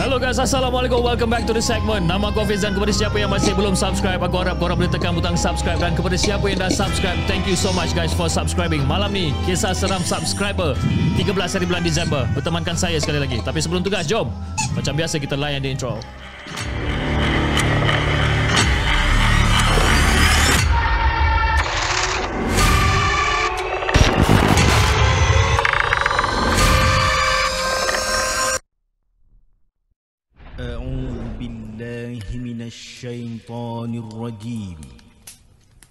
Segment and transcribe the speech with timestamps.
[0.00, 1.04] Hello guys, Assalamualaikum.
[1.04, 2.08] Welcome back to the segment.
[2.08, 5.12] Nama aku Hafiz dan kepada siapa yang masih belum subscribe, aku harap korang boleh tekan
[5.12, 8.80] butang subscribe dan kepada siapa yang dah subscribe, thank you so much guys for subscribing.
[8.88, 10.72] Malam ni, kisah seram subscriber
[11.20, 12.24] 13 hari bulan Disember.
[12.32, 13.44] Bertemankan saya sekali lagi.
[13.44, 14.32] Tapi sebelum tu guys, jom.
[14.72, 16.00] Macam biasa kita layan di intro.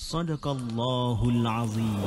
[0.00, 2.00] صدق الله العظيم.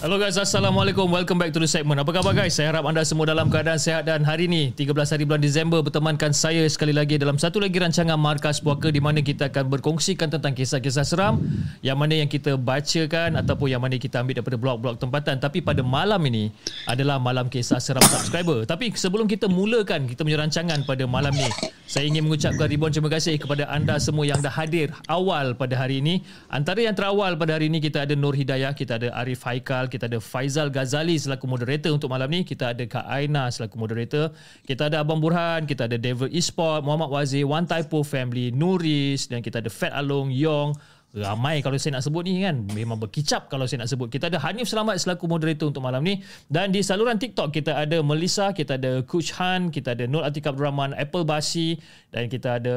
[0.00, 1.12] Hello guys, Assalamualaikum.
[1.12, 2.00] Welcome back to the segment.
[2.00, 2.56] Apa khabar guys?
[2.56, 6.32] Saya harap anda semua dalam keadaan sehat dan hari ini 13 hari bulan Disember bertemankan
[6.32, 10.56] saya sekali lagi dalam satu lagi rancangan Markas Puaka di mana kita akan berkongsikan tentang
[10.56, 11.44] kisah-kisah seram
[11.84, 15.36] yang mana yang kita bacakan ataupun yang mana kita ambil daripada blog-blog tempatan.
[15.36, 16.48] Tapi pada malam ini
[16.88, 18.64] adalah malam kisah seram subscriber.
[18.64, 21.52] Tapi sebelum kita mulakan kita punya rancangan pada malam ni,
[21.84, 26.00] saya ingin mengucapkan ribuan terima kasih kepada anda semua yang dah hadir awal pada hari
[26.00, 26.24] ini.
[26.48, 30.06] Antara yang terawal pada hari ini kita ada Nur Hidayah, kita ada Arif Haikal, kita
[30.06, 34.30] ada Faizal Ghazali selaku moderator untuk malam ni, kita ada Kak Aina selaku moderator,
[34.62, 39.42] kita ada Abang Burhan, kita ada Devil Esport, Muhammad Wazir, One Typo Family, Nuris dan
[39.42, 40.78] kita ada Fat Along, Yong,
[41.10, 42.70] Ramai kalau saya nak sebut ni kan.
[42.70, 44.06] Memang berkicap kalau saya nak sebut.
[44.06, 46.22] Kita ada Hanif Selamat selaku moderator untuk malam ni.
[46.46, 50.54] Dan di saluran TikTok kita ada Melissa Kita ada Coach Han Kita ada Nur Atika
[50.54, 51.74] Abdul Rahman Apple Basi
[52.14, 52.76] Dan kita ada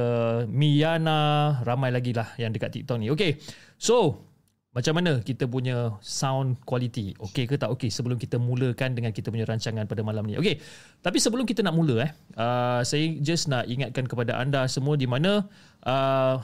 [0.49, 3.13] Miyana Ramai lagi lah yang dekat TikTok ni.
[3.13, 3.37] Okay
[3.77, 4.25] So
[4.73, 7.13] macam mana kita punya sound quality?
[7.21, 10.33] Okey ke tak okey sebelum kita mulakan dengan kita punya rancangan pada malam ni.
[10.33, 10.57] Okey.
[10.97, 12.11] Tapi sebelum kita nak mula eh,
[12.41, 15.45] uh, saya just nak ingatkan kepada anda semua di mana
[15.85, 16.41] uh,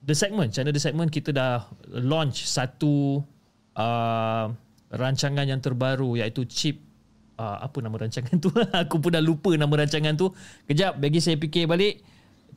[0.00, 3.20] The Segment, channel The Segment kita dah launch satu
[3.76, 4.48] uh,
[4.88, 6.80] rancangan yang terbaru iaitu chip
[7.36, 8.48] uh, apa nama rancangan tu?
[8.88, 10.32] Aku pun dah lupa nama rancangan tu.
[10.64, 12.00] Kejap bagi saya fikir balik.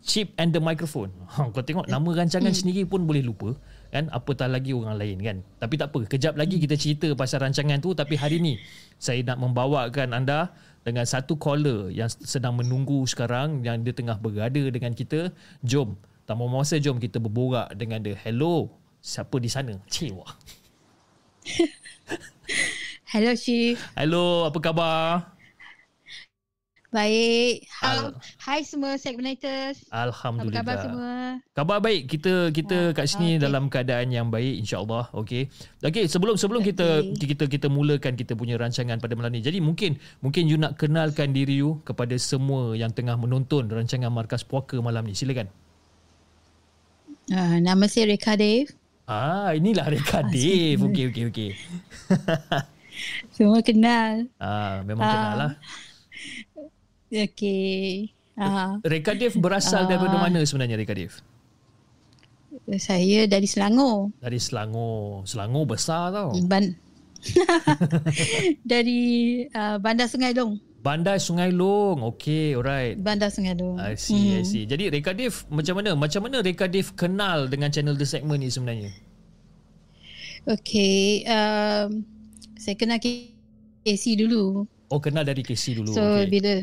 [0.08, 1.12] Chip and the microphone.
[1.36, 3.60] Ha, kau tengok nama rancangan sendiri pun boleh lupa
[3.92, 4.10] kan?
[4.14, 5.38] Apatah lagi orang lain kan?
[5.62, 7.92] Tapi tak apa kejap lagi kita cerita pasal rancangan tu.
[7.92, 8.58] Tapi hari ni
[8.98, 10.54] saya nak membawakan anda
[10.86, 15.30] dengan satu caller yang sedang menunggu sekarang yang dia tengah berada dengan kita.
[15.66, 18.18] Jom tanpa masa jom kita berborak dengan dia.
[18.26, 18.74] Hello
[19.06, 19.78] siapa di sana?
[19.86, 20.26] Cewa
[23.14, 23.78] Hello Chief.
[23.94, 25.35] hello apa khabar
[26.96, 27.68] Baik.
[27.84, 29.84] Al- Hai semua segmenators.
[29.86, 31.12] Apa alhamdulillah khabar semua?
[31.52, 32.08] Khabar baik.
[32.08, 33.44] Kita kita Ah, kat sini okey.
[33.44, 35.12] dalam keadaan yang baik insya-Allah.
[35.12, 35.52] Okey.
[35.84, 39.44] Okey, sebelum sebelum kita kita kita mulakan kita punya rancangan pada malam ni.
[39.44, 44.48] Jadi mungkin mungkin you nak kenalkan diri you kepada semua yang tengah menonton rancangan Markas
[44.48, 45.12] Puaka malam ni.
[45.12, 45.52] Silakan.
[47.28, 48.72] Uh, nama saya Reka Dave.
[49.04, 50.80] Ah, inilah Reka Dave.
[50.80, 51.50] Okey okey okey.
[53.36, 54.32] Semua kenal.
[54.40, 55.12] Ah, memang Ah.
[55.12, 55.52] kenal lah.
[57.16, 58.12] Okey.
[58.36, 59.96] Uh, Reka Dave berasal Ah.
[59.96, 61.16] daripada mana sebenarnya Reka Dave?
[62.76, 64.10] saya dari Selangor.
[64.20, 65.22] Dari Selangor.
[65.24, 66.34] Selangor besar tau.
[66.50, 66.74] Ban
[68.72, 69.02] dari
[69.50, 70.58] uh, Bandar Sungai Long.
[70.82, 72.02] Bandar Sungai Long.
[72.14, 72.98] Okey, alright.
[72.98, 73.78] Bandar Sungai Long.
[73.78, 74.46] I see, I Hmm.
[74.46, 74.64] see.
[74.66, 75.94] Jadi Reka Dave macam mana?
[75.94, 78.92] Macam mana Reka Dave kenal dengan channel The Segment ni sebenarnya?
[80.46, 81.26] Okey.
[81.26, 82.06] Um,
[82.58, 84.66] saya kenal Casey dulu.
[84.94, 85.94] Oh, kenal dari KC dulu.
[85.94, 86.30] So okay.
[86.30, 86.54] bila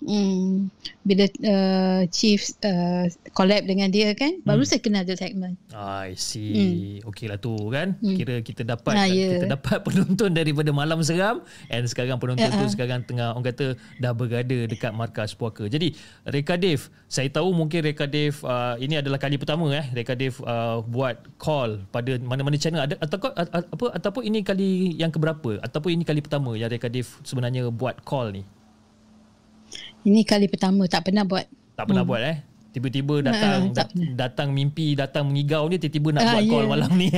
[0.00, 4.68] Hmm, bila uh, Chief uh, collab dengan dia kan, baru Hmm.
[4.68, 5.60] saya kenal the segment.
[5.70, 7.00] I see.
[7.04, 7.96] Okey lah tu kan.
[7.96, 8.16] Hmm.
[8.16, 9.36] Kira kita dapat Ah, ya.
[9.36, 12.72] kita dapat penonton daripada Malam Seram and sekarang penonton Ya, tu ah.
[12.72, 13.66] sekarang tengah orang kata
[13.96, 15.64] dah berada dekat markas puaka.
[15.64, 15.92] Jadi
[16.24, 20.36] Reka Dave, saya tahu mungkin Reka Dave uh, ini adalah kali pertama eh Reka Dave
[20.42, 25.92] uh, buat call pada mana-mana channel ada atau apa ataupun ini kali yang keberapa ataupun
[25.92, 28.44] ini kali pertama yang Reka Dave sebenarnya buat call ni.
[30.02, 31.44] Ini kali pertama tak pernah buat.
[31.74, 32.36] Tak pernah buat eh.
[32.70, 33.74] Tiba-tiba datang Hmm.
[33.74, 36.70] tak dat- datang mimpi datang mengigau ni tiba-tiba nak Ah, buat call ya.
[36.70, 37.08] malam ni.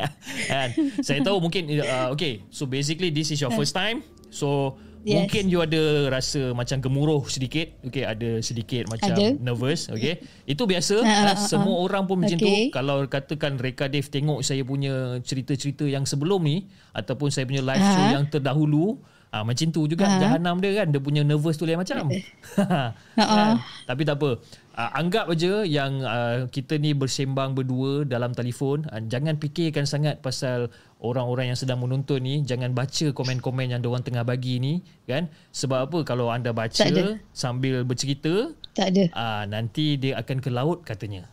[0.50, 0.68] kan.
[1.00, 2.40] Saya tahu mungkin uh, okay.
[2.48, 4.00] So basically this is your first time.
[4.28, 5.18] So Yes.
[5.18, 7.74] mungkin you ada rasa macam gemuruh sedikit.
[7.82, 9.34] Okay, ada sedikit macam Ada.
[9.34, 10.22] nervous, okay.
[10.46, 11.02] Itu biasa.
[11.02, 12.46] Ah, ah, uh, semua orang pun macam tu.
[12.70, 17.82] Kalau katakan Reka Dave tengok saya punya cerita-cerita yang sebelum ni ataupun saya punya live
[17.82, 17.90] Ah.
[17.90, 20.20] show yang terdahulu, Ah macam tu juga Ah.
[20.20, 22.04] jahanam dia kan dia punya nervous tu lain macam.
[23.16, 23.56] kan?
[23.88, 24.30] Tapi tak apa.
[24.72, 28.84] Uh, anggap aja yang uh, kita ni bersembang berdua dalam telefon.
[28.88, 30.68] Uh, jangan fikirkan sangat pasal
[30.98, 32.40] orang-orang yang sedang menonton ni.
[32.40, 34.80] Jangan baca komen-komen yang diorang tengah bagi ni.
[35.04, 35.28] kan?
[35.50, 36.76] Sebab apa kalau anda baca
[37.32, 39.04] sambil bercerita, Tak ada.
[39.12, 41.28] uh, nanti dia akan ke laut katanya.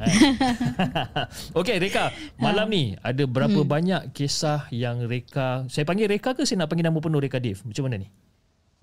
[0.00, 0.08] Kan?
[1.60, 2.08] Okey Reka,
[2.40, 3.68] malam ni ada berapa hmm.
[3.68, 7.60] banyak kisah yang Reka, saya panggil Reka ke saya nak panggil nama penuh Reka Dave?
[7.60, 8.08] Macam mana ni?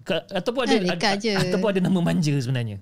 [0.06, 1.34] Ka, ataupun ada Ah, Reka ada, je.
[1.34, 2.78] ataupun ada nama manja sebenarnya.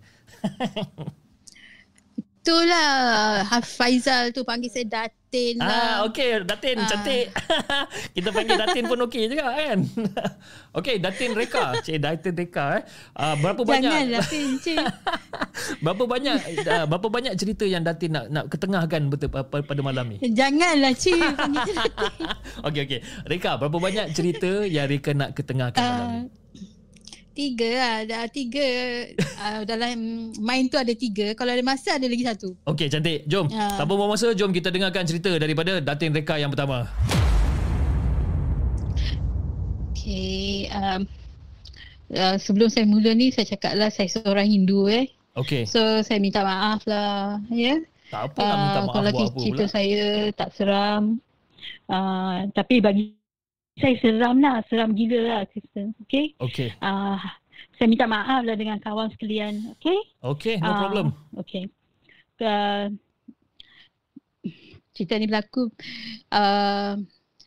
[2.46, 2.92] Itulah
[3.50, 4.86] Hafiz Faizal tu panggil saya
[5.36, 5.96] Datin Ah, lah.
[6.08, 6.88] okey, Datin Ah.
[6.88, 7.26] cantik.
[8.16, 9.80] Kita panggil Datin pun okey juga kan.
[10.80, 11.84] okey, Datin Reka.
[11.84, 12.84] Cik Datin Reka eh.
[13.12, 14.80] Uh, berapa banyak Jangan Datin cik.
[15.84, 20.18] berapa banyak uh, berapa banyak cerita yang Datin nak nak ketengahkan betul pada, malam ni?
[20.24, 21.20] Janganlah cik.
[21.36, 22.12] panggil Datin.
[22.64, 23.00] Okey okey.
[23.28, 26.22] Reka, berapa banyak cerita yang Reka nak ketengahkan malam ni?
[27.36, 27.96] Tiga lah.
[28.08, 28.64] Dah tiga.
[29.20, 29.92] Uh, dalam
[30.40, 31.36] main tu ada tiga.
[31.36, 32.56] Kalau ada masa ada lagi satu.
[32.64, 33.28] Okey, cantik.
[33.28, 33.52] Jom.
[33.52, 33.76] Ah.
[33.76, 36.88] Tanpa buang masa, jom kita dengarkan cerita daripada Datin Reka yang pertama.
[39.92, 40.72] Okay.
[40.72, 41.04] Um,
[42.16, 45.12] uh, sebelum saya mula ni, saya cakap lah saya seorang Hindu eh.
[45.36, 45.68] Okey.
[45.68, 47.44] So, saya minta maaf lah.
[47.52, 47.84] Ya.
[48.08, 49.74] Tak apa nak minta Ah, maaf kalau buat apa cerita pula.
[49.76, 51.04] saya tak seram.
[51.92, 53.12] Uh, tapi bagi
[53.76, 54.64] saya seram lah.
[54.72, 55.42] Seram gila lah.
[55.52, 55.92] Kristen.
[56.08, 56.32] Okay.
[56.40, 56.70] Okey.
[56.80, 57.20] Uh,
[57.76, 59.76] saya minta maaf lah dengan kawan sekalian.
[59.80, 60.00] Okay.
[60.24, 61.08] Okey, no Ah, problem.
[61.44, 61.68] Okay.
[62.40, 62.92] Uh,
[64.96, 65.72] cerita ni berlaku
[66.32, 66.96] uh,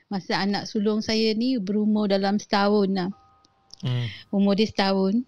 [0.08, 3.11] masa anak sulung saya ni berumur dalam setahun lah.
[3.85, 4.06] Hmm.
[4.32, 5.25] Umur dia setahun.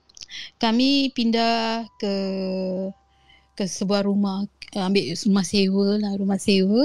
[0.61, 2.15] Kami pindah ke
[3.57, 4.45] ke sebuah rumah
[4.77, 6.85] uh, ambil rumah sewa lah rumah sewa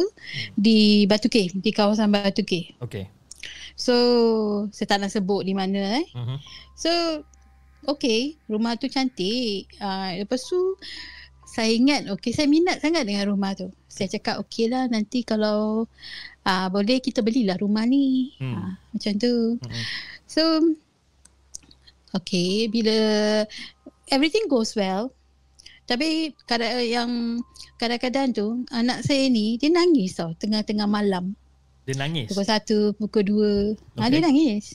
[0.56, 2.76] di Batu Ke di kawasan Batu Ke.
[2.84, 3.15] Okey.
[3.76, 3.96] So
[4.72, 6.08] saya tak nak sebut di mana eh.
[6.16, 6.38] Mhm.
[6.80, 6.92] So
[7.86, 9.68] okay rumah tu cantik.
[9.78, 10.80] Uh, lepas tu
[11.46, 13.68] saya ingat okay saya minat sangat dengan rumah tu.
[13.92, 15.88] Saya cakap okay lah nanti kalau
[16.48, 18.32] uh, boleh kita belilah rumah ni.
[18.40, 18.56] Hmm.
[18.56, 19.36] Uh, macam tu.
[19.60, 19.84] Mhm.
[20.26, 20.42] So
[22.16, 22.96] okay bila
[24.08, 25.12] everything goes well
[25.86, 27.12] tapi kadang yang
[27.78, 31.38] kadang-kadang tu anak saya ni dia nangis tau tengah-tengah malam
[31.86, 32.28] Dia nangis.
[32.34, 33.52] pukul satu pukul dua
[33.96, 34.02] okay.
[34.02, 34.66] ha, dia nangis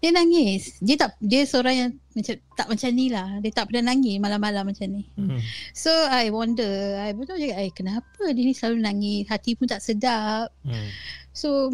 [0.00, 3.92] dia nangis dia tak dia seorang yang macam tak macam ni lah dia tak pernah
[3.92, 5.36] nangis malam-malam macam ni Hmm.
[5.76, 9.84] so I wonder I betul cakap eh kenapa dia ni selalu nangis hati pun tak
[9.84, 10.88] sedap Hmm.
[11.30, 11.70] So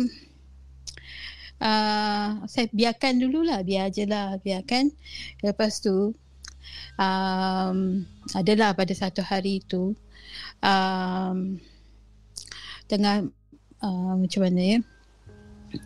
[1.61, 4.93] uh, saya biarkan dululah, biar je lah, biarkan.
[5.41, 6.13] Lepas tu
[7.01, 7.79] um,
[8.35, 9.97] adalah pada satu hari tu
[10.61, 11.57] um,
[12.87, 13.25] tengah
[13.83, 14.79] uh, macam mana ya?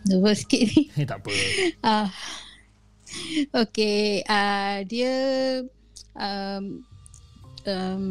[0.07, 0.91] Nervous sikit ni.
[0.95, 1.31] Eh, tak apa.
[1.81, 2.07] Uh,
[3.65, 5.13] okay, uh, dia
[6.15, 6.85] um,
[7.67, 8.05] um,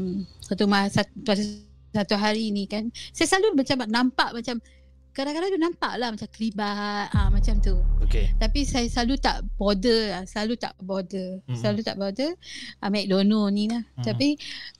[0.44, 1.06] satu masa
[1.90, 4.62] satu hari ni kan saya selalu macam nampak macam
[5.10, 8.30] kadang-kadang dia nampak lah macam kelibat ah macam tu Okey.
[8.38, 10.22] tapi saya selalu tak bother lah.
[10.24, 11.58] selalu tak bother Mm-mm.
[11.58, 12.30] selalu tak bother
[12.78, 14.04] ambil dono ni lah Mm.
[14.06, 14.28] tapi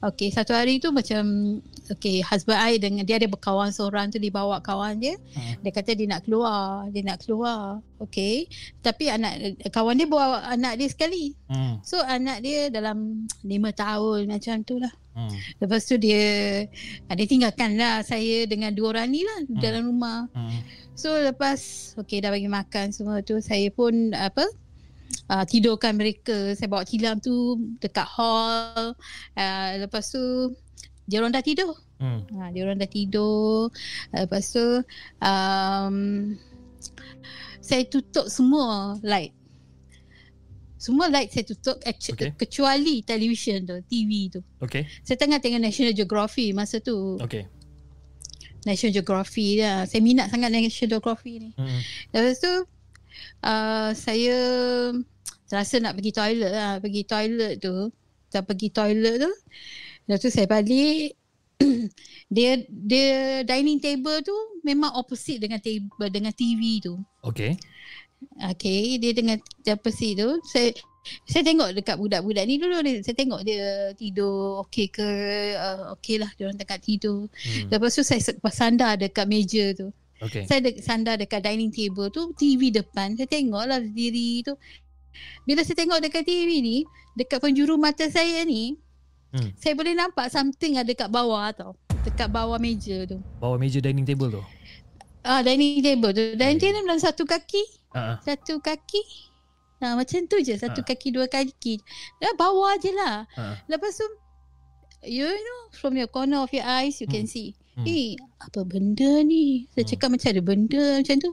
[0.01, 1.59] okay satu hari tu macam
[1.89, 5.67] okay husband I dengan dia ada berkawan seorang tu dia bawa kawan dia Mm.
[5.67, 7.61] dia kata dia nak keluar dia nak keluar
[7.99, 8.47] okay
[8.81, 9.35] tapi anak
[9.69, 11.83] kawan dia bawa anak dia sekali Hmm.
[11.83, 15.35] so anak dia dalam lima tahun macam tu lah Hmm.
[15.59, 16.65] Lepas tu dia
[17.11, 19.59] ah, dia tinggalkan lah saya dengan dua orang ni lah hmm.
[19.59, 20.31] dalam rumah.
[20.31, 20.63] Hmm.
[20.95, 24.47] So lepas okay dah bagi makan semua tu saya pun apa
[25.29, 26.55] uh, tidurkan mereka.
[26.55, 28.95] Saya bawa tilam tu dekat hall.
[29.35, 30.55] Uh, lepas tu
[31.11, 31.75] dia orang dah tidur.
[31.99, 32.23] Hmm.
[32.39, 33.69] Ha, dia orang dah tidur.
[34.15, 34.67] Lepas tu
[35.21, 35.97] um,
[37.59, 39.35] saya tutup semua light.
[40.81, 42.33] Semua light saya tutup actu- Okay.
[42.33, 44.41] kecuali television tu, TV tu.
[44.65, 44.89] Okay.
[45.05, 47.21] Saya tengah tengok National Geography masa tu.
[47.21, 47.45] Okay.
[48.65, 49.85] National Geography lah.
[49.85, 51.51] Saya minat sangat National Geography ni.
[51.53, 51.81] Hmm.
[52.17, 52.53] Lepas tu
[53.45, 54.39] uh, saya
[55.53, 56.73] rasa nak pergi toilet lah.
[56.81, 57.93] Pergi toilet tu.
[58.33, 59.33] Dah pergi toilet tu.
[60.09, 61.13] Lepas tu saya balik.
[62.33, 63.09] dia dia
[63.45, 64.33] dining table tu
[64.65, 66.97] memang opposite dengan table dengan TV tu.
[67.21, 67.61] Okay.
[68.41, 69.37] Okay, dia dengan
[69.69, 70.31] opposite tu.
[70.49, 70.73] Saya
[71.25, 75.09] saya tengok dekat budak-budak ni dulu dia, saya tengok dia tidur okey ke
[75.57, 77.25] uh, okey lah dia orang tengah tidur.
[77.29, 77.69] Hmm.
[77.73, 78.21] Lepas tu saya
[78.53, 79.89] sandar dekat meja tu.
[80.21, 80.45] Okay.
[80.45, 83.17] Saya de- sandar dekat dining table tu, TV depan.
[83.17, 84.53] Saya tengok lah diri tu.
[85.49, 86.85] Bila saya tengok dekat TV ni,
[87.17, 88.77] dekat penjuru mata saya ni,
[89.31, 89.55] Hmm.
[89.55, 91.79] saya boleh nampak something ada dekat bawah tau.
[92.03, 93.23] Dekat bawah meja tu.
[93.39, 94.43] Bawah meja dining table tu.
[95.23, 96.35] Ah, dining table tu.
[96.35, 98.17] Dining table dalam satu kaki, Ah.
[98.23, 99.03] satu kaki.
[99.81, 100.55] Nah, macam tu je.
[100.55, 100.87] Satu Ah.
[100.87, 101.81] kaki, dua kaki.
[102.21, 103.25] Dah bawah je lah.
[103.35, 103.57] Ah.
[103.67, 104.07] Lepas tu,
[105.09, 107.57] you know, from your corner of your eyes, you can see.
[107.75, 107.87] Hmm.
[107.89, 109.65] Eh, apa benda ni?
[109.73, 109.91] Saya Hmm.
[109.97, 111.33] cakap macam ada benda macam tu.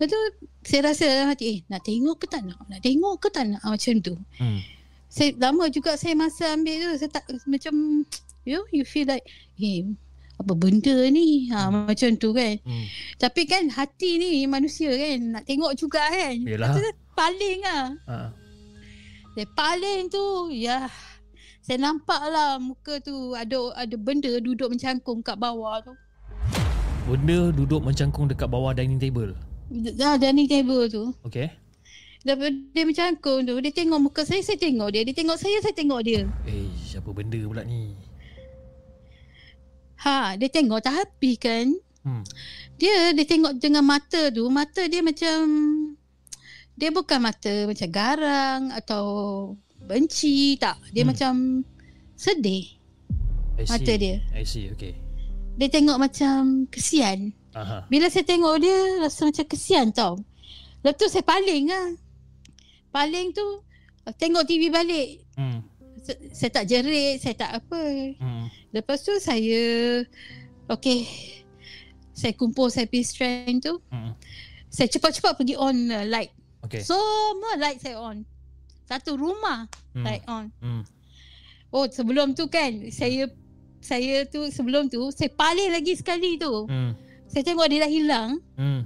[0.00, 0.20] Lepas tu,
[0.64, 2.58] saya rasa dalam hati, eh, nak tengok ke tak nak?
[2.66, 3.62] Nak tengok ke tak nak?
[3.62, 4.14] Macam tu.
[4.40, 4.60] Hmm.
[5.06, 6.90] Saya lama juga saya masa ambil tu.
[6.98, 8.02] Saya tak, macam,
[8.42, 9.22] you know, you feel like,
[9.60, 9.84] eh,
[10.40, 11.52] apa benda ni?
[11.52, 12.56] Ha, macam tu kan.
[12.64, 12.86] Hmm.
[13.20, 15.36] Tapi kan hati ni manusia kan.
[15.36, 16.34] Nak tengok juga kan.
[16.40, 16.72] Yelah.
[17.12, 17.86] Paling lah.
[18.08, 18.28] Ah.
[19.36, 20.88] Saya paling tu, ya.
[21.60, 25.92] Saya nampak lah muka tu ada ada benda duduk mencangkung kat bawah tu.
[27.04, 29.36] Benda duduk mencangkung dekat bawah dining table.
[29.70, 31.12] Dah dining table tu.
[31.22, 31.52] Okay.
[32.20, 35.04] Lepas dia mencangkung tu, dia tengok muka saya, saya tengok dia.
[35.04, 36.28] Dia tengok saya, saya tengok dia.
[36.44, 37.96] Eh, apa benda pula ni?
[40.00, 41.68] Ha, dia tengok tapi kan,
[42.00, 42.24] Hmm.
[42.80, 45.36] dia dia tengok dengan mata tu, mata dia macam
[46.72, 49.04] dia bukan mata macam garang atau
[49.84, 50.80] benci tak.
[50.88, 51.10] Dia Hmm.
[51.12, 51.32] macam
[52.16, 52.72] sedih
[53.60, 53.72] I see.
[53.76, 54.16] mata dia.
[54.32, 54.72] I see.
[54.72, 54.96] Okay.
[55.60, 57.36] Dia tengok macam kesian.
[57.52, 57.84] Aha.
[57.92, 60.16] Bila saya tengok dia rasa macam kesian tau.
[60.80, 61.92] Lepas tu saya paling lah.
[62.88, 63.44] Paling tu
[64.16, 65.20] tengok TV balik.
[65.36, 65.60] Hmm.
[66.00, 67.82] Sa- Saya tak jerit, saya tak apa.
[68.16, 68.46] Hmm.
[68.72, 69.62] Lepas tu saya
[70.66, 71.04] okay
[72.10, 73.74] saya kumpul saya punya strength tu.
[73.88, 74.12] Hmm.
[74.68, 76.30] Saya cepat-cepat pergi on uh, light.
[76.62, 76.84] Okay.
[76.84, 78.22] Semua light saya on.
[78.84, 80.04] Satu rumah Hmm.
[80.04, 80.46] light on.
[80.62, 80.82] Hmm.
[81.70, 83.26] Oh sebelum tu kan saya
[83.80, 86.68] saya tu sebelum tu saya paling lagi sekali tu.
[86.68, 86.94] Hmm.
[87.26, 88.30] Saya tengok dia dah hilang.
[88.54, 88.82] Hmm.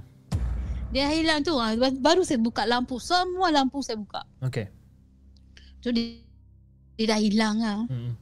[0.89, 2.97] Dia dah hilang tu ah, baru saya buka lampu.
[2.97, 4.23] Semua lampu saya buka.
[4.41, 4.71] Okay.
[5.83, 6.24] Tu dia,
[6.95, 7.81] dia dah hilang ah.
[7.85, 8.15] Hmm.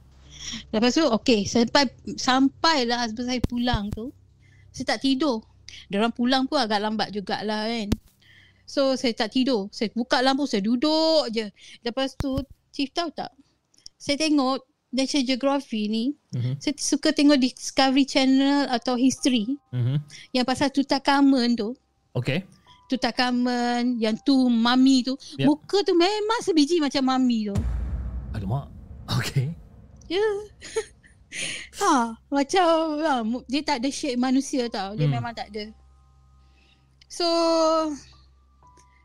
[0.70, 4.12] Lepas tu okey sampai sampailah husband saya pulang tu.
[4.70, 5.40] Saya tak tidur.
[5.88, 7.88] Dia orang pulang pun agak lambat jugalah kan.
[8.64, 9.68] So saya tak tidur.
[9.70, 11.48] Saya buka lampu saya duduk je.
[11.80, 12.36] Lepas tu
[12.74, 13.30] Chief tahu tak?
[13.94, 16.04] Saya tengok National Geography ni
[16.34, 16.58] Mhm.
[16.58, 19.96] saya suka tengok Discovery Channel atau History Mhm.
[20.30, 21.74] yang pasal Tutankhamun tu.
[22.14, 22.46] Okay.
[22.86, 25.18] Tutankhamun yang tu mami tu.
[25.34, 25.46] Ya.
[25.46, 27.56] Muka tu memang sebiji macam mami tu.
[28.34, 28.66] Alamak.
[29.06, 29.54] Okay.
[30.10, 30.26] Ya.
[31.80, 32.66] ha, macam
[33.00, 33.12] ha,
[33.46, 34.98] dia tak ada shape manusia tau.
[34.98, 35.14] Dia hmm.
[35.14, 35.70] memang tak ada.
[37.06, 37.28] So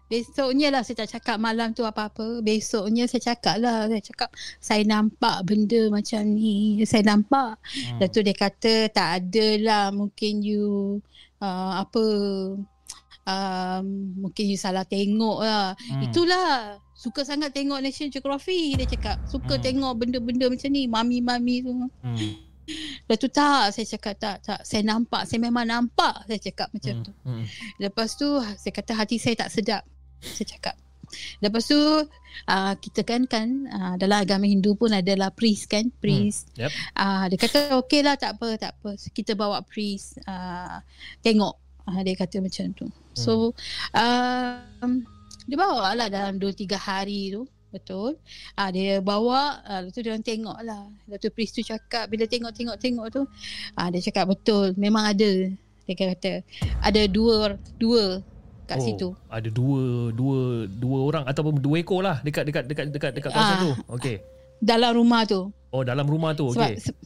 [0.09, 2.41] besoknya lah saya tak cakap malam tu apa-apa.
[2.41, 3.85] Besoknya saya cakap lah.
[3.85, 6.81] Saya cakap saya nampak benda macam ni.
[6.89, 7.61] Saya nampak.
[7.61, 8.01] Hmm.
[8.01, 10.97] Lepas tu dia kata tak ada lah mungkin you
[11.37, 12.05] uh, apa
[13.29, 13.85] um,
[14.25, 15.77] mungkin you salah tengok lah.
[15.77, 16.01] Hmm.
[16.09, 19.23] Itulah suka sangat tengok National Geography dia cakap.
[19.23, 19.63] Suka Hmm.
[19.63, 21.71] tengok benda-benda macam ni mami-mami tu.
[22.03, 22.35] Hmm.
[23.07, 26.99] Lepas tu tak saya cakap tak tak saya nampak saya memang nampak saya cakap macam
[26.99, 27.05] Hmm.
[27.07, 27.11] tu.
[27.23, 27.43] Hmm.
[27.79, 29.87] Lepas tu saya kata hati saya tak sedap.
[30.19, 30.75] Saya cakap.
[31.41, 36.53] Lepas tu uh, kita kan kan uh, dalam agama Hindu pun adalah priest kan, priest.
[36.59, 36.69] Yep.
[36.93, 40.85] Ah dia kata okey lah tak apa tak apa kita bawa priest ah
[41.25, 41.55] tengok
[41.89, 42.85] ah dia kata macam tu.
[43.17, 43.57] So
[43.97, 45.07] um,
[45.49, 48.17] dia bawa lah dalam 2 3 hari tu betul.
[48.53, 50.85] Ah dia bawa ah, lepas tu dia orang tengok lah.
[51.03, 53.21] Lepas tu priest tu cakap bila tengok tengok tengok tu
[53.73, 55.49] ah dia cakap betul memang ada.
[55.83, 56.45] Dia kata
[56.79, 58.21] ada dua dua
[58.65, 59.07] kat oh, situ.
[59.27, 63.55] Ada dua dua dua orang ataupun dua ekor lah dekat dekat dekat dekat dekat kawasan
[63.55, 63.61] Ah.
[63.61, 63.71] tu.
[63.97, 64.21] Okay.
[64.59, 65.49] Dalam rumah tu.
[65.69, 66.49] Oh dalam rumah tu.
[66.49, 66.77] Sebab Okay.
[66.79, 66.97] se-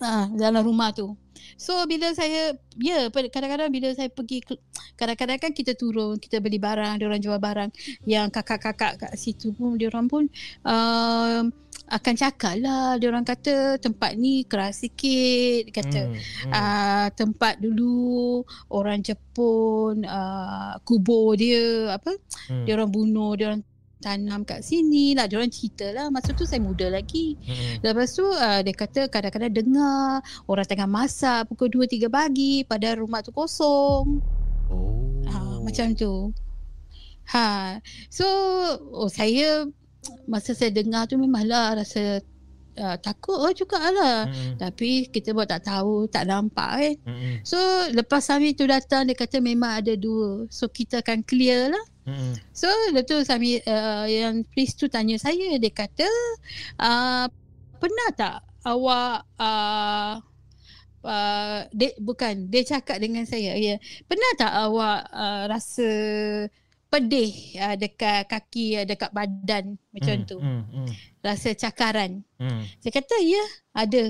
[0.00, 1.16] ah, dalam rumah tu.
[1.56, 4.44] So bila saya ya yeah, kadang-kadang bila saya pergi
[4.96, 7.70] kadang-kadang kan kita turun kita beli barang dia orang jual barang
[8.04, 10.28] yang kakak-kakak kat situ pun dia orang pun
[10.64, 11.48] um,
[11.90, 16.16] akan cakap lah dia orang kata tempat ni keras sikit kata Hmm.
[16.16, 16.52] Hmm.
[16.52, 22.20] uh, tempat dulu orang Jepun uh, kubur dia apa
[22.52, 22.68] Hmm.
[22.68, 23.64] dia orang bunuh dia orang
[24.00, 25.28] tanam kat sini lah.
[25.28, 26.08] Diorang cerita lah.
[26.08, 27.36] Masa tu saya muda lagi.
[27.44, 27.84] Mm-mm.
[27.84, 33.20] Lepas tu uh, dia kata kadang-kadang dengar orang tengah masak pukul 2-3 pagi pada rumah
[33.20, 34.18] tu kosong.
[34.72, 35.22] Oh.
[35.28, 36.32] Ha, macam tu.
[37.30, 37.78] Ha.
[38.10, 38.26] So
[38.90, 39.68] oh, saya
[40.26, 42.24] masa saya dengar tu memanglah rasa
[42.80, 44.26] uh, takut oh jugalah.
[44.26, 44.56] Mm-mm.
[44.56, 46.94] Tapi kita buat tak tahu, tak nampak kan.
[47.06, 47.34] Mm-mm.
[47.44, 47.58] So
[47.92, 50.48] lepas Sami tu datang dia kata memang ada dua.
[50.48, 51.84] So kita akan clear lah.
[52.50, 52.68] So
[53.06, 56.08] tu Sami uh, yang priest tu tanya saya dia kata
[56.80, 57.26] uh,
[57.78, 58.36] pernah tak
[58.66, 60.20] awak uh,
[61.04, 65.90] uh, dia, bukan dia cakap dengan saya ya pernah tak awak uh, rasa
[66.90, 67.30] pedih
[67.62, 70.36] uh, dekat kaki uh, dekat badan macam Mm, tu?
[70.42, 70.88] Mm, mm,
[71.22, 72.26] rasa cakaran?
[72.42, 74.04] Mm, saya kata ya ada.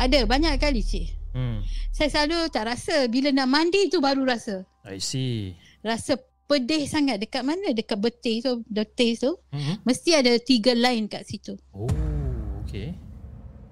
[0.00, 1.06] Ada banyak kali cik.
[1.30, 1.62] Mm.
[1.94, 4.66] saya selalu tak rasa bila nak mandi tu baru rasa.
[4.86, 5.54] I see.
[5.82, 6.18] rasa
[6.50, 7.22] pedih sangat.
[7.22, 7.70] Dekat mana?
[7.70, 9.38] Dekat betis tu betis tu.
[9.54, 9.76] Mm-hmm.
[9.86, 11.54] mesti ada tiga line kat situ.
[11.70, 11.86] Oh,
[12.66, 12.98] okay.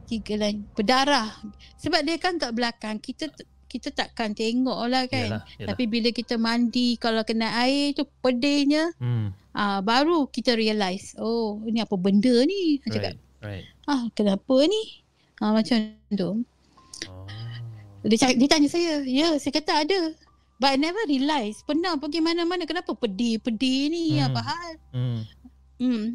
[0.07, 0.63] tiga line.
[0.79, 1.35] Berdarah.
[1.83, 3.03] Sebab dia kan kat belakang.
[3.03, 3.27] Kita
[3.69, 5.29] kita takkan tengok lah kan.
[5.29, 5.69] Yalah, yalah.
[5.75, 11.61] tapi bila kita mandi kalau kena air tu pedihnya Mm, ah baru kita realise oh
[11.69, 12.81] ini apa benda ni?
[12.81, 12.93] Right.
[12.95, 13.15] cakap
[13.45, 15.05] right, ah kenapa ni?
[15.43, 15.77] Ah macam
[16.09, 16.43] tu.
[17.07, 17.27] Oh.
[18.09, 19.99] dia, dia tanya saya ya saya kata ada
[20.59, 24.27] but I never realise pernah pergi mana-mana kenapa pedih-pedih ni Hmm.
[24.31, 25.21] apa hal Mm,
[25.79, 26.07] Hmm.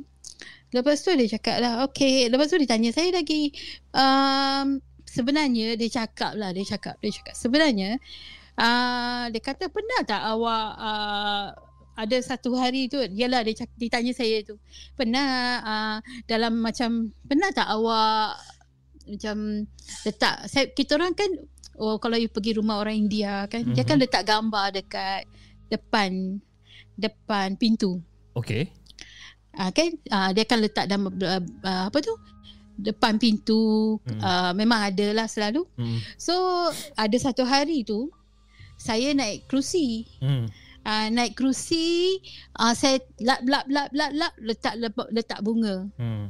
[0.74, 2.28] Lepas tu dia cakap lah, okay.
[2.28, 3.54] Lepas tu dia tanya saya lagi,
[3.94, 7.38] um, sebenarnya dia cakap lah, dia cakap, dia cakap.
[7.38, 8.02] Sebenarnya,
[8.58, 11.46] uh, dia kata pernah tak awak uh,
[11.94, 14.58] ada satu hari tu, yalah dia, cakap, dia tanya saya tu,
[14.98, 15.28] pernah
[15.62, 18.42] uh, dalam macam, pernah tak awak
[19.14, 19.70] macam
[20.10, 21.30] letak, saya, kita orang kan,
[21.78, 23.76] oh kalau you pergi rumah orang India kan, mm-hmm.
[23.76, 25.26] dia kan letak gambar dekat
[25.70, 26.40] depan,
[26.98, 28.02] depan pintu.
[28.34, 28.70] okay.
[29.54, 32.14] Ah kan ah, dia akan letak dalam uh, uh, apa tu
[32.74, 34.18] depan pintu Hmm.
[34.18, 35.62] uh, memang ada lah selalu.
[35.78, 36.34] Mm, So
[36.98, 38.10] ada satu hari tu
[38.82, 40.10] saya naik kerusi.
[40.20, 40.50] mm.
[40.84, 42.20] Uh, naik kerusi
[42.60, 45.88] uh, saya lap lap lap lap lap letak letak, letak bunga.
[45.96, 46.28] Mm,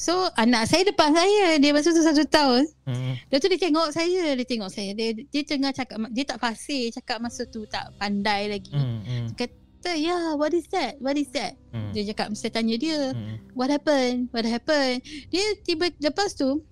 [0.00, 2.64] So anak saya depan saya dia masa tu satu tahun.
[2.88, 3.12] mm.
[3.28, 4.90] Lepas tu dia tengok saya, dia tengok saya.
[4.96, 8.72] Dia dia tengah cakap dia tak fasih cakap masa tu tak pandai lagi.
[8.72, 10.96] Mm, mm, Kata, "Ya, what is that?
[10.98, 13.12] What is that?" mm, Dia cakap saya tanya dia.
[13.12, 13.52] mm.
[13.52, 16.64] what happened what happened dia tiba lepas tu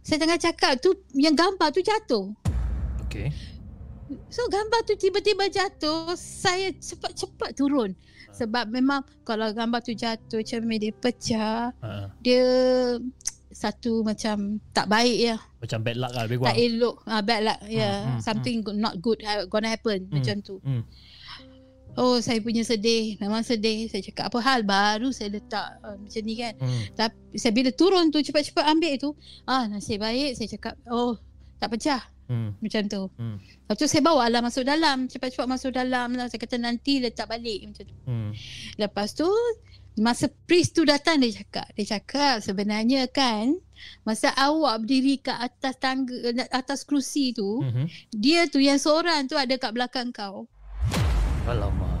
[0.00, 2.32] saya tengah cakap tu yang gambar tu jatuh
[3.10, 3.30] Okay.
[4.30, 7.90] so gambar tu tiba-tiba jatuh saya cepat-cepat turun
[8.32, 12.44] sebab memang kalau gambar tu jatuh cermin dia pecah Uh, dia
[13.50, 14.36] satu macam
[14.70, 15.36] tak baik ya.
[15.58, 16.58] Macam bad luck lah lebih tak kurang.
[16.62, 16.96] elok.
[17.04, 17.90] Ah, bad lah ya.
[17.90, 20.56] Hmm, hmm, something not good ha- gonna happen Hmm, macam tu.
[20.60, 20.82] hmm.
[21.92, 23.18] oh saya punya sedih.
[23.18, 23.90] Memang sedih.
[23.90, 26.54] Saya cakap apa hal baru saya letak uh, macam ni kan?
[26.56, 29.10] Mm, Tapi saya bila turun tu cepat-cepat ambil tu,
[29.44, 30.38] ah nasib baik.
[30.38, 31.18] Saya cakap, oh
[31.58, 33.02] tak pecah mm, macam tu.
[33.10, 36.30] mm, Lepas tu saya bawa lah masuk dalam, cepat-cepat masuk dalam lah.
[36.30, 37.96] Saya kata nanti letak balik macam tu.
[38.06, 38.30] mm.
[38.78, 39.26] Lepas tu
[39.98, 43.58] masa priest tu datang dia cakap, dia cakap sebenarnya kan
[44.06, 46.14] masa awak berdiri kat atas tangga
[46.52, 47.84] atas kerusi tu, Mhm.
[48.12, 50.46] dia tu yang seorang tu ada kat belakang kau.
[51.44, 51.98] Alamak.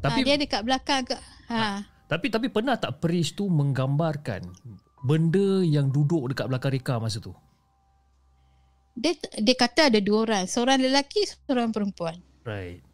[0.00, 1.16] Tapi ha, dia ada kat belakang ke.
[1.50, 1.82] Ha.
[2.06, 4.42] tapi tapi pernah tak Priest tu menggambarkan
[5.02, 7.34] benda yang duduk dekat belakang Reka masa tu?
[9.00, 12.20] Dia dia kata ada dua orang, seorang lelaki, seorang perempuan.
[12.44, 12.84] Right.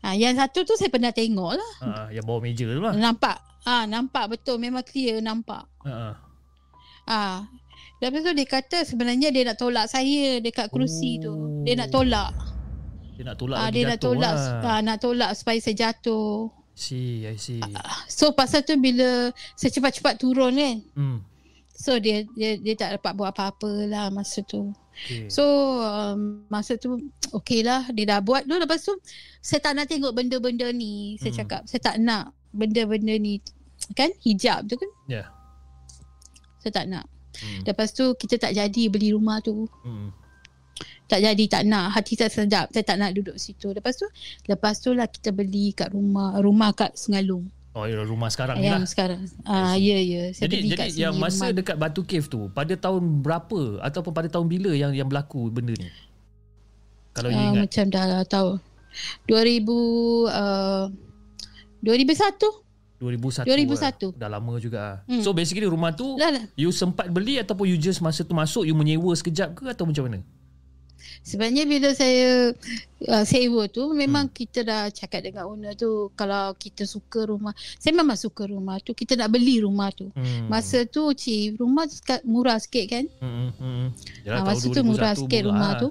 [0.00, 1.72] Ha, yang satu tu saya pernah tengok lah.
[1.84, 2.96] Ha, yang bawah meja tu lah.
[2.96, 3.36] Nampak.
[3.68, 5.68] Ah, nampak betul memang clear nampak.
[5.84, 6.16] Ha.
[7.04, 7.44] Ah.
[8.00, 11.60] Lepas tu dia kata sebenarnya dia nak tolak saya dekat kerusi tu.
[11.68, 12.32] Dia nak tolak.
[13.20, 14.64] Dia nak tolak lagi dia nak tolak lah.
[14.64, 16.48] ah, nak tolak supaya saya jatuh.
[16.72, 17.60] See, I see.
[18.08, 20.76] So pasal tu bila saya cepat-cepat turun kan.
[20.96, 21.18] Hmm.
[21.80, 24.68] So dia dia dia tak dapat buat apa-apa lah masa tu.
[25.08, 25.32] Okay.
[25.32, 25.44] So
[25.80, 27.00] um, masa tu
[27.40, 28.92] okey lah dia dah buat tu lepas tu
[29.40, 31.16] saya tak nak tengok benda-benda ni.
[31.16, 31.40] Saya Hmm.
[31.40, 33.40] cakap saya tak nak benda-benda ni
[33.96, 34.90] kan hijab tu kan.
[35.08, 35.24] Ya.
[36.60, 37.08] Saya tak nak.
[37.40, 37.64] Hmm.
[37.64, 39.64] Lepas tu kita tak jadi beli rumah tu.
[39.80, 40.12] Hmm.
[41.08, 41.96] Tak jadi tak nak.
[41.96, 42.68] Hati saya sedap.
[42.76, 43.72] Saya tak nak duduk situ.
[43.72, 44.04] Lepas tu
[44.52, 47.48] lepas tu lah kita beli kat rumah rumah kat Sengalung.
[47.70, 48.88] Oh, ya, rumah sekarang ni Yang lah.
[48.88, 49.20] sekarang.
[49.42, 50.22] Ah ya ya.
[50.32, 51.54] Saya Jadi jadi sini yang masa rumah.
[51.54, 55.72] dekat Batu Cave tu pada tahun berapa ataupun pada tahun bila yang yang berlaku benda
[55.72, 55.86] ni?
[57.12, 57.62] Kalau you Ah, ingat.
[57.64, 58.50] macam dah lah tahu.
[59.24, 59.70] 2000
[60.26, 60.90] uh,
[61.80, 62.42] 2001.
[62.98, 63.46] 2001.
[63.46, 63.46] 2001.
[63.46, 63.92] Lah.
[64.18, 64.82] Dah lama juga.
[65.06, 65.22] Hmm.
[65.22, 66.44] So basically rumah tu Lah, lah.
[66.54, 70.04] you sempat beli ataupun you just masa tu masuk you menyewa sekejap ke atau macam
[70.04, 70.20] mana?
[71.20, 72.52] Sebenarnya bila saya
[73.08, 74.34] uh, sewa tu memang hmm.
[74.34, 77.52] kita dah cakap dengan owner tu kalau kita suka rumah.
[77.80, 78.92] Saya memang suka rumah tu.
[78.92, 80.12] Kita nak beli rumah tu.
[80.12, 80.48] Hmm.
[80.48, 81.86] Masa tu cik rumah
[82.24, 83.04] murah sikit kan?
[83.20, 83.50] Hmm.
[83.56, 83.84] hmm.
[84.26, 85.80] Yalah, uh, masa tu murah sikit rumah lah.
[85.80, 85.88] tu.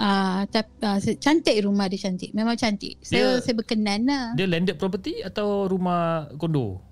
[0.00, 2.32] Ah, uh, tapi uh, cantik rumah dia cantik.
[2.32, 2.96] Memang cantik.
[3.04, 4.24] Saya dia, saya berkenan lah.
[4.32, 6.89] Dia landed property atau rumah kondo?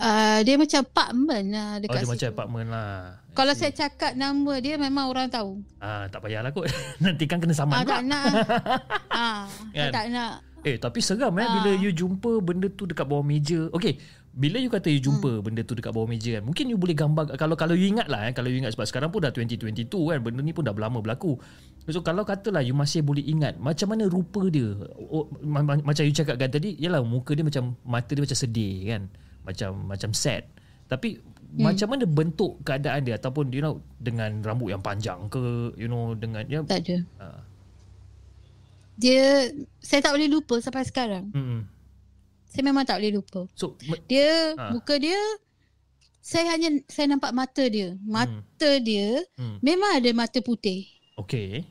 [0.00, 2.12] Uh, dia macam apartment lah dekat oh, dia situ.
[2.16, 2.92] macam apartment lah.
[3.36, 5.60] Kalau saya cakap nama dia memang orang tahu.
[5.76, 6.72] Ah, tak payahlah kot.
[7.04, 8.24] Nanti kan kena saman ah, tak nak.
[9.12, 9.44] ah,
[9.76, 9.92] kan?
[9.92, 10.40] tak nak.
[10.64, 11.52] Eh, tapi seram eh ah.
[11.52, 13.68] bila you jumpa benda tu dekat bawah meja.
[13.76, 14.00] Okay,
[14.32, 15.44] bila you kata you jumpa hmm.
[15.44, 18.24] benda tu dekat bawah meja kan, mungkin you boleh gambar kalau kalau you ingat lah
[18.24, 21.04] eh, kalau you ingat sebab sekarang pun dah 2022 kan, benda ni pun dah lama
[21.04, 21.36] berlaku.
[21.92, 24.80] So kalau katalah you masih boleh ingat macam mana rupa dia.
[25.12, 25.28] Oh,
[25.84, 29.04] macam you cakap kan tadi, yalah muka dia macam mata dia macam sedih kan
[29.44, 30.44] macam macam sad
[30.90, 31.62] tapi hmm.
[31.62, 36.12] macam mana bentuk keadaan dia ataupun you know dengan rambut yang panjang ke you know
[36.16, 37.40] dengan ya tak ada uh.
[38.98, 41.60] dia saya tak boleh lupa sampai sekarang hmm.
[42.50, 43.78] saya memang tak boleh lupa so
[44.10, 44.74] dia uh.
[44.74, 45.18] muka dia
[46.20, 48.84] saya hanya saya nampak mata dia mata hmm.
[48.84, 49.08] dia
[49.40, 49.56] hmm.
[49.64, 50.84] memang ada mata putih
[51.16, 51.64] okey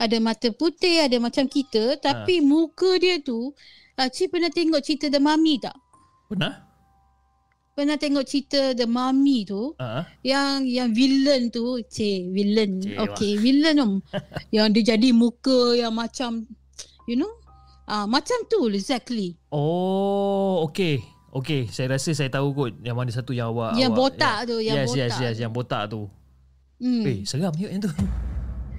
[0.00, 2.44] ada mata putih ada macam kita tapi uh.
[2.44, 3.52] muka dia tu
[4.00, 5.76] uh, pernah tengok cerita The Mummy tak?
[6.32, 6.69] Pernah?
[7.80, 10.04] Pernah tengok cerita The Mummy tu uh-huh.
[10.20, 13.88] yang yang villain tu cik villain cik okay villain tu
[14.60, 16.44] yang dia jadi muka yang macam
[17.08, 17.32] you know
[17.88, 21.00] ah uh, macam tu exactly oh okay
[21.32, 24.48] okay saya rasa saya tahu kot yang mana satu yang awak yang awak, botak ya.
[24.52, 26.04] tu yang yes, botak yes yes yang botak tu
[26.84, 27.02] hmm.
[27.08, 27.92] eh seram yuk yang tu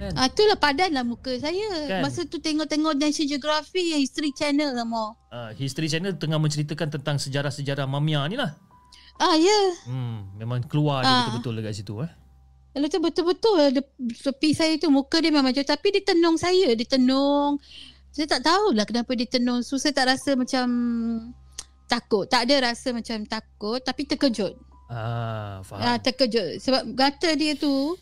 [0.02, 0.18] Kan?
[0.18, 1.70] Ah, itulah padan lah muka saya.
[1.86, 2.02] Kan?
[2.02, 5.14] Masa tu tengok-tengok National Geography History Channel sama.
[5.30, 8.58] Ah, History Channel tengah menceritakan tentang sejarah-sejarah Mamia ni lah.
[9.20, 9.48] Ah ya.
[9.48, 9.66] Yeah.
[9.88, 11.18] Hmm, memang keluar dia ah.
[11.28, 12.12] betul-betul dekat situ eh.
[12.72, 13.56] Lalu tu betul-betul
[14.16, 17.60] tepi saya tu muka dia memang macam tapi dia tenung saya, dia tenung.
[18.12, 19.60] Saya tak tahulah kenapa dia tenung.
[19.60, 20.66] So saya tak rasa macam
[21.84, 22.24] takut.
[22.24, 24.56] Tak ada rasa macam takut tapi terkejut.
[24.88, 25.84] Ah, faham.
[25.84, 27.96] Ah, terkejut sebab gata dia tu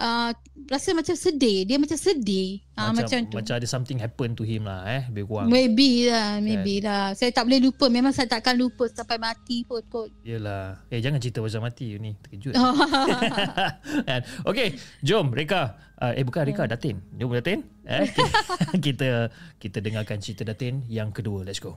[0.00, 0.30] uh,
[0.72, 1.68] rasa macam sedih.
[1.68, 2.64] Dia macam sedih.
[2.74, 3.36] Ah, macam, uh, macam tu.
[3.36, 5.02] Macam ada something happen to him lah eh.
[5.12, 5.52] Lebih kurang.
[5.52, 6.40] Maybe lah.
[6.40, 6.88] Maybe kan?
[6.88, 7.06] lah.
[7.12, 7.86] Saya tak boleh lupa.
[7.92, 10.08] Memang saya takkan lupa sampai mati pun kot.
[10.24, 10.80] Yelah.
[10.88, 12.16] Eh jangan cerita pasal mati ni.
[12.16, 12.56] Terkejut.
[14.08, 14.20] Kan?
[14.48, 14.74] okay.
[15.04, 15.76] Jom Reka.
[16.00, 16.64] Uh, eh bukan Reka.
[16.64, 17.04] Datin.
[17.20, 17.60] Jom Datin.
[17.84, 18.08] Eh,
[18.84, 19.28] kita
[19.60, 21.44] kita dengarkan cerita Datin yang kedua.
[21.44, 21.76] Let's go.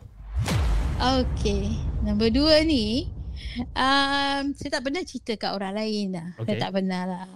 [0.98, 1.76] Okay.
[2.06, 3.12] Nombor dua ni.
[3.74, 6.28] Um, saya tak pernah cerita kat orang lain lah.
[6.40, 6.56] Okay.
[6.56, 7.28] Saya tak pernah lah.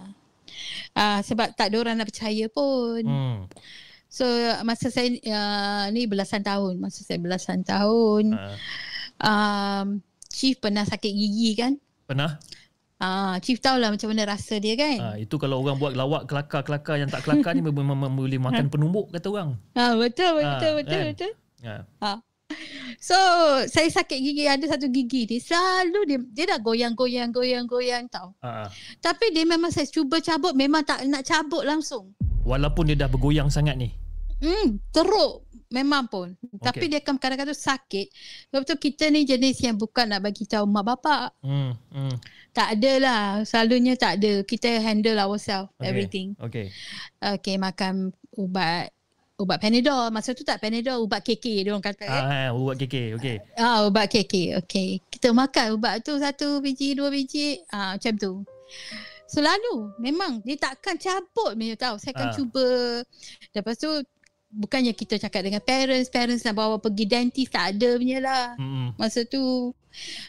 [0.94, 3.02] Uh, sebab tak ada orang nak percaya pun.
[3.04, 3.38] Hmm.
[4.08, 4.24] So
[4.64, 8.56] masa saya uh, ni belasan tahun, masa saya belasan tahun, uh.
[9.20, 9.86] um,
[10.28, 11.72] Chief pernah sakit gigi kan?
[12.08, 12.40] Pernah.
[12.98, 14.98] Ah, uh, Chief tahulah macam mana rasa dia kan?
[14.98, 19.14] Ah, itu kalau orang buat lawak kelakar-kelakar yang tak kelakar ni memang boleh makan penumbuk
[19.14, 19.50] kata orang.
[19.78, 21.08] Ah, betul betul uh, betul kan?
[21.14, 21.32] betul.
[21.62, 21.76] Ya.
[22.02, 22.18] Uh.
[22.98, 23.14] So
[23.70, 28.34] saya sakit gigi ada satu gigi ni selalu dia dia dah goyang-goyang goyang-goyang tau.
[28.42, 28.68] Uh-huh.
[28.98, 32.10] Tapi dia memang saya cuba cabut memang tak nak cabut langsung.
[32.42, 33.92] Walaupun dia dah bergoyang sangat ni.
[34.38, 36.32] Hmm, teruk memang pun.
[36.40, 36.64] Okay.
[36.64, 38.06] Tapi dia akan kadang-kadang sakit.
[38.48, 41.36] Sebab tu kita ni jenis yang bukan nak bagi tahu mak bapak.
[41.44, 42.14] Hmm, hmm.
[42.56, 43.22] Tak ada lah.
[43.44, 44.42] Selalunya tak ada.
[44.42, 45.86] Kita handle ourselves okay.
[45.86, 46.28] everything.
[46.40, 46.72] Okay.
[47.20, 48.94] Okay, makan ubat
[49.38, 50.10] ubat Panadol.
[50.10, 52.06] Masa tu tak Panadol, ubat KK dia orang kata.
[52.10, 52.50] Ah, eh.
[52.50, 53.36] ubat KK, okey.
[53.54, 54.98] Ah, ubat KK, okey.
[55.08, 58.32] Kita makan ubat tu satu biji, dua biji, ah macam tu.
[59.28, 61.96] Selalu memang dia takkan cabut punya tahu.
[62.02, 62.34] Saya akan ah.
[62.34, 62.68] cuba.
[63.54, 63.90] Lepas tu
[64.48, 68.46] bukannya kita cakap dengan parents, parents nak bawa pergi dentist tak ada punya lah.
[68.56, 68.88] Mm-hmm.
[68.96, 69.72] Masa tu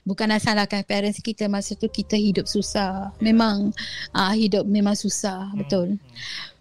[0.03, 3.15] bukan salahkan parents kita masa tu kita hidup susah.
[3.23, 3.71] Memang
[4.11, 5.59] ah hidup memang susah, mm-hmm.
[5.63, 5.87] betul.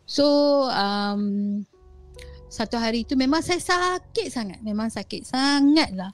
[0.06, 0.24] So
[0.70, 1.66] um
[2.48, 4.58] satu hari tu memang saya sakit sangat.
[4.64, 6.12] Memang sakit sangat lah.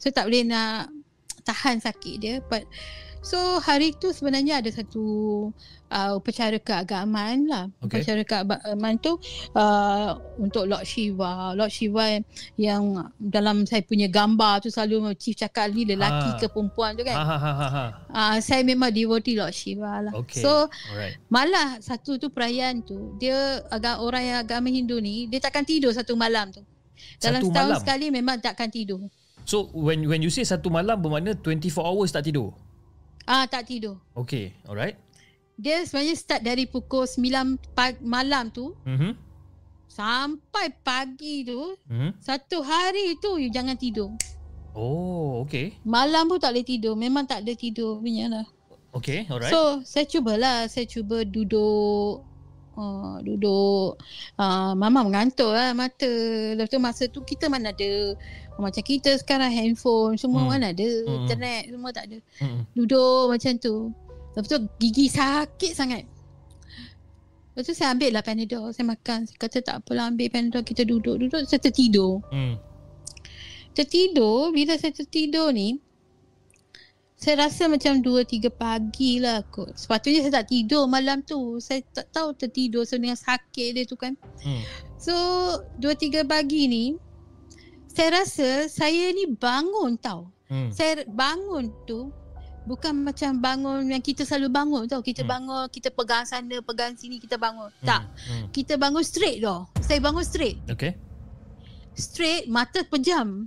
[0.00, 0.88] So tak boleh nak
[1.44, 2.34] tahan sakit dia.
[2.40, 2.64] But,
[3.24, 5.02] so hari tu sebenarnya ada satu
[5.88, 7.64] uh, upacara keagamaan lah.
[7.80, 8.04] Okay.
[8.04, 9.16] Upacara keagamaan tu
[9.56, 11.56] uh, untuk Lord Shiva.
[11.56, 12.20] Lord Shiva
[12.60, 16.38] yang dalam saya punya gambar tu selalu Chief cakap ni lelaki ha.
[16.38, 17.16] ke perempuan tu kan.
[17.16, 17.84] Ha, ha, ha, ha.
[18.12, 20.12] Uh, saya memang devotee Lord Shiva lah.
[20.26, 20.44] Okay.
[20.44, 21.16] So Alright.
[21.32, 25.94] malah satu tu perayaan tu dia agak orang yang agama Hindu ni dia takkan tidur
[25.94, 26.60] satu malam tu.
[27.18, 27.82] Dalam satu setahun malam.
[27.82, 29.00] sekali memang takkan tidur.
[29.44, 32.56] So when when you say satu malam bermakna 24 hours tak tidur?
[33.24, 34.00] Ah tak tidur.
[34.14, 35.00] Okay, alright
[35.54, 39.12] dia sebenarnya start dari pukul 9 pag- malam tu mm-hmm.
[39.86, 42.10] sampai pagi tu mm-hmm.
[42.18, 44.10] satu hari tu you jangan tidur.
[44.74, 45.78] Oh, okay.
[45.86, 46.98] Malam pun tak boleh tidur.
[46.98, 48.42] Memang tak ada tidur punya lah.
[48.90, 49.46] Okay, alright.
[49.46, 50.66] So, saya cubalah.
[50.66, 52.26] Saya cuba duduk
[52.74, 53.98] uh, duduk
[54.36, 56.10] uh, mama mengantuk lah mata
[56.52, 58.14] lepas tu masa tu kita mana ada
[58.54, 60.50] macam kita sekarang handphone semua Hmm.
[60.52, 61.14] mana ada Hmm.
[61.22, 62.62] internet semua tak ada Hmm.
[62.72, 63.74] duduk macam tu
[64.32, 66.02] lepas tu gigi sakit sangat
[67.54, 70.82] Lepas tu saya ambil lah Panadol Saya makan Saya kata tak apalah ambil Panadol Kita
[70.82, 72.58] duduk-duduk Saya tertidur Hmm.
[73.70, 75.78] Tertidur Bila saya tertidur ni
[77.14, 79.70] Saya rasa macam 2-3 pagi lah kot.
[79.78, 81.62] Sepatutnya saya tak tidur malam tu.
[81.62, 82.82] Saya tak tahu tertidur.
[82.82, 84.18] So dengan sakit dia tu kan.
[84.42, 84.62] Hmm.
[84.98, 85.14] So
[85.78, 86.84] 2-3 pagi ni
[87.86, 90.28] Saya rasa Saya ni bangun tau.
[90.50, 90.68] Hmm.
[90.74, 92.10] Saya bangun tu
[92.64, 95.00] Bukan macam bangun yang kita selalu bangun tau.
[95.00, 95.30] Kita Hmm.
[95.30, 97.70] bangun Kita pegang sana Pegang sini Kita bangun.
[97.86, 98.02] Tak.
[98.26, 98.44] Hmm.
[98.50, 99.70] Kita bangun straight tau.
[99.80, 100.58] Saya bangun straight.
[100.66, 100.98] Okay.
[101.94, 103.46] straight mata pejam.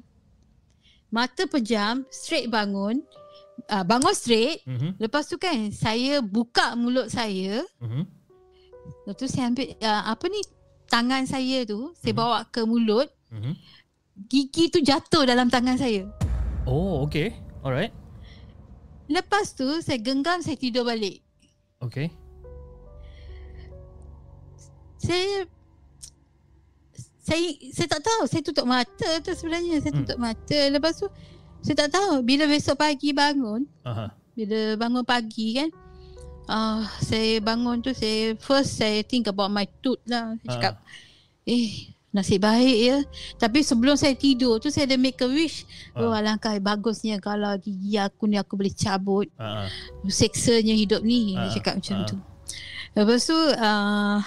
[1.12, 3.03] Mata pejam straight bangun
[3.65, 4.96] uh, bangun straight Mhm.
[4.98, 8.04] lepas tu kan saya buka mulut saya Mhm.
[9.04, 10.39] lepas tu saya ambil uh, apa ni
[10.86, 12.20] tangan saya tu saya Mhm.
[12.20, 13.54] bawa ke mulut Mhm.
[14.26, 16.06] gigi tu jatuh dalam tangan saya
[16.63, 17.32] Oh, okay.
[17.62, 17.91] Alright.
[19.08, 21.24] lepas tu saya genggam saya tidur balik
[21.80, 22.10] Okay.
[24.98, 25.46] saya
[27.22, 30.00] saya saya tak tahu saya tutup mata tu sebenarnya saya Hmm.
[30.04, 31.08] tutup mata lepas tu
[31.62, 34.12] saya tak tahu bila besok pagi bangun Aha.
[34.34, 35.70] bila bangun pagi kan
[36.48, 40.74] uh, saya bangun tu saya first saya think about my tooth lah saya cakap
[41.43, 42.98] eh nasib baik ya
[43.38, 46.08] tapi sebelum saya tidur tu saya ada make a wish Ah.
[46.08, 49.67] oh alangkah bagusnya kalau gigi aku ni aku boleh cabut ah.
[50.08, 52.08] seksanya hidup ni Ah, dia cakap macam ah.
[52.08, 52.17] tu
[52.98, 54.17] lepas tu uh,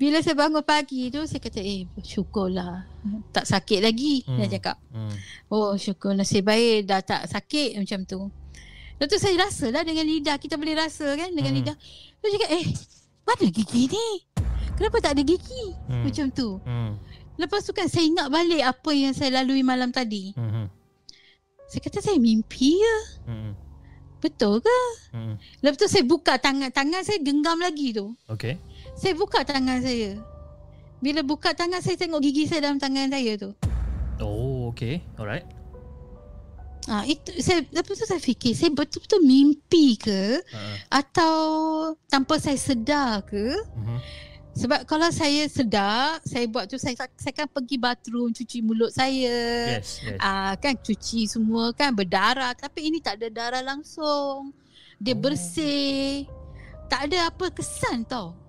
[0.00, 2.88] bila saya bangun pagi tu saya kata eh syukurlah
[3.30, 4.40] tak sakit lagi Hmm.
[4.40, 5.12] dia cakap Hmm.
[5.46, 8.20] Oh syukur nasib baik dah tak sakit macam tu.
[8.96, 10.36] Lepas tu saya rasa lah dengan lidah.
[10.36, 11.60] Kita boleh rasa kan dengan Hmm.
[11.60, 11.76] lidah.
[12.16, 12.64] Tu cakap eh
[13.22, 14.08] mana gigi ni?
[14.72, 15.64] Kenapa tak ada gigi?
[15.84, 16.04] Hmm.
[16.04, 16.56] Macam tu.
[16.64, 16.96] Hmm.
[17.36, 20.32] Lepas tu kan saya ingat balik apa yang saya lalui malam tadi.
[20.32, 20.68] Hmm.
[21.66, 22.96] Saya kata saya mimpi ya.
[23.26, 23.52] Hmm.
[24.20, 24.80] Betul ke?
[25.12, 25.40] Hmm.
[25.60, 26.68] Lepas tu saya buka tangan.
[26.68, 28.12] Tangan saya genggam lagi tu.
[28.28, 28.60] Okay.
[29.00, 30.20] Saya buka tangan saya.
[31.00, 33.50] Bila buka tangan saya tengok gigi saya dalam tangan saya tu.
[34.20, 35.00] Oh, okay.
[35.16, 35.48] Alright.
[36.88, 41.36] Ah itu saya lepas tu saya fikir saya betul-betul mimpi ke Uh, atau
[42.08, 44.00] tanpa saya sedar ke mhm.
[44.56, 49.76] sebab kalau saya sedar saya buat tu saya saya kan pergi bathroom cuci mulut saya
[49.78, 50.18] Yes, yes.
[50.24, 54.50] ah kan cuci semua kan berdarah tapi ini tak ada darah langsung
[54.96, 55.20] dia Oh.
[55.20, 56.26] bersih
[56.88, 58.39] tak ada apa kesan tau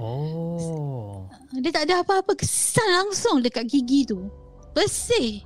[0.00, 1.28] Oh.
[1.60, 2.32] dia tak ada apa-apa.
[2.32, 4.32] Kesan langsung dekat gigi tu.
[4.72, 5.44] Bersih.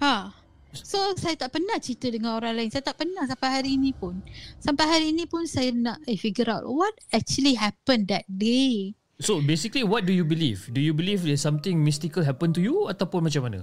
[0.00, 0.32] Ha.
[0.74, 2.70] So saya tak pernah cerita dengan orang lain.
[2.72, 4.18] Saya tak pernah sampai hari ini pun.
[4.58, 8.96] Sampai hari ini pun saya nak eh, figure out What actually happened that day.
[9.22, 10.66] So basically what do you believe?
[10.74, 13.60] Do you believe there's something mystical happen to you ataupun macam mana?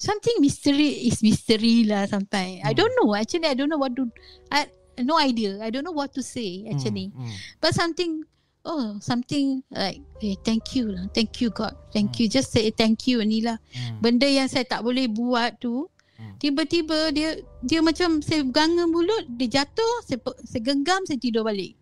[0.00, 3.14] Something mystery is mystery lah sampai I don't know.
[3.14, 4.08] Actually I don't know what to
[4.50, 4.66] I
[5.02, 5.58] No idea.
[5.62, 7.12] I don't know what to say actually.
[7.14, 7.32] Hmm.
[7.60, 8.24] But something
[8.60, 11.08] Oh something like eh, Thank you lah.
[11.16, 11.72] Thank you God.
[11.92, 12.28] Thank you.
[12.28, 13.56] Just say thank you ni lah.
[13.72, 14.04] Hmm.
[14.04, 15.88] Benda yang saya tak boleh buat tu
[16.20, 16.36] Hmm.
[16.36, 21.80] Tiba-tiba dia Dia macam Saya ganga mulut Dia jatuh Saya, saya genggam Saya tidur balik.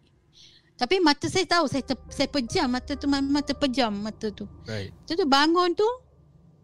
[0.78, 4.46] Tapi mata saya tahu Saya, ter, saya pejam Mata tu memang terpejam Mata tu.
[4.62, 4.94] Right.
[5.11, 5.90] Tu bangun tu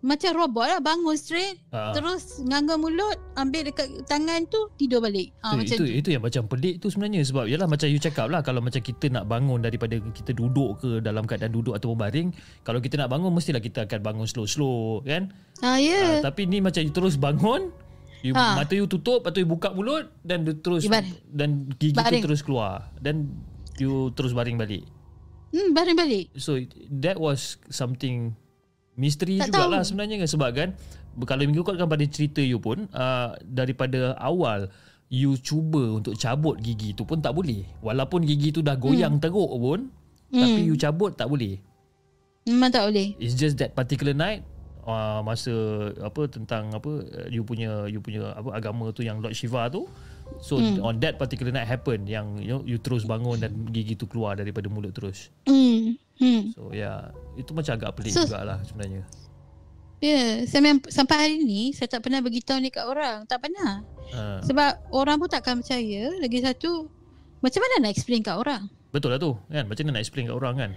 [0.04, 1.90] Macam robot lah Bangun straight Ah.
[1.90, 6.08] Terus nganga mulut Ambil dekat tangan tu Tidur balik ha, itu, Macam itu, tu itu
[6.12, 9.24] yang macam pelik tu sebenarnya sebab yalah macam you cakap lah kalau macam kita nak
[9.24, 12.28] bangun daripada kita duduk ke dalam keadaan duduk ataupun baring
[12.60, 16.10] kalau kita nak bangun mestilah kita akan bangun slow-slow kan ha, Ya yeah.
[16.20, 17.72] tapi ni macam you terus bangun
[18.20, 18.56] you, Ha.
[18.56, 21.92] mata you tutup lepas tu you buka mulut dan you terus You bar- dan gigi
[21.92, 22.20] baring.
[22.20, 23.32] tu terus keluar dan
[23.76, 24.84] you terus baring balik
[25.50, 26.60] hmm, Baring balik So
[26.94, 28.36] that was something
[28.94, 29.88] misteri Tak jugalah tahu.
[29.90, 30.68] sebenarnya kan sebab kan
[31.26, 34.66] kalau mengikutkan pada cerita you pun uh, daripada awal
[35.12, 37.62] you cuba untuk cabut gigi tu pun tak boleh.
[37.84, 39.90] Walaupun gigi tu dah goyang teruk pun
[40.34, 41.62] tapi you cabut tak boleh.
[42.44, 43.14] Memang tak boleh.
[43.22, 44.42] It's just that particular night
[44.84, 45.52] uh, masa
[46.02, 49.88] apa tentang apa uh, you punya you punya apa agama tu yang Lord Shiva tu.
[50.40, 54.08] So on that particular night happen yang you know you terus bangun dan gigi tu
[54.08, 55.30] keluar daripada mulut terus.
[55.46, 55.96] Hmm.
[56.16, 56.42] Hmm.
[56.50, 59.02] So yeah, itu macam agak pelik So- jugalah sebenarnya.
[59.98, 63.24] Ya, yeah, saya mem- sampai hari ni saya tak pernah beritahu ni kat orang.
[63.24, 63.80] Tak pernah.
[64.10, 66.12] Uh, Sebab orang pun takkan percaya.
[66.14, 66.92] Lagi satu,
[67.40, 68.68] macam mana nak explain kat orang?
[68.88, 70.70] betul lah tu kan macam mana nak explain kat orang kan.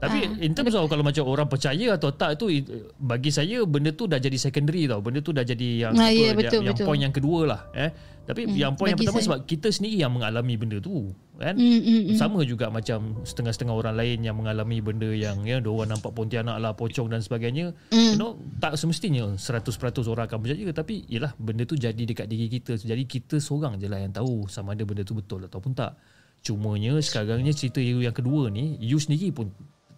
[0.00, 0.40] Tapi Ah.
[0.40, 2.48] in terms of kalau macam orang percaya atau tak tu
[2.96, 4.98] bagi saya benda tu dah jadi secondary tau.
[4.98, 6.86] Benda tu dah jadi yang Ah, apa, ya, yang- betul, yang betul.
[6.88, 7.90] point yang kedua lah eh.
[8.22, 11.54] Tapi Hmm, yang point yang pertama saya- sebab kita sendiri yang mengalami benda tu kan.
[11.58, 12.16] Mm, mm, mm.
[12.16, 16.72] Sama juga macam setengah-setengah orang lain yang mengalami benda yang ya orang nampak pontianak lah,
[16.78, 17.74] pocong dan sebagainya.
[17.90, 18.14] Mm.
[18.14, 19.66] You know, tak semestinya 100%
[20.06, 22.78] orang akan percaya tapi yalah benda tu jadi dekat diri kita.
[22.78, 25.98] Jadi kita seorang je lah yang tahu sama ada benda tu betul ataupun tak.
[26.42, 29.50] Cumanya sekarangnya cerita you yang kedua ni, you sendiri pun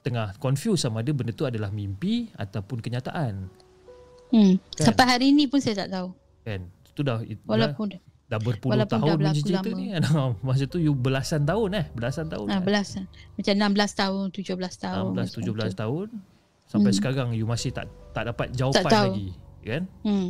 [0.04, 3.48] tengah confuse sama ada benda tu adalah mimpi ataupun kenyataan.
[4.28, 4.60] Hmm.
[4.76, 4.92] Kan?
[4.92, 6.08] Sampai hari ni pun saya tak tahu.
[6.44, 6.68] Kan?
[6.92, 9.78] Itu dah it- dah, Walaupun dah berpuluh walaupun tahun dah punya cerita lama.
[9.78, 9.86] ni.
[10.46, 12.46] Masa tu you belasan tahun eh, belasan tahun.
[12.46, 12.62] ah, eh.
[12.62, 13.04] belasan.
[13.34, 15.04] Macam 16 tahun, 17 tahun.
[15.12, 15.76] 16 macam 17 tu.
[15.76, 16.06] tahun
[16.64, 16.98] sampai Hmm.
[16.98, 19.04] sekarang you masih tak tak dapat jawapan tahu.
[19.12, 19.28] lagi
[19.62, 20.28] kan Hmm.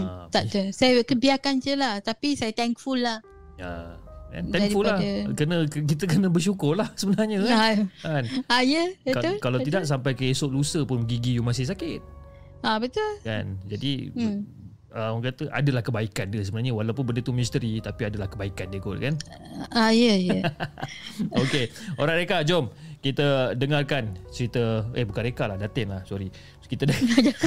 [0.00, 0.62] Ah, tak ada.
[0.70, 1.98] Saya kebiarkan je lah.
[1.98, 3.18] Tapi saya thankful lah.
[3.54, 3.94] ya
[4.28, 7.72] and thankful lah Daripada- kena kita kena bersyukur lah sebenarnya kan, Ah,
[8.04, 8.24] kan?
[8.60, 9.34] ya, Ka- betul.
[9.38, 9.66] kalau betul.
[9.70, 12.02] tidak sampai ke esok lusa pun gigi you masih sakit
[12.60, 13.06] Ah, betul.
[13.22, 14.44] kan jadi Hmm.
[14.96, 18.80] Uh, orang kata adalah kebaikan dia sebenarnya walaupun benda tu misteri tapi adalah kebaikan dia
[18.80, 19.14] kot kan
[19.68, 20.40] Ah, ya, ya.
[21.44, 26.26] Okey, orang Reka, jom kita dengarkan cerita eh bukan Reka lah, Datin lah, sorry.
[26.66, 27.06] Kita dengar.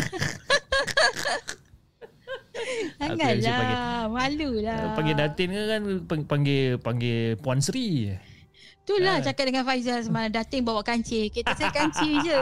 [2.99, 4.07] Janganlah.
[4.07, 4.95] Malu lah.
[4.95, 8.11] panggil Datin ke kan pang- panggil panggil Puan Sri.
[8.83, 10.33] Itulah cakap dengan Faizal semalam.
[10.33, 11.29] Dating bawa kancil.
[11.29, 12.39] Kita saya kancil je.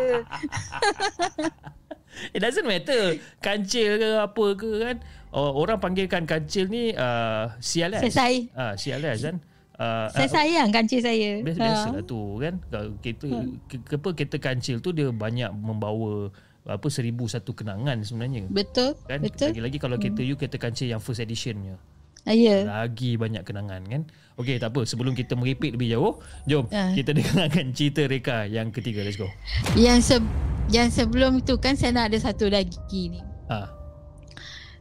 [2.30, 4.98] It doesn't matter kancil ke apa ke kan.
[5.30, 8.00] Oh, orang panggilkan kancil ni uh, sialas.
[8.00, 9.38] Saya say, Ah, sialas kan.
[9.78, 11.38] Uh, saya sayang kancil saya.
[11.40, 11.64] Biasa, Ha.
[11.64, 13.28] biasalah tu kan Kalau kita
[13.68, 16.34] ke, ke, apa kereta kancil tu dia banyak membawa
[16.66, 18.98] apa seribu satu kenangan sebenarnya Betul.
[19.06, 19.54] kan Betul.
[19.54, 21.78] lagi-lagi kalau kereta you kereta kancil yang first edition punya
[22.26, 22.66] Ah, ya.
[22.66, 24.02] lagi banyak kenangan kan
[24.36, 26.92] okey tak apa sebelum kita merepek lebih jauh jom Ah.
[26.92, 29.32] kita dengarkan cerita Reka yang ketiga let's go
[29.78, 30.32] Yang se-
[30.70, 32.78] yang sebelum tu kan saya nak ada satu lagi
[33.08, 33.22] ni.
[33.48, 33.72] ah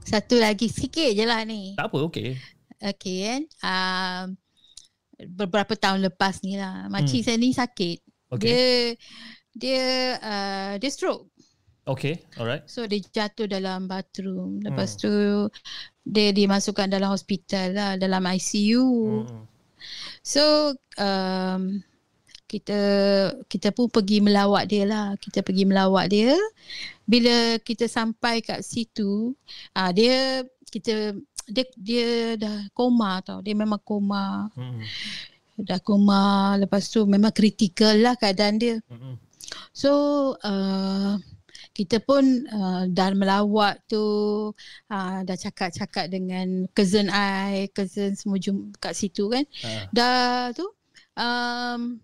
[0.03, 1.75] Satu lagi sikit je lah ni.
[1.75, 2.29] tak apa okey
[2.77, 3.43] Okay kan.
[3.65, 4.25] Um,
[5.33, 6.87] beberapa tahun lepas ni lah.
[6.89, 7.99] Makcik saya ni sakit.
[8.29, 8.35] Hmm.
[8.37, 8.47] Okay.
[8.47, 8.65] Dia
[9.57, 9.83] dia
[10.21, 11.33] uh, dia stroke.
[11.87, 14.61] okey alright So dia jatuh dalam bathroom.
[14.61, 15.01] Lepas Hmm.
[15.01, 15.13] tu
[16.05, 18.85] dia dimasukkan dalam hospital lah, dalam ICU.
[19.25, 19.45] hmm.
[20.21, 21.81] So um,
[22.47, 22.81] kita
[23.51, 25.07] kita pun pergi melawat dia lah.
[25.19, 26.35] Kita pergi melawat dia.
[27.07, 29.35] Bila kita sampai kat situ,
[29.75, 31.15] ah dia kita
[31.51, 33.43] dia dia dah koma tau.
[33.43, 34.51] Dia memang koma.
[34.55, 34.83] Hmm.
[35.59, 36.55] Dah koma.
[36.59, 38.77] Lepas tu memang kritikal lah keadaan dia.
[38.87, 39.19] Hmm.
[39.75, 39.93] So
[40.43, 41.19] uh,
[41.77, 44.05] kita pun uh, dah melawat tu
[44.89, 49.45] uh, dah cakap-cakap dengan cousin I, cousin semua jum kat situ kan.
[49.61, 49.85] Ah.
[49.93, 50.67] Dah tu
[51.21, 52.01] um,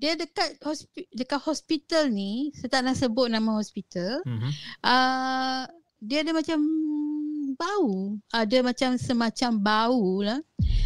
[0.00, 4.24] dia dekat hospi- dekat hospital ni, saya tak nak sebut nama hospital.
[4.24, 4.48] Hmm.
[4.80, 5.62] Uh,
[6.00, 6.58] dia ada macam
[7.54, 8.16] bau.
[8.32, 10.40] Ada macam semacam bau lah.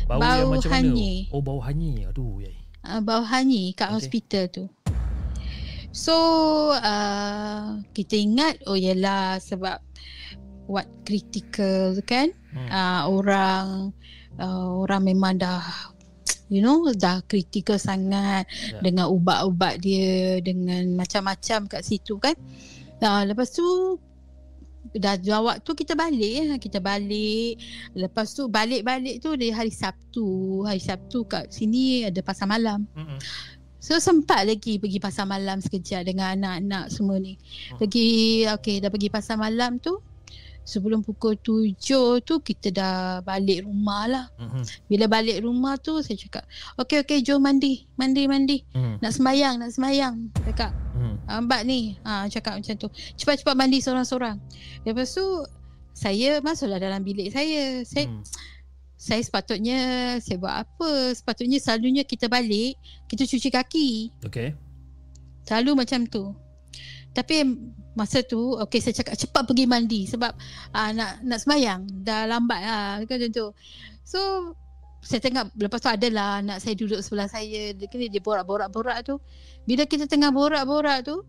[0.04, 1.16] Bau, yang Bau macam hanyir.
[1.24, 1.32] mana?
[1.32, 2.10] Oh bau hanyir.
[2.10, 2.58] Aduh yai.
[2.82, 3.94] uh, bau hanyir kat okay.
[3.96, 4.64] hospital tu.
[5.94, 6.14] So
[6.74, 7.62] uh,
[7.94, 9.78] kita ingat oh yalah sebab
[10.66, 12.70] what critical kan Hmm.
[12.70, 13.66] uh, orang
[14.38, 15.58] uh, orang memang dah
[16.48, 18.80] you know dah critical sangat Ya.
[18.80, 22.36] dengan ubat-ubat dia dengan macam-macam kat situ kan.
[23.00, 23.64] Uh, lepas tu
[24.94, 27.58] dah jawab tu kita balik ya kita balik
[27.92, 33.18] lepas tu balik-balik tu di hari Sabtu hari Sabtu kat sini ada pasar malam Hmm.
[33.82, 37.36] So sempat lagi pergi pasar malam sekejap dengan anak-anak semua ni.
[37.36, 37.84] Hmm.
[37.84, 38.08] Pergi
[38.56, 40.00] okey dah pergi pasar malam tu.
[40.64, 44.26] Sebelum pukul tujuh tu kita dah balik rumah lah.
[44.40, 44.64] Hmm.
[44.88, 46.48] Bila balik rumah tu saya cakap,
[46.80, 47.84] okey okey jom mandi.
[48.00, 48.64] Mandi mandi.
[48.72, 48.96] Hmm.
[48.98, 50.14] Nak sembayang, nak sembayang.
[50.48, 51.18] Cakap, Hmm.
[51.26, 52.00] Ambak ni.
[52.06, 52.88] Ha, cakap macam tu.
[53.18, 54.40] Cepat-cepat mandi seorang-seorang.
[54.86, 55.26] Lepas tu
[55.92, 57.84] saya masuklah dalam bilik saya.
[57.84, 58.22] Saya Hmm.
[58.96, 59.78] saya sepatutnya
[60.24, 61.12] saya buat apa?
[61.12, 63.88] Sepatutnya selalunya kita balik, kita cuci kaki.
[64.24, 64.56] Okey.
[65.44, 66.32] Selalu macam tu.
[67.12, 67.44] Tapi
[67.94, 70.34] masa tu okey saya cakap cepat pergi mandi sebab
[70.70, 73.46] uh, nak nak sembahyang dah lambat lah kan macam tu.
[74.02, 74.20] So
[75.04, 79.20] saya tengah lepas tu adalah anak saya duduk sebelah saya dia kena dia borak-borak-borak tu.
[79.64, 81.22] Bila kita tengah borak-borak tu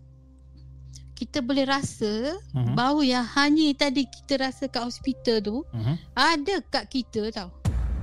[1.15, 2.75] kita boleh rasa Hmm.
[2.75, 5.95] bau yang hanya tadi kita rasa kat hospital tu Hmm.
[6.11, 7.49] ada kat kita tau.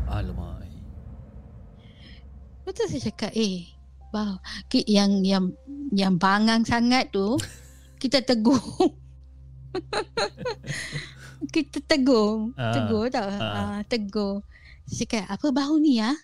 [0.09, 0.65] Alamak.
[2.63, 3.67] Betul saya cakap eh
[4.15, 4.39] bau
[4.87, 5.51] yang yang
[5.91, 7.35] yang bangang sangat tu
[8.03, 8.59] kita tegur.
[11.55, 13.29] kita tegur, Ah, tegur tau.
[13.31, 13.39] ah.
[13.39, 14.43] Ah, tegur.
[14.91, 16.17] Saya cakap apa bau ni ah?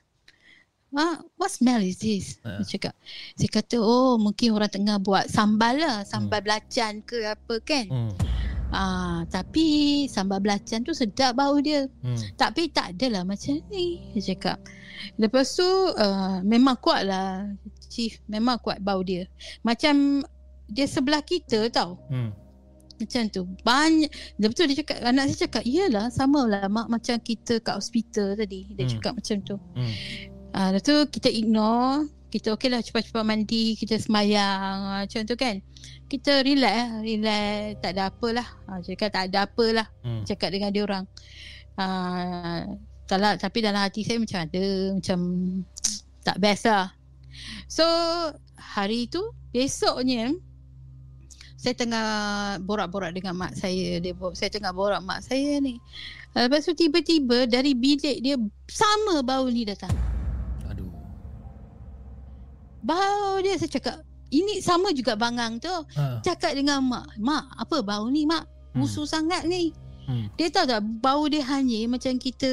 [0.91, 2.43] ah, what smell is this?
[2.43, 2.59] Ha.
[2.59, 2.95] Dia cakap.
[3.39, 6.03] Saya kata, oh mungkin orang tengah buat sambal lah.
[6.03, 7.87] Sambal belacan ke apa kan.
[7.87, 8.13] Hmm.
[8.69, 11.87] Ah, tapi sambal belacan tu sedap bau dia.
[12.03, 12.19] Hmm.
[12.37, 14.03] Tapi tak adalah macam ni.
[14.17, 14.59] Dia cakap.
[15.15, 15.65] Lepas tu
[15.95, 17.47] uh, memang kuat lah
[17.89, 18.19] Chief.
[18.27, 19.25] Memang kuat bau dia.
[19.63, 20.21] Macam
[20.69, 21.97] dia sebelah kita tau.
[22.13, 22.31] Hmm.
[22.99, 23.47] Macam tu.
[23.63, 24.11] Banyak.
[24.37, 28.75] Tu dia cakap, anak saya cakap, iyalah sama lah mak macam kita kat hospital tadi.
[28.75, 28.93] Dia Hmm.
[28.99, 29.57] cakap macam tu.
[29.75, 29.93] Hmm.
[30.51, 35.37] Ah, lepas tu kita ignore, kita okey lah cepat-cepat mandi, kita semayang ah, macam tu
[35.39, 35.63] kan.
[36.09, 38.49] Kita relax lah, relax, tak ada apa lah.
[38.67, 40.25] Ah, cakap tak ada apa lah, Hmm.
[40.27, 41.05] cakap dengan dia orang.
[41.79, 42.67] Ah,
[43.07, 45.19] tak lah, tapi dalam hati saya macam ada, macam
[46.27, 46.91] tak best lah.
[47.71, 47.85] So,
[48.59, 49.23] hari tu,
[49.55, 50.35] besoknya,
[51.59, 52.07] saya tengah
[52.63, 53.99] borak-borak dengan mak saya.
[53.99, 55.83] Dia, saya tengah borak mak saya ni.
[56.31, 58.39] Ah, Lepas tu tiba-tiba dari bilik dia
[58.71, 59.91] sama bau ni datang.
[60.71, 60.87] Aduh.
[62.79, 63.97] Bau dia saya cakap
[64.31, 65.73] ini sama juga bangang tu.
[65.99, 66.23] Ha.
[66.23, 68.47] Cakap dengan mak, "Mak, apa bau ni, mak?
[68.77, 69.75] Musuh sangat ni."
[70.09, 70.25] Hmm.
[70.41, 72.49] Dia tahu tak bau dia hanyir macam kita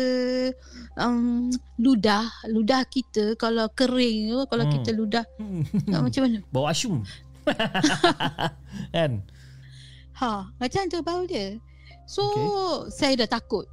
[0.99, 1.47] um,
[1.79, 4.73] ludah, ludah kita kalau kering tu, kalau Hmm.
[4.75, 5.63] kita ludah Hmm.
[5.87, 6.39] tak macam mana?
[6.51, 6.99] Bau asyum.
[8.95, 9.11] kan?
[10.15, 11.59] Ha, macam tu bau dia.
[12.05, 12.23] So,
[12.87, 13.65] saya dah takut.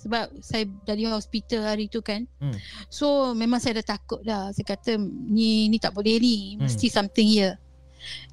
[0.00, 2.24] Sebab saya dari hospital hari tu kan.
[2.40, 2.56] Hmm.
[2.88, 4.48] So, memang saya dah takut dah.
[4.52, 4.96] Saya kata,
[5.28, 6.56] ni ni tak boleh ni.
[6.56, 6.64] Hmm.
[6.64, 7.56] Mesti something here.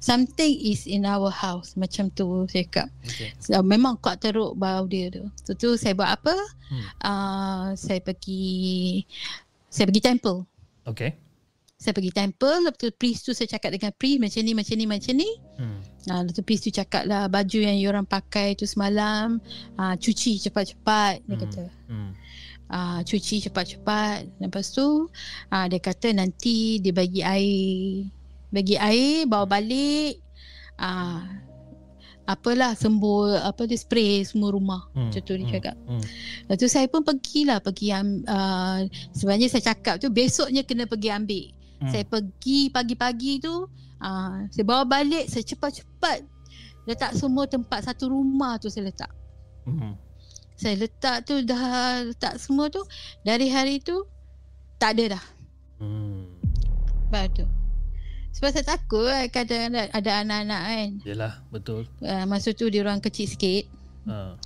[0.00, 1.76] Something is in our house.
[1.76, 2.88] Macam tu saya cakap.
[3.04, 3.36] Okay.
[3.36, 5.28] So, memang kuat teruk bau dia tu.
[5.44, 6.36] Tu tu saya buat apa?
[6.72, 6.84] Hmm.
[7.04, 9.04] Uh, saya pergi
[9.68, 10.48] saya pergi temple.
[10.88, 11.27] Okay.
[11.78, 14.86] Saya pergi temple, lepas tu priest tu saya cakap dengan priest macam ni, macam ni,
[14.90, 15.30] macam ni.
[15.62, 15.78] Hmm.
[16.10, 19.38] Ha, lepas tu priest tu cakap lah baju yang orang pakai tu semalam
[19.78, 21.42] ha, cuci cepat-cepat dia Hmm.
[21.46, 21.64] kata.
[21.86, 22.10] Hmm.
[22.68, 24.26] Ha, cuci cepat-cepat.
[24.42, 25.06] Lepas tu
[25.54, 28.10] ha, dia kata nanti dia bagi air.
[28.50, 30.18] Bagi air, bawa balik.
[30.82, 31.22] Ha,
[32.28, 34.90] apalah sembur apa dia spray semua rumah.
[34.92, 35.14] Hmm.
[35.14, 35.54] Macam tu dia Hmm.
[35.54, 35.76] cakap.
[35.86, 36.02] Hmm.
[36.42, 38.82] Lepas tu saya pun pergilah pergi uh,
[39.14, 41.46] sebenarnya saya cakap tu besoknya kena pergi ambil.
[41.78, 41.90] Hmm.
[41.94, 43.70] Saya pergi pagi-pagi tu
[44.02, 46.26] uh, saya bawa balik saya cepat-cepat
[46.88, 49.12] letak semua tempat satu rumah tu saya letak.
[49.68, 49.94] Hmm.
[50.58, 52.82] Saya letak tu dah letak semua tu
[53.22, 54.02] dari hari tu
[54.80, 55.24] tak ada dah.
[55.78, 56.26] Hmm.
[57.06, 57.46] Lepas tu.
[58.38, 60.88] Sebab saya takut lah kadang ada, anak-anak kan.
[61.02, 61.90] Yelah, betul.
[61.98, 63.66] Uh, masa tu dia orang kecil sikit.
[64.06, 64.38] Ha.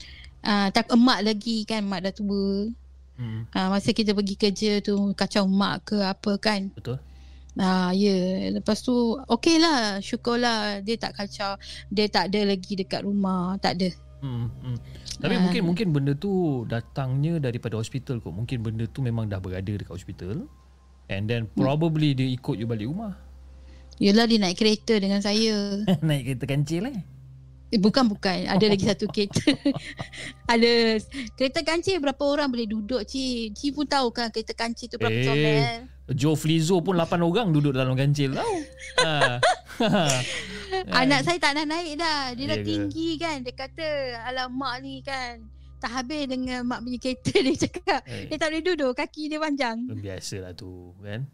[0.42, 2.72] Uh, tak emak lagi kan mak dah tua.
[3.20, 3.44] Hmm.
[3.52, 6.72] Uh, masa kita pergi kerja tu kacau mak ke apa kan.
[6.72, 6.98] Betul.
[7.52, 8.56] Ah ya, yeah.
[8.56, 8.92] lepas tu
[9.28, 11.60] okey lah, syukurlah dia tak kacau.
[11.88, 13.92] Dia tak ada lagi dekat rumah, tak ada.
[14.22, 14.48] Hmm.
[14.62, 14.76] hmm.
[15.20, 15.40] Tapi Ah.
[15.42, 18.32] mungkin mungkin benda tu datangnya daripada hospital kot.
[18.32, 20.48] Mungkin benda tu memang dah berada dekat hospital.
[21.06, 21.58] And then Hmm.
[21.58, 23.18] probably dia ikut you balik rumah.
[24.00, 25.84] Yelah dia naik kereta dengan saya.
[26.00, 26.98] Naik kereta kancil eh.
[27.68, 29.48] Eh, bukan bukan, ada lagi satu kereta.
[30.44, 30.72] ada
[31.36, 33.52] kereta kancil berapa orang boleh duduk Cik?
[33.52, 35.24] Cik pun tahu kan kereta kancil tu berapa Eh.
[35.24, 35.76] comel.
[36.10, 38.54] Joe Flizzo pun 8 orang duduk dalam kancil tau.
[39.06, 39.38] ha.
[41.02, 42.34] Anak saya tak nak naik dah.
[42.34, 42.66] Dia dah ke?
[42.66, 43.46] tinggi kan.
[43.46, 43.86] Dia kata
[44.26, 45.38] alamak ni kan.
[45.82, 48.00] Tak habis dengan mak punya kereta dia cakap.
[48.06, 48.30] Eh.
[48.30, 49.78] Dia tak boleh duduk, kaki dia panjang.
[49.90, 51.26] Biasalah tu kan.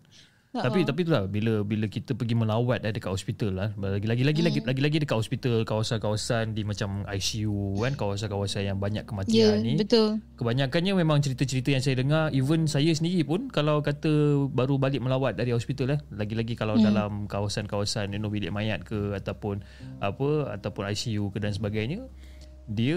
[0.48, 3.68] Ha, Tapi tapi itulah bila bila kita pergi melawat eh, dekat hospital lah.
[3.76, 4.66] Lagi-lagi lagi lagi Hmm.
[4.66, 9.76] lagi-lagi dekat hospital kawasan-kawasan di macam ICU kan kawasan-kawasan yang banyak Ya, kematian ni.
[9.76, 10.24] betul.
[10.34, 14.08] Kebanyakannya memang cerita-cerita yang saya dengar even saya sendiri pun kalau kata
[14.48, 16.84] baru balik melawat dari hospital eh lagi-lagi kalau Hmm.
[16.86, 19.60] dalam kawasan-kawasan you know bilik mayat ke ataupun
[19.98, 22.08] apa ataupun ICU ke dan sebagainya
[22.66, 22.96] dia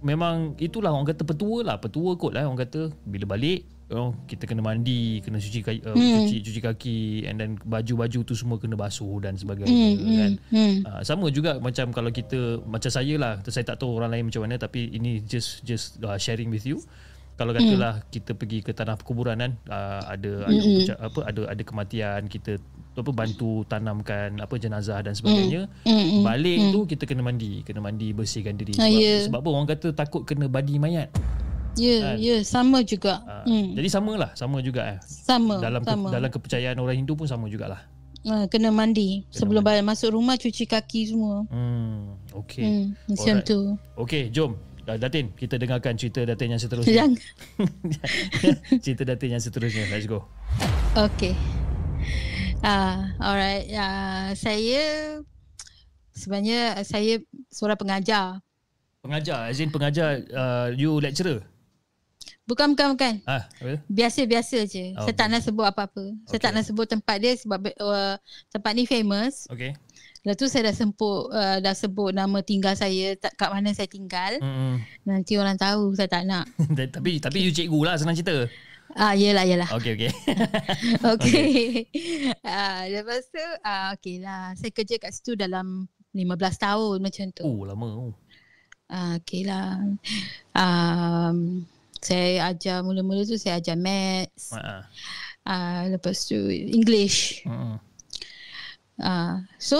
[0.00, 4.44] memang itulah orang kata petua lah petua kot lah orang kata bila balik oh, kita
[4.44, 6.12] kena mandi kena cuci kaki, uh, Hmm.
[6.20, 10.32] cuci cuci kaki and then baju-baju tu semua kena basuh dan sebagainya Hmm, kan?
[10.42, 10.74] hmm, hmm.
[10.82, 14.42] Uh, sama juga macam kalau kita macam saya lah saya tak tahu orang lain macam
[14.42, 16.82] mana tapi ini just just uh, sharing with you.
[17.36, 18.08] Kalau katalah Hmm.
[18.08, 22.56] kita pergi ke tanah perkuburan kan uh, ada ada uca- apa ada ada kematian kita
[22.96, 25.68] apa bantu tanamkan apa jenazah dan sebagainya.
[25.84, 28.72] Hmm, hmm, balik tu kita kena mandi kena mandi bersihkan diri.
[28.74, 29.16] Ah, sebab, ya.
[29.28, 29.48] sebab apa?
[29.52, 31.12] Orang kata takut kena badi mayat
[31.76, 33.20] Ya, ya, sama juga.
[33.20, 33.76] uh, Hmm.
[33.76, 36.08] jadi samalah sama juga eh Sama, dalam ke, sama.
[36.08, 37.84] dalam kepercayaan orang Hindu pun sama jugalah
[38.24, 39.22] Ah, kena mandi.
[39.30, 41.46] Sebelum balik masuk rumah cuci kaki semua.
[41.46, 43.46] hmm okey Hmm, macam Alright.
[43.46, 43.58] tu.
[43.96, 44.56] okey jom
[44.86, 46.94] Uh, Datin, kita dengarkan cerita Datin yang seterusnya.
[46.94, 47.18] Jangan.
[48.86, 49.82] cerita Datin yang seterusnya.
[49.90, 50.22] Let's go.
[50.94, 51.34] Okay.
[52.62, 53.66] Ah, alright.
[53.72, 55.18] Ah, saya
[56.12, 57.18] sebenarnya saya
[57.48, 58.38] seorang pengajar.
[59.02, 61.42] Pengajar, as in pengajar, uh, you lecturer?
[62.46, 63.14] Bukan, bukan, bukan.
[63.26, 63.42] Ah?
[63.90, 64.94] Biasa-biasa je.
[64.94, 66.14] Oh, saya tak nak sebut apa-apa.
[66.30, 66.62] Saya tak Okay.
[66.62, 68.14] nak sebut tempat dia sebab uh,
[68.54, 69.50] tempat ni famous.
[69.50, 69.74] Okay.
[70.22, 73.90] Lepas tu saya dah sebut, uh, dah sebut nama tinggal saya, tak, kat mana saya
[73.90, 74.38] tinggal.
[74.38, 74.78] Mm-mm.
[75.02, 76.46] Nanti orang tahu saya tak nak.
[76.94, 78.46] tapi tapi you cikgu lah senang cerita.
[78.94, 79.66] Ah, yelah, yelah.
[79.74, 80.10] Okay, okay.
[81.18, 81.90] Okay.
[82.46, 84.54] ah, lepas tu, ah, okay lah.
[84.54, 86.30] Saya kerja kat situ dalam 15
[86.62, 87.42] tahun macam tu.
[87.42, 87.90] oh, lama.
[88.06, 88.14] Oh.
[88.86, 89.82] Ah, okay lah.
[90.54, 91.66] Um,
[92.06, 94.54] saya ajar mula-mula tu saya ajar maths.
[94.54, 94.86] Ah.
[95.42, 97.42] Ah, lepas tu English.
[97.42, 97.78] Mm-mm.
[99.02, 99.78] Ah, so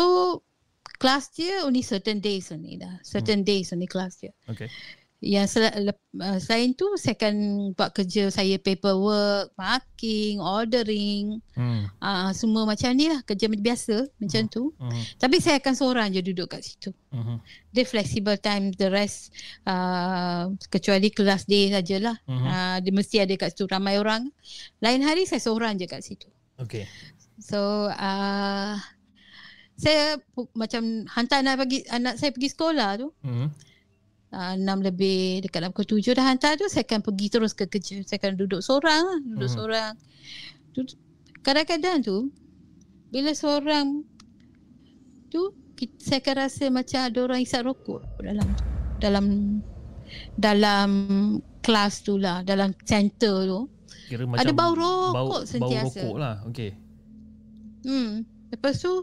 [0.99, 2.99] kelas dia only certain days only dah.
[3.07, 4.35] Certain days only kelas dia.
[4.51, 4.67] Okay.
[5.25, 5.73] Yang sel-
[6.21, 7.35] uh, selain tu saya akan
[7.73, 11.89] buat kerja saya paperwork, marking, ordering, Hmm.
[12.05, 14.77] ah semua macam ni lah kerja biasa macam tu.
[14.77, 15.03] Mm-hmm.
[15.17, 16.93] Tapi saya akan seorang je duduk kat situ.
[17.17, 17.37] Mm-hmm.
[17.73, 19.33] Dia flexible time the rest
[19.65, 22.21] uh, kecuali kelas day sajalah.
[22.29, 22.47] Mm-hmm.
[22.53, 24.29] Uh, dia mesti ada kat situ ramai orang.
[24.85, 26.29] Lain hari saya seorang je kat situ.
[26.61, 26.85] Okay.
[27.41, 28.77] So uh,
[29.81, 33.09] saya pu- macam hantar anak pergi anak saya pergi sekolah tu.
[33.25, 33.49] Mm-hmm.
[34.37, 37.65] Uh, 6 lebih dekat dalam pukul 7 dah hantar tu saya akan pergi terus ke
[37.65, 38.05] kerja.
[38.05, 39.57] Saya akan duduk seorang lah, duduk mm-hmm.
[39.57, 39.93] seorang.
[40.77, 40.97] Duduk,
[41.41, 42.29] kadang-kadang tu
[43.09, 44.05] bila seorang
[45.33, 48.49] tu kita, saya akan rasa macam ada orang isap rokok dalam.
[49.01, 49.25] Dalam
[50.37, 50.91] dalam
[51.65, 53.61] kelas tu lah, dalam center tu.
[54.07, 56.05] Kira macam Ada bau rokok bau, sentiasa.
[56.05, 56.35] Bau rokok lah.
[56.53, 56.71] Okay.
[57.89, 58.23] Hmm.
[58.53, 59.03] Lepas tu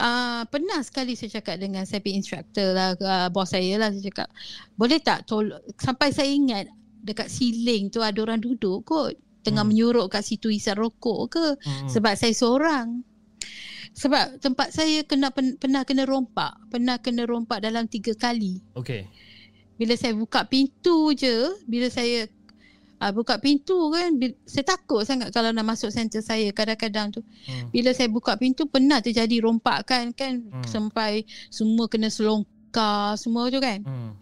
[0.00, 4.10] uh, pernah sekali saya cakap dengan saya punya instructor lah, uh, bos saya lah saya
[4.10, 4.28] cakap,
[4.78, 6.66] boleh tak tolong sampai saya ingat
[7.02, 9.14] dekat siling tu ada orang duduk kot
[9.46, 9.70] tengah Hmm.
[9.70, 9.78] hmm.
[9.80, 11.88] menyuruh kat situ isap rokok ke Mm-mm.
[11.88, 13.06] sebab saya seorang.
[13.98, 18.62] Sebab tempat saya kena pen, pernah kena rompak, pernah kena rompak dalam tiga kali.
[18.78, 19.10] Okay.
[19.74, 22.30] Bila saya buka pintu je, bila saya
[22.98, 27.22] uh, buka pintu kan, saya takut sangat kalau nak masuk center saya kadang-kadang tu.
[27.46, 27.70] Hmm.
[27.70, 30.66] Bila saya buka pintu pernah terjadi rompakan kan Hmm.
[30.66, 33.82] sampai semua kena selongkar semua tu kan.
[33.86, 34.12] Hmm.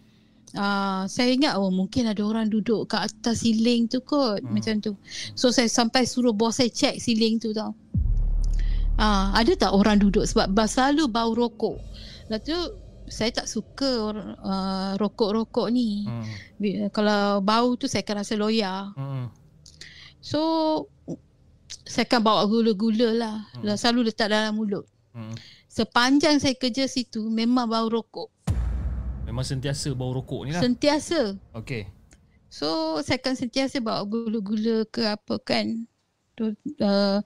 [0.57, 4.57] Uh, saya ingat oh mungkin ada orang duduk kat atas siling tu kot Hmm.
[4.57, 4.93] macam tu.
[5.37, 7.77] So saya sampai suruh bos saya check siling tu tau.
[8.97, 11.77] Ah, uh, ada tak orang duduk sebab bas selalu bau rokok.
[12.33, 12.57] Lepas tu
[13.07, 16.05] saya tak suka uh, rokok-rokok ni.
[16.07, 16.27] Hmm.
[16.59, 18.91] Bi- Kalau bau tu saya akan rasa loya.
[18.99, 19.31] Hmm.
[20.19, 20.41] So
[21.87, 23.37] saya akan bawa gula-gula lah.
[23.55, 23.63] Hmm.
[23.63, 23.79] Hmm.
[23.79, 24.87] Selalu letak dalam mulut.
[25.15, 25.33] Hmm.
[25.71, 28.33] Sepanjang saya kerja situ memang bau rokok.
[29.27, 30.63] Memang sentiasa bau rokok ni lah.
[30.63, 31.35] Sentiasa.
[31.55, 31.91] Okay.
[32.51, 35.87] So saya akan sentiasa bawa gula-gula ke apa kan.
[36.37, 36.53] Tu,
[36.85, 37.19] uh,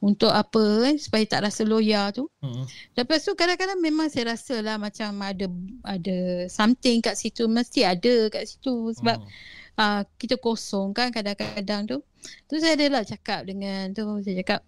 [0.00, 2.24] untuk apa kan supaya tak rasa loya tu.
[2.40, 2.64] Hmm.
[2.96, 5.44] Lepas tu kadang-kadang memang saya rasa lah macam ada
[5.84, 7.44] ada something kat situ.
[7.44, 9.28] Mesti ada kat situ sebab Hmm.
[9.76, 12.00] uh, kita kosong kan kadang-kadang tu.
[12.48, 14.60] Tu saya adalah cakap dengan tu saya cakap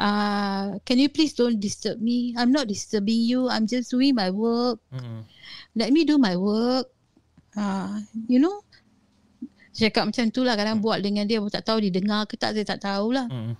[0.00, 2.32] uh, can you please don't disturb me.
[2.40, 3.44] I'm not disturbing you.
[3.52, 4.80] I'm just doing my work.
[4.88, 5.28] Hmm.
[5.76, 6.88] Let me do my work.
[7.52, 8.64] Uh, you know
[9.78, 12.56] saya cakap macam tu lah kadang buat dengan dia tak tahu dia dengar ke tak
[12.56, 13.28] saya tak tahulah.
[13.28, 13.52] Hmm.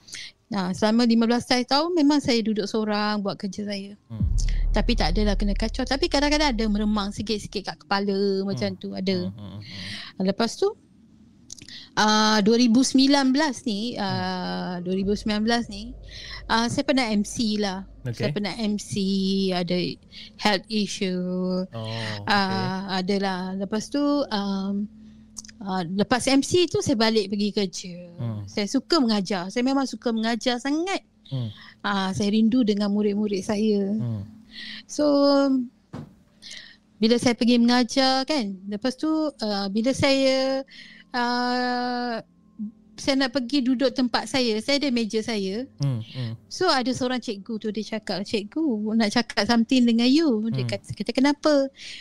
[0.48, 3.92] Nah, selama 15 saya tahun memang saya duduk seorang buat kerja saya.
[4.08, 4.24] Hmm.
[4.72, 5.84] Tapi tak adalah kena kacau.
[5.84, 9.28] Tapi kadang-kadang ada meremang sikit-sikit kat kepala macam tu ada.
[9.28, 9.60] Hmm.
[9.60, 10.24] Hmm.
[10.24, 10.72] Lepas tu
[12.00, 13.04] uh, 2019
[13.68, 15.92] ni uh, 2019 ni
[16.48, 17.84] uh, saya pernah MC lah.
[18.08, 18.24] Okay.
[18.24, 18.92] Saya pernah MC
[19.52, 19.76] ada
[20.40, 21.68] health issue.
[21.68, 22.24] Oh, okay.
[22.24, 23.52] Uh, adalah.
[23.52, 24.88] Lepas tu um,
[25.62, 27.94] uh, lepas MC tu saya balik pergi kerja.
[28.18, 28.42] Hmm.
[28.46, 29.50] Saya suka mengajar.
[29.50, 31.02] Saya memang suka mengajar sangat.
[31.28, 31.50] Hmm.
[31.84, 33.94] Uh, saya rindu dengan murid-murid saya.
[33.94, 34.22] Hmm.
[34.88, 35.04] So
[36.98, 40.66] bila saya pergi mengajar kan, lepas tu uh, bila saya
[41.14, 42.18] uh,
[42.98, 45.64] saya nak pergi duduk tempat saya, saya ada meja saya.
[45.78, 46.02] Hmm.
[46.02, 46.32] Hmm.
[46.50, 50.70] So ada seorang cikgu tu dia cakap, "Cikgu, nak cakap something dengan you." Dia Hmm.
[50.70, 51.54] kata, kata kenapa?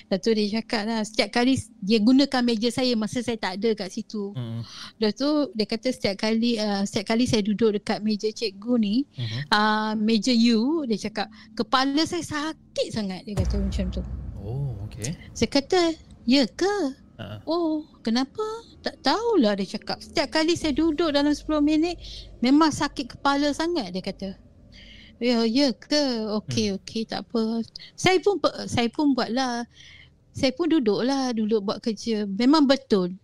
[0.10, 3.70] Lepas tu dia cakap lah, setiap kali dia gunakan meja saya masa saya tak ada
[3.78, 4.34] kat situ.
[4.34, 4.66] Hmm.
[4.98, 8.96] Lepas tu dia kata setiap kali uh, setiap kali saya duduk dekat meja cikgu ni,
[9.14, 9.40] Hmm.
[9.54, 13.22] uh, meja you, dia cakap, kepala saya sakit sangat.
[13.24, 14.02] Dia kata macam tu.
[14.42, 15.12] Oh, okay.
[15.36, 15.82] Saya kata,
[16.24, 16.76] ya ke?
[17.18, 17.74] Uh, Oh,
[18.06, 18.46] kenapa?
[18.86, 19.98] Tak tahulah dia cakap.
[19.98, 21.98] Setiap kali saya duduk dalam 10 minit,
[22.46, 24.30] memang sakit kepala sangat dia kata.
[25.18, 26.30] Ya, ya ke?
[26.42, 26.78] Okey, hmm.
[26.78, 27.66] okey, tak apa.
[27.98, 28.38] Saya pun
[28.70, 29.66] saya pun buatlah.
[30.30, 32.30] Saya pun duduklah, duduk buat kerja.
[32.30, 33.18] Memang betul.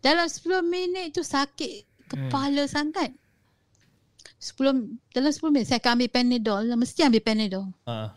[0.00, 2.72] Dalam 10 minit tu sakit kepala hmm.
[2.72, 3.12] sangat.
[4.40, 7.68] 10 dalam 10 minit saya akan ambil Panadol, mesti ambil Panadol.
[7.84, 8.08] uh,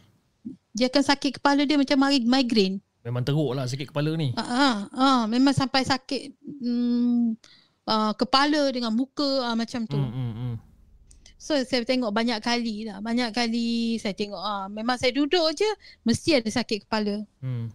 [0.72, 2.80] Dia akan sakit kepala dia macam migraine.
[3.04, 4.36] Memang teruk lah sakit kepala ni.
[4.36, 6.36] Ah, ah, ah, memang sampai sakit.
[6.60, 7.36] Hmm,
[7.88, 9.98] uh, kepala dengan muka uh, macam tu.
[9.98, 10.56] Hmm, hmm, hmm.
[11.40, 13.00] So saya tengok banyak kali lah.
[13.00, 15.70] Banyak kali saya tengok ah memang saya duduk je
[16.04, 17.24] mesti ada sakit kepala.
[17.40, 17.72] Hmm.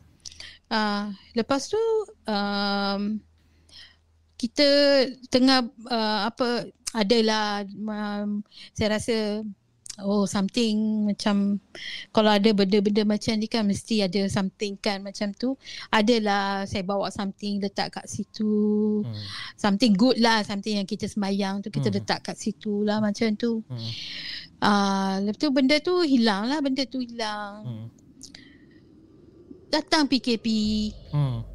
[0.68, 1.80] Ah lepas tu
[2.28, 3.16] um,
[4.36, 4.68] kita
[5.32, 8.44] tengah uh, apa adalah um,
[8.76, 9.40] saya rasa
[10.02, 11.62] oh something macam
[12.10, 15.54] kalau ada benda-benda macam ni kan mesti ada something kan macam tu
[15.86, 19.14] adalah saya bawa something letak kat situ Hmm.
[19.54, 21.96] something good lah something yang kita sembayang tu kita Hmm.
[22.02, 23.90] letak kat situ lah macam tu Hmm.
[24.58, 27.86] ah lepas tu benda tu hilang lah benda tu hilang Hmm.
[29.70, 30.46] datang PKP
[31.10, 31.46] Hmm.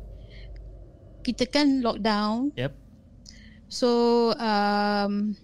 [1.23, 2.71] kita kan lockdown Yep.
[3.67, 3.89] so
[4.35, 5.35] um,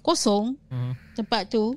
[0.00, 0.96] kosong Hmm.
[1.12, 1.76] tempat tu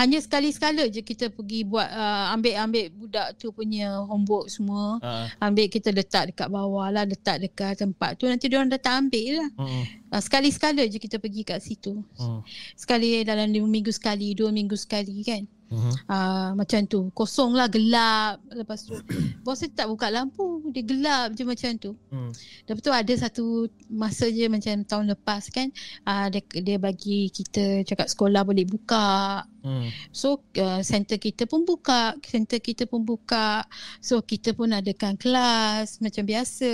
[0.00, 5.28] hanya sekali-sekala je kita pergi buat uh, ambil-ambil budak tu punya homework semua Ah.
[5.38, 9.44] ambil kita letak dekat bawah lah letak dekat tempat tu nanti dia orang datang ambil
[9.44, 9.82] lah Hmm.
[10.08, 12.40] uh, sekali-sekala je kita pergi kat situ Hmm.
[12.72, 15.94] sekali dalam lima minggu sekali dua minggu sekali kan Hmm.
[16.10, 17.14] uh, macam tu.
[17.14, 18.42] Kosong lah gelap.
[18.50, 18.98] Lepas tu
[19.46, 20.66] bos saya tak buka lampu.
[20.74, 21.94] Dia gelap je macam tu.
[22.10, 22.34] Hmm.
[22.66, 25.70] Lepas tu ada satu masa je macam tahun lepas kan
[26.10, 29.46] uh, dia, dia bagi kita cakap sekolah boleh buka.
[29.62, 29.86] Hmm.
[30.10, 32.18] So uh, center kita pun buka.
[32.26, 33.62] Center kita pun buka.
[34.02, 36.72] So kita pun adakan kelas Macam biasa.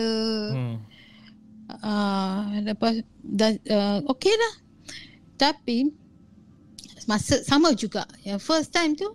[0.57, 0.77] Hmm.
[1.85, 4.55] uh, Lepas dah, uh, Okay lah.
[5.37, 6.06] Tapi
[7.07, 9.07] Masa sama juga Yang first time tu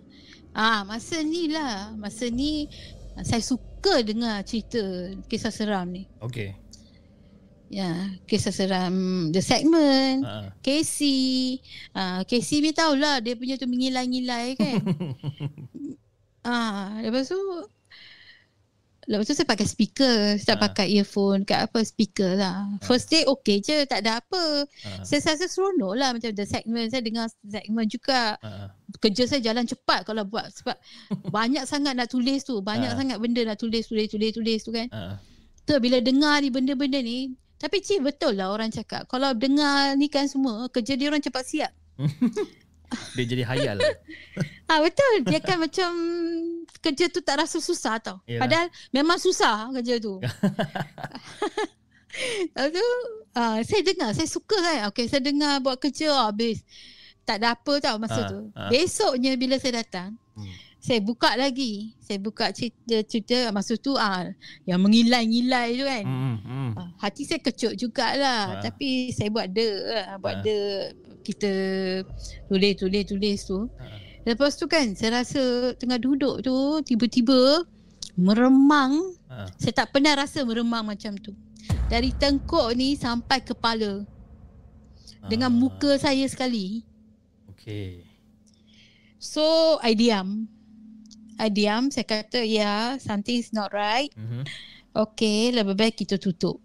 [0.52, 2.66] ah Masa ni lah Masa ni
[3.20, 4.80] Saya suka dengar cerita
[5.28, 6.56] Kisah seram ni Okay.
[7.72, 7.88] Ya,
[8.28, 8.92] kisah seram
[9.32, 10.52] The Segment, Ah.
[10.60, 11.56] Casey.
[11.96, 14.76] Ah, Casey ni tahulah dia punya tu mengilai-ngilai kan.
[16.44, 17.40] ah, lepas tu
[19.02, 20.62] Lepas tu saya pakai speaker, saya tak Ah.
[20.62, 22.70] pakai earphone, kat apa speaker lah.
[22.80, 24.62] First day okay je, tak ada apa.
[24.86, 25.02] Ah.
[25.02, 28.38] Saya rasa seronok lah macam the segment, saya dengar segment juga.
[28.38, 28.70] Ah.
[28.98, 30.78] Kerja saya jalan cepat kalau buat sebab
[31.34, 32.96] banyak sangat nak tulis tu, banyak Ah.
[32.96, 34.86] sangat benda nak tulis, tulis, tulis, tulis tu kan.
[34.88, 35.18] Ah.
[35.62, 40.10] Tu bila dengar ni benda-benda ni Tapi cik betul lah orang cakap Kalau dengar ni
[40.10, 41.70] kan semua Kerja dia orang cepat siap
[43.12, 43.78] Dia jadi hayal.
[44.64, 45.90] Ah Betul Dia kan macam
[46.80, 48.40] Kerja tu tak rasa susah tau Yalah.
[48.40, 50.16] Padahal memang susah kerja tu
[52.48, 52.86] Lepas tu
[53.34, 56.64] ah, Saya dengar Saya suka kan Okay saya dengar buat kerja Habis
[57.22, 58.68] Tak ada apa tau masa Ah, tu ah.
[58.68, 60.48] Besoknya bila saya datang Hmm.
[60.82, 61.94] Saya buka lagi.
[62.02, 64.26] Saya buka cerita-cerita masa tu ah
[64.66, 66.02] yang mengilai-ngilai tu kan.
[66.04, 66.36] Hmm.
[66.42, 66.70] Hmm.
[66.74, 68.60] Ah, hati saya kecut jugalah Ah.
[68.60, 70.16] tapi saya buat de lah, Ah.
[70.18, 70.56] buat de
[71.22, 71.52] kita
[72.50, 73.94] tulis tulis tulis tu Ah.
[74.26, 76.50] lepas tu kan saya rasa tengah duduk tu
[76.82, 77.62] tiba-tiba
[78.18, 78.98] meremang
[79.30, 79.46] Ah.
[79.54, 81.30] saya tak pernah rasa meremang macam tu
[81.86, 84.02] dari tengkuk ni sampai kepala
[85.30, 85.54] dengan Ah.
[85.54, 86.82] muka saya sekali
[87.54, 88.02] Okay.
[89.22, 90.50] so I diam
[91.42, 94.46] I diam saya kata ya yeah, something is not right Mhm.
[94.92, 96.60] Okay, lebih baik kita tutup.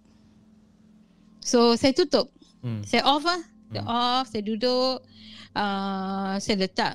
[1.39, 2.27] So, saya tutup.
[2.59, 2.83] Hmm.
[2.83, 3.39] Saya off lah.
[3.71, 3.87] Saya Hmm.
[3.87, 4.99] off, saya duduk.
[5.55, 6.93] Uh, saya letak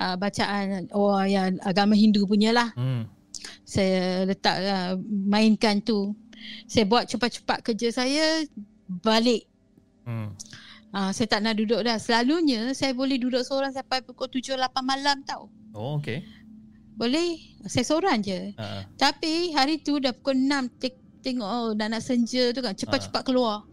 [0.00, 2.72] uh, bacaan oh yang agama Hindu punya lah.
[2.80, 3.04] Hmm.
[3.68, 6.16] Saya letak uh, mainkan tu.
[6.64, 8.48] Saya buat cepat-cepat kerja saya
[8.88, 9.44] balik.
[10.08, 10.32] Hmm.
[10.96, 12.00] Uh, saya tak nak duduk dah.
[12.00, 15.52] Selalunya saya boleh duduk seorang sampai pukul 7 8 malam tau.
[15.76, 16.24] Oh, okay.
[17.00, 17.30] Boleh.
[17.64, 18.52] Saya seorang je.
[18.54, 18.84] Ah.
[18.94, 23.22] Tapi hari tu dah pukul 6 tek- tengok oh dah nak senja tu kan cepat-cepat
[23.22, 23.64] keluar.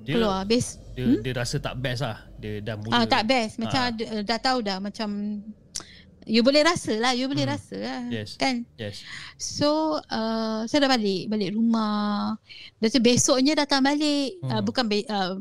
[0.00, 1.20] Dia, keluar habis dia, Hmm?
[1.20, 2.18] dia rasa tak best lah.
[2.34, 2.92] Dia dah mula.
[2.94, 3.88] ah tak best macam Ah.
[3.90, 5.08] ada, dah tahu dah macam
[6.26, 7.52] you boleh rasa lah you boleh Hmm.
[7.52, 8.36] rasa lah Yes.
[8.36, 9.04] kan Yes.
[9.36, 9.68] so
[10.02, 12.36] uh, saya dah balik balik rumah
[12.76, 14.50] dan tu besoknya datang balik Hmm.
[14.50, 15.36] uh, bukan be, uh,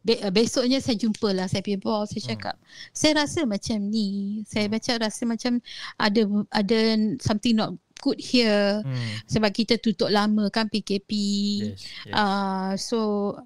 [0.00, 2.30] be, uh, besoknya saya jumpa lah saya punya boss saya Hmm.
[2.32, 2.54] cakap
[2.90, 4.08] saya rasa macam ni
[4.44, 5.52] saya macam rasa macam
[5.96, 6.20] ada
[6.50, 6.78] ada
[7.20, 7.70] something not
[8.00, 8.96] good here Hmm.
[9.28, 11.10] sebab kita tutup lama kan PKP
[11.68, 11.84] Yes.
[12.08, 12.12] yes.
[12.12, 12.98] Ah, so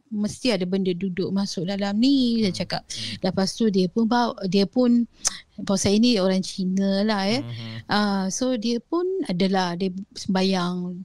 [0.09, 2.55] mesti ada benda duduk masuk dalam ni Hmm.
[2.55, 2.87] cakap.
[2.87, 3.19] Hmm.
[3.19, 5.11] Lepas tu dia pun bawa dia pun
[5.59, 7.43] bos saya ni orang Cina lah eh.
[7.43, 7.91] Mhm.
[7.91, 11.03] Ah, so dia pun adalah dia sembayang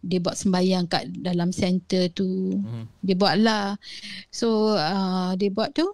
[0.00, 2.56] dia buat sembayang kat dalam center tu.
[2.56, 2.84] Mhm.
[3.00, 3.76] Dia buat lah.
[4.32, 5.84] So uh, dia buat tu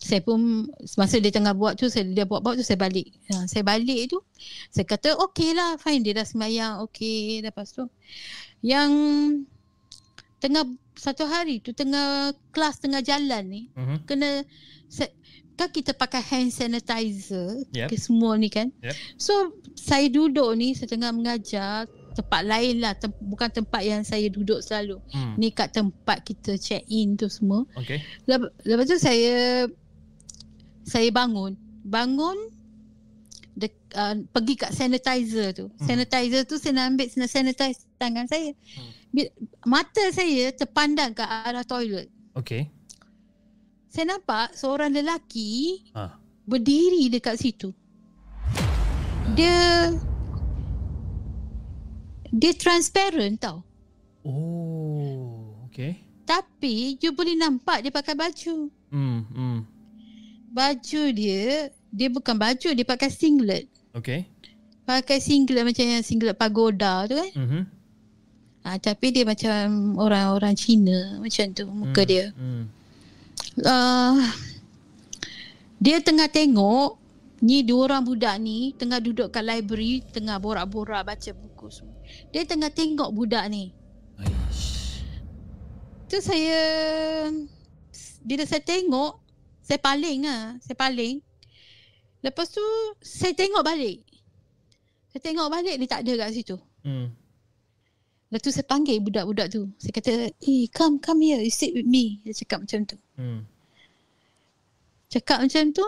[0.00, 0.64] saya pun
[0.96, 3.12] masa dia tengah buat tu saya dia buat-buat tu saya balik.
[3.28, 4.18] Ha, saya balik tu
[4.72, 7.84] saya kata okey lah fine dia dah sembahyang okey lepas tu
[8.64, 8.88] yang
[10.40, 10.64] tengah
[10.96, 14.08] satu hari tu tengah kelas tengah jalan ni Mhm.
[14.08, 14.40] kena
[15.60, 17.92] kan kita pakai hand sanitizer Yep.
[17.92, 18.72] ke semua ni kan.
[18.80, 18.96] Yep.
[19.20, 19.32] So
[19.76, 21.84] saya duduk ni saya tengah mengajar
[22.20, 25.34] tempat lain lah tem- bukan tempat yang saya duduk selalu Hmm.
[25.34, 27.98] ni kat tempat kita check in tu semua Okay.
[28.24, 29.64] Lep- lepas tu saya
[30.82, 32.36] saya bangun bangun
[33.52, 35.86] de, uh, pergi kat sanitizer tu Hmm.
[35.86, 38.90] sanitizer tu saya nak ambil saya sanitize tangan saya Hmm.
[39.10, 39.32] Bi-
[39.64, 42.68] mata saya terpandang ke arah toilet Okay.
[43.88, 46.14] saya nampak seorang lelaki Ah.
[46.42, 47.74] berdiri dekat situ.
[49.30, 49.90] Dia
[52.30, 53.62] dia transparent tau.
[54.22, 55.54] Oh.
[55.70, 55.98] Okay.
[56.26, 58.70] Tapi you boleh nampak dia pakai baju.
[58.90, 59.20] Hmm.
[59.30, 59.58] Hmm.
[60.50, 63.66] Baju dia dia bukan baju dia pakai singlet.
[63.94, 64.26] Okay.
[64.86, 67.30] Pakai singlet macam yang singlet pagoda tu kan.
[67.34, 67.62] Mhm.
[68.60, 72.10] Ha, tapi dia macam orang-orang Cina macam tu muka Hmm.
[72.10, 72.24] dia.
[72.36, 72.64] Hmm.
[73.64, 74.20] uh,
[75.80, 76.99] dia tengah tengok
[77.40, 81.96] ni dua orang budak ni tengah duduk kat library tengah borak-borak baca buku semua.
[82.32, 83.72] Dia tengah tengok budak ni.
[84.20, 85.00] Aish.
[86.12, 86.60] Tu saya
[88.20, 89.16] bila saya tengok
[89.64, 91.24] saya paling ah, saya paling.
[92.20, 92.64] Lepas tu
[93.00, 94.04] saya tengok balik.
[95.08, 96.56] Saya tengok balik dia tak ada kat situ.
[96.84, 97.08] Hmm.
[98.30, 99.66] Lepas tu saya panggil budak-budak tu.
[99.74, 102.96] Saya kata, "Eh, come come here, you sit with me." Dia cakap macam tu.
[103.18, 103.42] Hmm.
[105.10, 105.86] Cakap macam tu.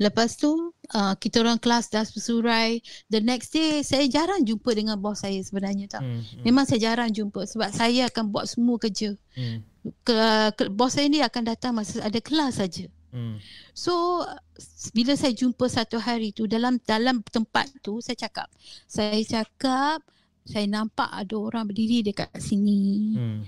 [0.00, 0.48] Lepas tu
[0.96, 2.80] uh, kita orang kelas dah bersurai.
[3.12, 6.00] The next day saya jarang jumpa dengan bos saya sebenarnya tau.
[6.00, 6.24] Hmm.
[6.24, 9.12] hmm, Memang saya jarang jumpa sebab saya akan buat semua kerja.
[9.36, 9.60] Hmm.
[10.06, 10.16] Ke,
[10.56, 12.88] ke, bos saya ni akan datang masa ada kelas saja.
[13.12, 13.36] Hmm.
[13.76, 14.24] So
[14.96, 18.48] bila saya jumpa satu hari tu dalam dalam tempat tu saya cakap,
[18.88, 20.00] saya cakap
[20.42, 23.14] saya nampak ada orang berdiri dekat sini.
[23.14, 23.38] Hmm.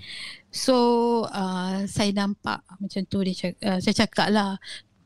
[0.53, 0.77] So
[1.25, 4.61] uh, saya nampak macam tu dia cakap, uh, saya cakap lah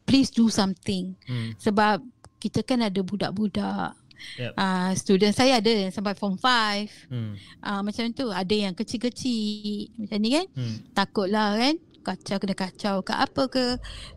[0.10, 1.54] please do something Hmm.
[1.56, 2.02] sebab
[2.38, 3.94] kita kan ada budak-budak
[4.36, 4.52] Yep.
[4.54, 7.38] uh, student saya ada yang sampai form 5 Hmm.
[7.62, 10.76] uh, macam tu ada yang kecil-kecil macam ni kan Hmm.
[10.92, 13.66] takutlah kan kacau kena kacau ke apa ke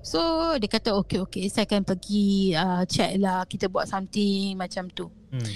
[0.01, 0.19] so
[0.57, 5.07] dia kata okey okey saya akan pergi uh, check lah kita buat something macam tu
[5.31, 5.49] Hmm.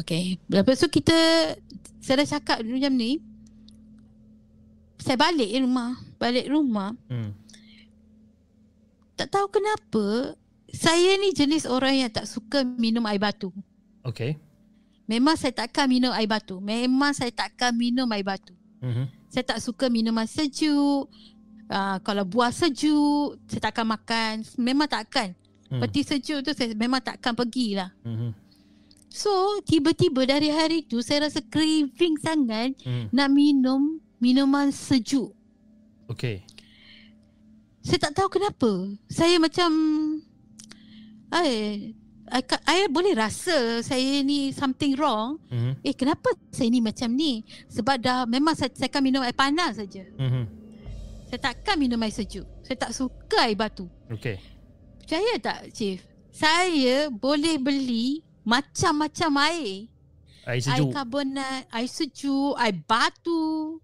[0.00, 0.40] Okay.
[0.48, 1.12] Lepas tu kita,
[2.00, 3.20] saya dah cakap macam ni.
[4.96, 5.92] Saya balik rumah.
[6.16, 6.96] Balik rumah.
[7.06, 7.36] Hmm.
[9.14, 10.34] Tak tahu kenapa.
[10.74, 13.54] Saya ni jenis orang yang tak suka minum air batu.
[14.02, 14.34] Okay.
[15.06, 16.58] Memang saya takkan minum air batu.
[16.58, 18.52] Memang saya takkan minum air batu.
[18.82, 19.06] Mhm.
[19.30, 21.06] Saya tak suka minuman sejuk.
[21.64, 24.42] Uh, kalau buah sejuk, saya takkan makan.
[24.58, 25.32] Memang takkan.
[25.70, 25.80] Hmm.
[25.80, 27.90] Peti sejuk tu saya memang takkan pergilah.
[28.04, 28.30] Mhm.
[29.14, 33.06] So, tiba-tiba dari hari tu saya rasa craving sangat Hmm.
[33.14, 35.30] nak minum minuman sejuk.
[36.10, 36.42] Okay.
[37.84, 38.70] Saya tak tahu kenapa.
[39.12, 39.70] Saya macam
[41.28, 41.48] I,
[42.32, 45.36] I, I boleh rasa saya ni something wrong.
[45.52, 45.84] Mhm.
[45.84, 47.44] Eh kenapa saya ni macam ni?
[47.68, 50.00] Sebab dah memang saya, saya akan minum air panas saja.
[50.16, 50.44] Mhm.
[51.28, 52.48] Saya takkan minum air sejuk.
[52.64, 53.84] Saya tak suka air batu.
[54.08, 54.40] Okay.
[55.04, 56.00] Percaya tak Chief?
[56.32, 59.92] Saya boleh beli macam-macam air.
[60.48, 60.92] Air Air sejuk.
[60.92, 63.76] karbonat, air sejuk, air batu.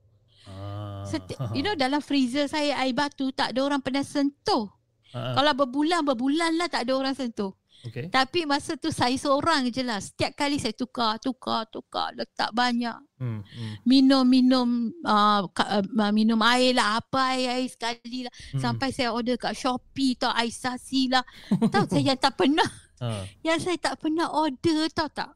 [1.01, 1.09] Ah.
[1.09, 4.69] Seti- you know dalam freezer saya air batu tak ada orang pernah sentuh.
[5.11, 5.35] Ah, ah.
[5.41, 7.57] Kalau berbulan-berbulan lah tak ada orang sentuh.
[7.81, 8.13] Okay.
[8.13, 10.05] Tapi masa tu saya seorang je lah.
[10.05, 12.13] Setiap kali saya tukar, tukar, tukar.
[12.13, 12.93] Letak banyak.
[13.17, 13.41] Hmm.
[13.41, 13.75] hmm.
[13.89, 17.01] Minum-minum uh, ka, uh, minum air lah.
[17.01, 18.33] Apa air-air sekali lah.
[18.53, 18.61] Hmm.
[18.61, 20.29] Sampai saya order kat Shopee tau.
[20.37, 21.25] Air sasi lah.
[21.73, 22.69] tahu saya yang tak pernah.
[23.01, 23.25] Ah.
[23.41, 25.33] Yang saya tak pernah order tahu tak.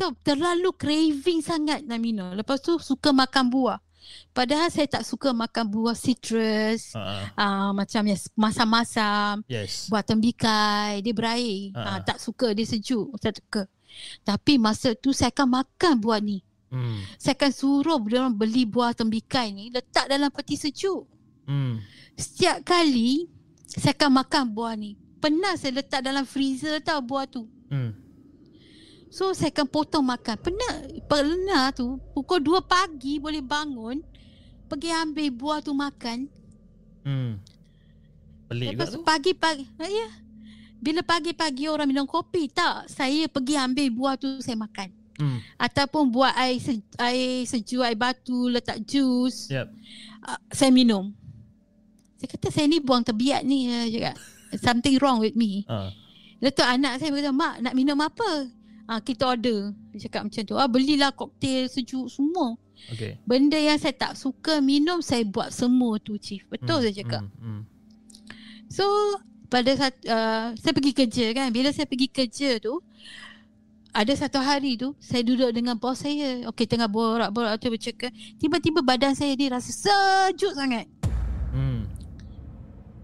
[0.00, 2.32] Tahu terlalu craving sangat nak minum.
[2.32, 3.76] Lepas tu suka makan buah.
[4.30, 6.90] Padahal saya tak suka makan buah citrus.
[6.92, 7.30] Ah.
[7.34, 9.42] Uh, macam yang masam-masam.
[9.46, 9.86] Yes.
[9.86, 11.96] buat tembikai dia berair Ah.
[11.96, 12.00] ha.
[12.00, 13.62] tak suka dia sejuk saya tak suka
[14.20, 16.98] tapi masa tu saya akan makan buah ni Hmm.
[17.16, 21.06] saya akan suruh dia orang beli buah tembikai ni letak dalam peti sejuk
[21.44, 21.78] Hmm.
[22.14, 23.30] setiap kali
[23.64, 27.94] saya akan makan buah ni pernah saya letak dalam freezer tau buah tu Hmm.
[29.14, 30.72] So saya akan potong makan pernah
[31.04, 34.02] pernah tu pukul 2 pagi boleh bangun
[34.66, 36.26] pergi ambil buah tu makan
[37.04, 37.36] Hmm.
[38.48, 39.04] Pelik Lepas juga tu tu.
[39.04, 40.08] pagi-pagi ha, Ya
[40.74, 45.38] Bila pagi-pagi orang minum kopi Tak Saya pergi ambil buah tu Saya makan Hmm.
[45.54, 49.68] Ataupun buat air, se, air sejuk Air batu Letak jus Yep.
[50.24, 51.12] uh, Saya minum
[52.16, 54.16] Saya kata saya ni buang terbiat ni uh, cakap.
[54.56, 55.68] Something wrong with me.
[56.40, 58.48] Lepas tu anak saya kata Mak nak minum apa
[58.88, 63.16] Ah Kita order Dia cakap macam tu ah, Belilah koktel sejuk semua Okay.
[63.24, 66.84] Benda yang saya tak suka minum Saya buat semua tu Chief Betul Hmm.
[66.84, 67.40] saya cakap Hmm.
[67.40, 67.62] Hmm.
[68.68, 68.84] So
[69.48, 72.82] pada saat uh, saya pergi kerja kan bila saya pergi kerja tu
[73.94, 76.42] ada satu hari tu saya duduk dengan bos saya.
[76.50, 78.10] Okey tengah borak-borak tu bercakap.
[78.42, 80.90] Tiba-tiba badan saya ni rasa sejuk sangat.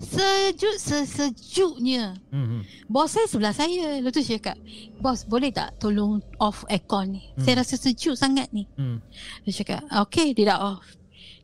[0.00, 2.16] Sejuk sesejuknya.
[2.32, 2.64] Hmm.
[2.88, 4.00] Bos saya sebelah saya.
[4.00, 4.56] Lepas tu saya cakap,
[4.96, 7.22] "Bos, boleh tak tolong off aircon ni?
[7.36, 7.44] Hmm.
[7.44, 9.04] Saya rasa sejuk sangat ni." Hmm.
[9.44, 10.84] Dia cakap, "Okey, dia dah off."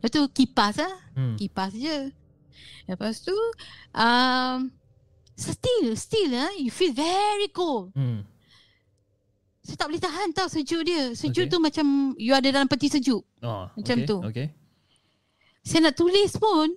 [0.01, 0.95] Lepas tu kipas lah.
[1.13, 1.37] Hmm.
[1.37, 2.09] Kipas je.
[2.89, 3.37] Lepas tu
[3.93, 4.71] um,
[5.37, 7.93] still still ah you feel very cold.
[7.93, 8.25] Hmm.
[9.61, 11.13] Saya tak boleh tahan tau sejuk dia.
[11.13, 11.53] Sejuk Okay.
[11.53, 11.87] tu macam
[12.17, 13.21] you ada dalam peti sejuk.
[13.43, 14.09] Oh, Macam okay.
[14.09, 14.17] tu.
[14.33, 14.47] Okay.
[15.61, 16.71] Saya nak tulis pun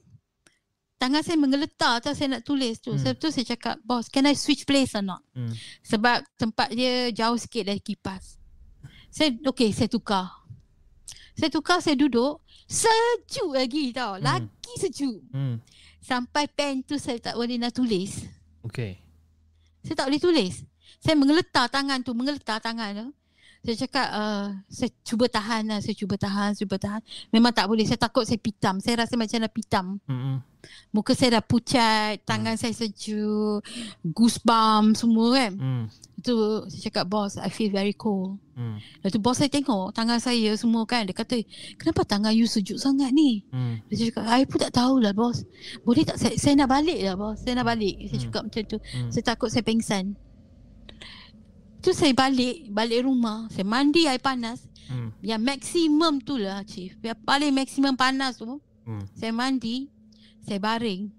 [0.99, 2.91] tangan saya menggeletar tau saya nak tulis tu.
[2.91, 2.99] Hmm.
[2.99, 3.03] Hmm.
[3.07, 5.55] Sebab tu saya cakap, "Boss, can I switch place or not?" Hmm.
[5.87, 8.35] Sebab tempat dia jauh sikit dari kipas.
[9.09, 10.27] Saya okey, saya tukar.
[11.33, 12.43] Saya tukar, saya duduk.
[12.67, 14.19] Sejuk lagi tau.
[14.19, 14.23] Hmm.
[14.27, 15.23] Lagi sejuk.
[15.31, 15.63] Hmm.
[16.03, 18.27] Sampai pen tu saya tak boleh nak tulis.
[18.67, 18.99] Okay.
[19.81, 20.53] Saya tak boleh tulis.
[20.99, 23.07] Saya menggeletar tangan tu, menggeletar tangan tu.
[23.59, 27.01] Saya cakap, uh, saya cuba tahan lah, saya cuba tahan, cuba tahan.
[27.31, 28.79] Memang tak boleh, saya takut saya pitam.
[28.79, 29.85] Saya rasa macam nak pitam.
[30.07, 30.39] Hmm.
[30.91, 33.61] Muka saya dah pucat, tangan saya sejuk,
[34.03, 35.51] goosebump semua kan.
[35.55, 35.85] Hmm.
[36.19, 38.41] Itu saya cakap, boss, I feel very cold.
[38.59, 38.75] Hmm.
[38.99, 41.07] Lepas tu bos saya tengok tangan saya semua kan.
[41.07, 41.39] Dia kata,
[41.79, 43.47] kenapa tangan you sejuk sangat ni?
[43.53, 43.79] Hmm.
[43.87, 45.47] Dia cakap, I pun tak tahulah bos.
[45.87, 47.39] Boleh tak saya, saya nak balik lah bos.
[47.39, 47.95] Saya nak balik.
[48.09, 48.25] Saya Hmm.
[48.27, 48.77] cakap macam tu.
[48.81, 49.09] Hmm.
[49.13, 50.05] Saya takut saya pengsan.
[51.79, 53.47] Tu saya balik, balik rumah.
[53.47, 54.67] Saya mandi air panas.
[54.91, 55.15] Hmm.
[55.23, 56.97] Yang maksimum tu lah Chief.
[56.99, 58.59] Yang paling maksimum panas tu.
[58.83, 59.05] Hmm.
[59.15, 59.87] Saya mandi.
[60.49, 61.13] Saya baring.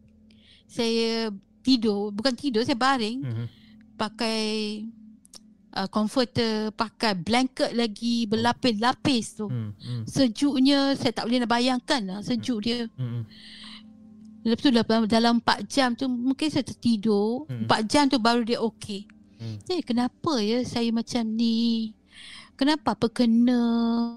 [0.67, 1.31] Saya
[1.63, 2.11] tidur.
[2.11, 3.23] Bukan tidur, saya baring.
[3.23, 3.47] Hmm.
[3.95, 4.43] Pakai
[5.79, 6.75] uh, comforter.
[6.75, 8.27] Pakai blanket lagi.
[8.27, 9.47] Berlapis-lapis tu.
[9.47, 9.71] Hmm.
[9.79, 10.03] Hmm.
[10.03, 12.91] Sejuknya saya tak boleh nak bayangkan lah sejuk dia.
[12.99, 13.23] Hmm.
[14.43, 17.47] Lepas tu dalam, dalam 4 jam tu mungkin saya tertidur.
[17.47, 17.71] Hmm.
[17.71, 19.07] 4 jam tu baru dia okey.
[19.39, 19.57] Hmm.
[19.71, 21.95] Eh kenapa ya saya macam ni?
[22.61, 23.57] Kenapa apa kena?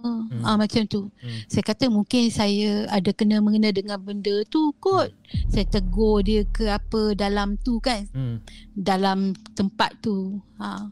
[0.04, 0.44] Hmm.
[0.44, 1.08] Ah macam tu.
[1.24, 1.40] Hmm.
[1.48, 5.16] Saya kata mungkin saya ada kena mengena dengan benda tu kot.
[5.48, 8.04] Saya tegur dia ke apa dalam tu kan.
[8.12, 8.44] Hmm.
[8.76, 10.44] Dalam tempat tu.
[10.60, 10.92] Ha.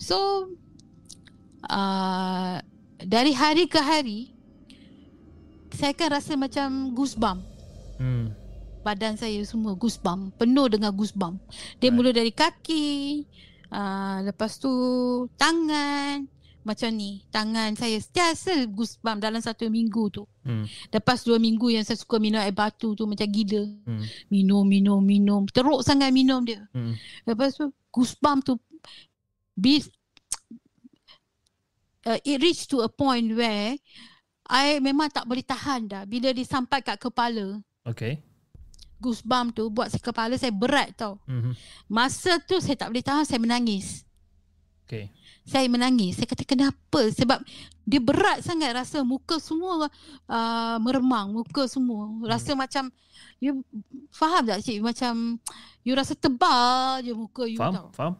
[0.00, 0.48] So
[1.68, 2.56] uh,
[2.96, 4.32] dari hari ke hari
[5.70, 7.40] saya akan rasa macam goosebump
[8.00, 8.32] Hmm.
[8.80, 11.36] badan saya semua goosebump penuh dengan goosebump
[11.76, 11.92] dia Right.
[11.92, 12.88] mula dari kaki
[13.68, 14.72] uh, lepas tu
[15.36, 16.24] tangan
[16.60, 20.64] macam ni tangan saya sentiasa goosebump dalam satu minggu tu Hmm.
[20.88, 24.04] lepas dua minggu yang saya suka minum air batu tu macam gila Hmm.
[24.28, 26.96] minum minum minum teruk sangat minum dia Hmm.
[27.24, 28.56] lepas tu goosebump tu
[29.52, 29.80] be,
[32.06, 33.76] uh, it reach to a point where
[34.48, 38.20] I memang tak boleh tahan dah bila dia sampai kat kepala Okay.
[38.98, 41.16] goosebump tu buat saya kepala saya berat tau.
[41.24, 41.56] Hmm.
[41.88, 44.04] Masa tu saya tak boleh tahan saya menangis.
[44.84, 45.08] Okay.
[45.44, 46.20] Saya menangis.
[46.20, 47.00] Saya kata kenapa?
[47.10, 47.40] Sebab
[47.88, 49.90] dia berat sangat rasa muka semua
[50.30, 52.06] uh, meremang, muka semua.
[52.22, 52.58] Rasa hmm.
[52.60, 52.84] macam
[53.42, 53.64] you
[54.14, 54.78] faham tak cik?
[54.78, 55.40] Macam
[55.82, 57.74] you rasa tebal je muka you Faham?
[57.74, 57.88] tau.
[57.96, 58.14] Faham?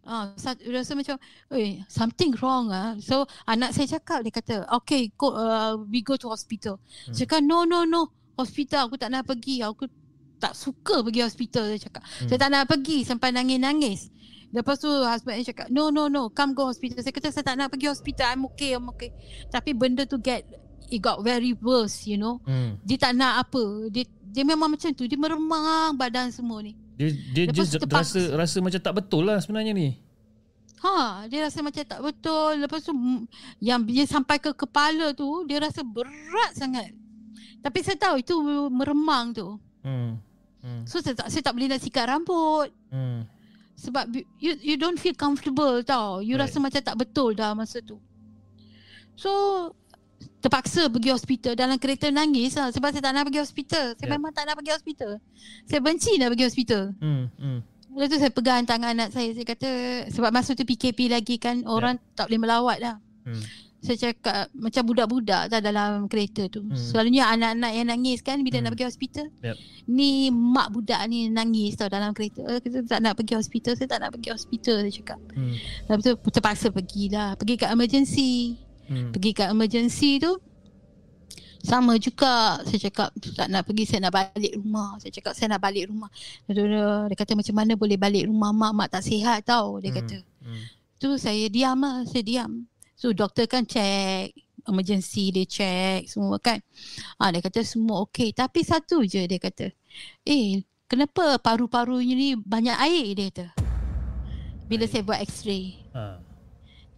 [0.00, 1.20] Ah, sa- rasa macam
[1.54, 2.98] eh something wrong ah.
[2.98, 7.14] So anak saya cakap dia kata, "Okay, go uh, we go to hospital." Hmm.
[7.14, 7.16] Hmm.
[7.16, 8.10] Cakap, "No, no, no.
[8.34, 9.60] Hospital aku tak nak pergi.
[9.62, 9.86] Aku
[10.40, 12.02] tak suka pergi hospital." Dia cakap.
[12.02, 12.26] Hmm.
[12.26, 12.28] Hmm.
[12.32, 14.10] Saya tak nak pergi sampai nangis-nangis.
[14.50, 16.26] Lepas tu husband dia cakap, "No, no, no.
[16.28, 18.26] Come go hospital." Saya kata, "Saya tak nak pergi hospital.
[18.28, 19.10] I'm okay, I'm okay."
[19.46, 20.42] Tapi benda tu get
[20.90, 22.42] it got very worse, you know.
[22.42, 22.74] Hmm.
[22.82, 23.62] Dia tak nak apa.
[23.88, 25.06] Dia dia memang macam tu.
[25.06, 26.74] Dia meremang badan semua ni.
[26.94, 29.88] Dia dia Lepas just terpaksa- rasa rasa macam tak betul lah sebenarnya ni.
[30.80, 32.50] Ha, dia rasa macam tak betul.
[32.58, 33.28] Lepas tu mm,
[33.60, 36.90] yang dia sampai ke kepala tu, dia rasa berat sangat.
[37.60, 38.34] Tapi saya tahu itu
[38.66, 39.60] meremang tu.
[39.84, 40.16] Hmm.
[40.60, 40.82] Hmm.
[40.84, 43.24] So saya tak saya tak boleh nak sikat rambut Hmm.
[43.80, 46.20] Sebab you you don't feel comfortable tau.
[46.20, 46.44] You Right.
[46.44, 47.96] rasa macam tak betul dah masa tu.
[49.16, 49.30] So
[50.40, 53.96] terpaksa pergi hospital dalam kereta nangis lah sebab saya tak nak pergi hospital.
[53.96, 54.14] Saya Yeah.
[54.20, 55.10] memang tak nak pergi hospital.
[55.64, 56.82] Saya benci nak pergi hospital.
[57.00, 57.24] Hmm.
[57.40, 57.60] Hmm.
[57.90, 59.32] Lepas tu saya pegang tangan anak saya.
[59.32, 59.70] Saya kata
[60.12, 62.96] sebab masa tu PKP lagi kan orang tak boleh melawat dah.
[63.24, 63.42] Hmm.
[63.80, 66.60] Saya cakap macam budak-budak tak dalam kereta tu.
[66.60, 66.76] Hmm.
[66.76, 68.68] Selalunya anak-anak yang nangis kan bila Hmm.
[68.68, 69.26] nak pergi hospital.
[69.40, 69.56] Yep.
[69.88, 72.44] Ni mak budak ni nangis tau dalam kereta.
[72.44, 73.72] Eh, Kita tak nak pergi hospital.
[73.74, 75.18] Saya tak nak pergi hospital saya cakap.
[75.32, 75.54] Hmm.
[75.88, 77.40] Lepas tu terpaksa pergilah.
[77.40, 78.60] Pergi kat emergency.
[78.84, 79.10] Hmm.
[79.10, 80.36] Pergi kat emergency tu
[81.60, 85.60] sama juga saya cakap tak nak pergi saya nak balik rumah saya cakap saya nak
[85.60, 86.08] balik rumah
[86.48, 89.98] dia kata macam mana boleh balik rumah mak mak tak sihat tau dia Hmm.
[90.00, 90.64] kata Hmm.
[90.96, 92.64] Tu saya diam lah, saya diam.
[93.00, 94.36] So doktor kan check,
[94.68, 96.60] emergency dia check semua kan.
[97.16, 99.72] Ah dia kata semua okey, tapi satu je dia kata.
[100.28, 103.46] Eh, kenapa paru-parunya ni banyak air dia kata.
[104.68, 104.92] Bila Air.
[104.92, 105.80] saya buat x-ray.
[105.96, 106.20] Ha.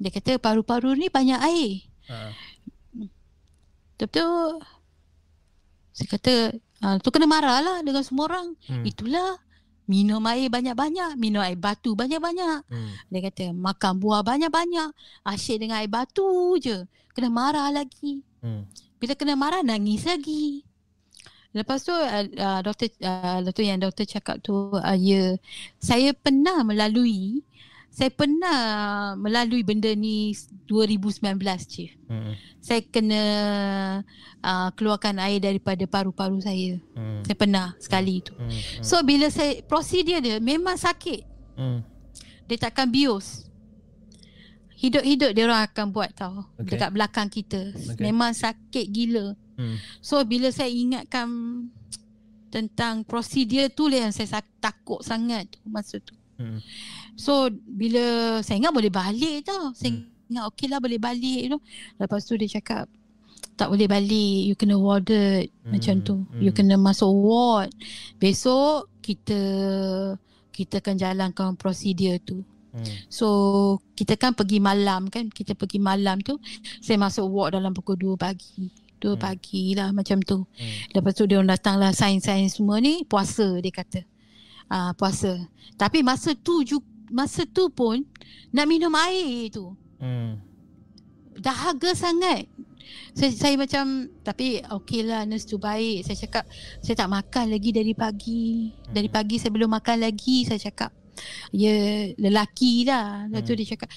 [0.03, 1.87] Dia kata paru-paru ni banyak air.
[2.11, 2.35] Ha.
[3.95, 4.59] Betul-betul.
[5.95, 6.35] Saya kata,
[6.83, 8.59] ah, tu kena marah lah dengan semua orang.
[8.67, 8.83] Hmm.
[8.83, 9.39] Itulah
[9.93, 12.64] minum air banyak-banyak, minum air batu banyak-banyak.
[12.72, 12.93] Hmm.
[13.12, 14.88] Dia kata makan buah banyak-banyak.
[15.28, 16.88] Asyik dengan air batu je.
[17.12, 18.24] Kena marah lagi.
[18.40, 18.64] Hmm.
[18.97, 20.64] Bila kena marah nangis lagi.
[21.53, 25.36] Lepas tu uh, uh, doktor uh, doktor yang doktor cakap tu uh, ya
[25.76, 27.45] saya pernah melalui
[27.93, 28.61] saya pernah
[29.20, 30.32] melalui benda ni
[30.64, 31.20] 2019
[31.68, 31.93] chief.
[32.09, 32.32] Hmm.
[32.64, 33.22] Saya kena
[34.40, 36.80] uh, keluarkan air daripada paru-paru saya.
[36.97, 37.20] Hmm.
[37.20, 38.32] Saya pernah sekali tu.
[38.32, 38.49] Hmm.
[38.80, 41.20] So bila saya prosedur dia memang sakit.
[41.61, 41.84] Hmm.
[42.49, 43.45] Dia takkan bius.
[44.80, 46.74] Hidup-hidup dia orang akan buat tau Okay.
[46.74, 47.76] dekat belakang kita.
[47.76, 48.09] Okay.
[48.09, 49.36] Memang sakit gila.
[49.61, 49.76] Hmm.
[50.01, 51.28] So bila saya ingatkan
[52.49, 56.16] tentang prosedur tu lah yang saya takut sangat tu masa tu.
[56.40, 56.57] Hmm.
[57.15, 58.03] So bila
[58.41, 59.71] saya ingat boleh balik tau.
[59.73, 60.09] Saya Hmm.
[60.29, 61.59] ingat okey lah boleh balik tu.
[61.97, 62.89] Lepas tu dia cakap
[63.53, 64.39] tak boleh balik.
[64.45, 65.71] You kena warded Hmm.
[65.71, 66.15] macam tu.
[66.25, 66.41] Hmm.
[66.41, 67.71] You kena masuk ward.
[68.17, 69.41] Besok kita
[70.51, 72.45] kita akan jalankan prosedur tu.
[72.73, 72.85] Hmm.
[73.09, 73.29] So
[73.93, 76.41] kita kan pergi malam kan Kita pergi malam tu
[76.81, 79.21] Saya masuk ward dalam pukul 2 pagi 2 Hmm.
[79.21, 80.73] pagi lah macam tu Hmm.
[80.97, 84.01] Lepas tu dia orang datang lah sains-sains semua ni Puasa dia kata
[84.73, 85.37] ah Puasa
[85.77, 86.81] Tapi masa tu ju-
[87.13, 88.01] Masa tu pun
[88.51, 90.43] Nak minum air tu Hmm.
[91.33, 92.51] Dahaga sangat
[93.15, 93.85] saya, saya macam
[94.21, 96.45] Tapi okey lah nurse tu baik Saya cakap
[96.81, 99.15] Saya tak makan lagi dari pagi Dari Hmm.
[99.15, 100.91] pagi saya belum makan lagi Saya cakap
[101.51, 101.71] Ya
[102.17, 103.61] lelaki lah Lepas tu Hmm.
[103.63, 103.89] dia cakap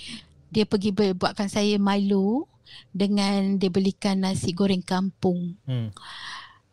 [0.48, 2.48] Dia pergi buatkan saya Milo
[2.88, 5.90] Dengan dia belikan nasi goreng kampung Hmm.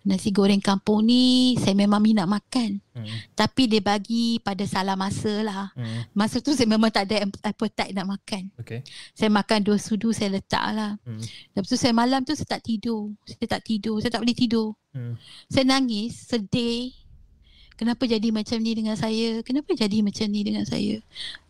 [0.03, 3.09] Nasi goreng kampung ni Saya memang minat makan Hmm.
[3.33, 6.05] Tapi dia bagi pada salah masa lah Hmm.
[6.13, 8.85] Masa tu saya memang tak ada appetite nak makan Okay.
[9.17, 11.17] Saya makan dua sudu saya letak lah Hmm.
[11.57, 13.17] Lepas tu saya malam tu saya tak tidur.
[13.25, 13.97] Saya tak tidur.
[14.03, 14.77] Saya tak boleh tidur.
[14.93, 15.17] Hmm.
[15.49, 16.93] Saya nangis, sedih.
[17.81, 19.41] Kenapa jadi macam ni dengan saya?
[19.43, 21.01] Kenapa jadi macam ni dengan saya?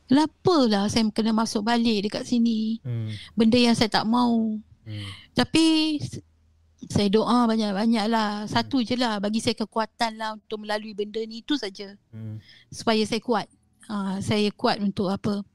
[0.06, 2.78] Kenapa lah saya kena masuk balik dekat sini?
[2.86, 3.10] Hmm.
[3.34, 4.56] Benda yang saya tak mau.
[4.86, 5.06] Hmm.
[5.34, 5.98] Tapi
[6.90, 8.46] saya doa banyak-banyak lah.
[8.50, 11.44] Satu je lah bagi saya kekuatan lah untuk melalui benda ni.
[11.44, 11.94] Itu saja.
[12.10, 12.42] Hmm.
[12.72, 13.46] Supaya saya kuat.
[13.86, 15.46] Uh, saya kuat untuk apa.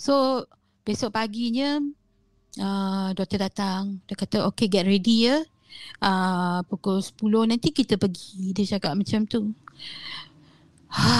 [0.00, 0.46] So
[0.82, 1.78] besok paginya
[2.58, 4.02] uh, doktor datang.
[4.10, 5.44] Dia kata okay get ready ya.
[6.02, 8.50] Uh, pukul 10 nanti kita pergi.
[8.56, 9.54] Dia cakap macam tu.
[10.92, 11.14] Ha,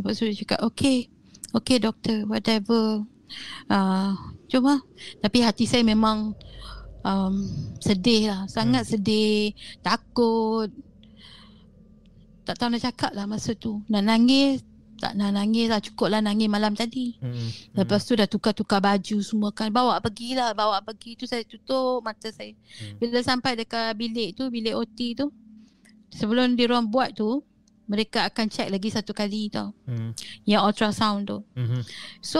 [0.00, 1.10] lepas tu dia cakap okay.
[1.50, 3.02] Okay doktor whatever.
[3.70, 4.14] Uh,
[4.50, 4.82] cuma
[5.22, 6.34] tapi hati saya memang
[7.04, 7.34] um,
[7.80, 8.42] sedih lah.
[8.50, 9.52] Sangat sedih.
[9.80, 10.68] Takut.
[12.44, 13.80] Tak tahu nak cakap lah masa tu.
[13.88, 14.64] Nak nangis.
[15.00, 15.80] Tak nak nangis lah.
[15.80, 17.16] Cukup lah nangis malam tadi.
[17.20, 17.48] Hmm.
[17.72, 19.72] Lepas tu dah tukar-tukar baju semua kan.
[19.72, 20.52] Bawa pergilah.
[20.52, 22.52] Bawa pergi tu saya tutup mata saya.
[22.52, 23.00] Hmm.
[23.00, 24.48] Bila sampai dekat bilik tu.
[24.52, 25.32] Bilik OT tu.
[26.10, 27.40] Sebelum dia orang buat tu.
[27.90, 29.74] Mereka akan check lagi satu kali tau.
[29.82, 30.14] Hmm.
[30.46, 31.42] Yang ultrasound tu.
[31.52, 31.82] Hmm.
[32.22, 32.38] So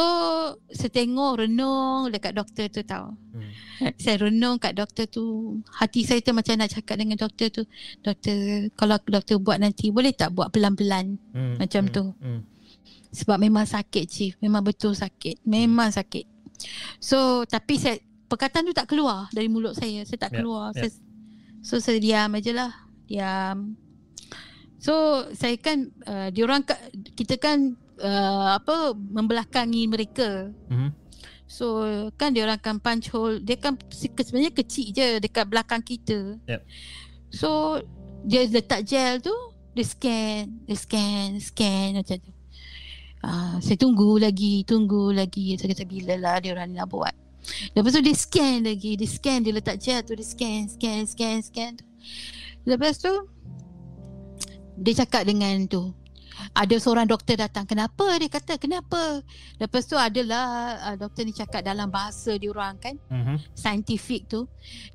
[0.64, 3.18] saya tengok renung dekat doktor tu tau.
[3.34, 3.50] Hmm.
[3.98, 5.58] Saya renung kat doktor tu.
[5.74, 7.62] Hati saya tu macam nak cakap dengan doktor tu.
[7.98, 8.38] Doktor,
[8.72, 11.18] kalau doktor buat nanti boleh tak buat pelan-pelan?
[11.34, 11.58] Hmm.
[11.58, 11.92] Macam Hmm.
[11.92, 12.04] tu.
[12.16, 12.40] Hmm.
[13.10, 14.38] Sebab memang sakit chief.
[14.38, 15.42] Memang betul sakit.
[15.42, 16.30] Memang sakit.
[17.02, 17.98] So tapi saya
[18.28, 20.06] perkataan tu tak keluar dari mulut saya.
[20.06, 20.70] Saya tak Ya, keluar.
[20.72, 20.86] ya.
[20.86, 20.90] Saya,
[21.58, 22.70] so saya diam aje lah.
[23.04, 23.74] Diam.
[24.80, 26.64] So saya kan uh, diorang
[27.12, 30.48] kita kan uh, apa membelakangi mereka.
[30.72, 30.96] Hmm.
[31.44, 31.84] So
[32.16, 33.44] kan dia orang akan punch hole.
[33.44, 36.40] Dia kan se- sebenarnya kecil je dekat belakang kita.
[36.48, 36.64] Yep.
[37.28, 37.78] So
[38.24, 39.36] dia letak gel tu,
[39.76, 42.32] dia scan, dia scan, scan macam tu.
[43.20, 45.60] Ah, saya tunggu lagi, tunggu lagi.
[45.60, 47.12] Saya kata bila lah dia orang ni nak buat.
[47.76, 51.36] Lepas tu dia scan lagi, dia scan, dia letak gel tu, dia scan, scan, scan,
[51.44, 51.72] scan.
[52.64, 53.12] Lepas tu
[54.80, 55.92] dia cakap dengan tu
[56.56, 57.68] ada seorang doktor datang.
[57.68, 58.16] Kenapa?
[58.16, 59.20] Dia kata kenapa?
[59.60, 63.36] Lepas tu adalah uh, doktor ni cakap dalam bahasa diorang kan Hmm.
[63.52, 64.46] saintifik tu.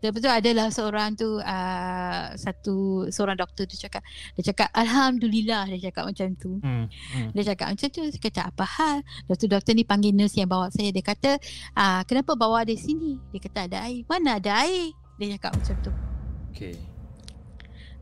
[0.01, 4.01] Lepas tu adalah seorang tu uh, satu seorang doktor tu cakap
[4.39, 6.51] dia cakap alhamdulillah dia cakap macam tu.
[6.63, 6.87] Hmm.
[7.13, 7.29] Hmm.
[7.35, 8.97] dia cakap macam tu Saya kata apa hal?
[9.27, 10.89] Lepas tu doktor ni panggil nurse yang bawa saya.
[10.89, 11.37] Dia kata
[11.77, 13.19] ah, Kenapa bawa dia sini?
[13.31, 14.03] Dia kata ada air.
[14.07, 14.95] Mana ada air?
[15.21, 15.91] Dia cakap macam tu.
[16.55, 16.94] Okay.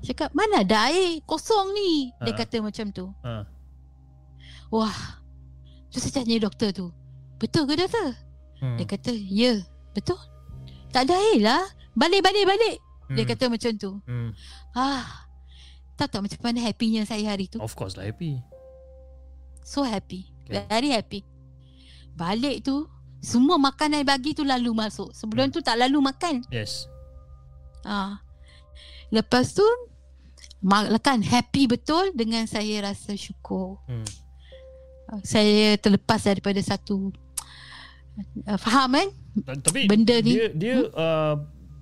[0.04, 2.38] Dia cakap mana ada air Kosong ni Dia Ha.
[2.38, 3.48] kata macam tu Ha.
[4.68, 4.98] Wah
[5.88, 6.88] Tu saya tanya doktor tu
[7.40, 8.12] Betul ke doktor
[8.60, 8.76] Hmm.
[8.76, 9.60] Dia kata ya
[9.92, 10.20] Betul
[10.92, 12.76] Tak ada air lah Balik balik balik
[13.10, 13.32] Dia Hmm.
[13.32, 14.32] kata macam tu Hmm.
[14.72, 15.08] Ah,
[15.94, 18.44] Tahu tak macam mana happynya saya hari tu Of course lah happy.
[19.64, 20.60] So happy Okay.
[20.66, 21.24] Very happy
[22.14, 22.88] Balik tu
[23.24, 25.16] semua makanan yang bagi tu lalu masuk.
[25.16, 26.44] Sebelum tu tak lalu makan.
[26.52, 26.92] Yes.
[27.82, 28.20] Ah.
[29.10, 29.64] Lepas tu
[30.98, 33.80] kan happy betul dengan saya rasa syukur.
[33.86, 34.08] Hmm.
[35.22, 37.12] Saya terlepas daripada satu
[38.44, 39.10] uh, faham kan?
[39.44, 41.36] Ta- Tapi Benda ni- dia dia uh,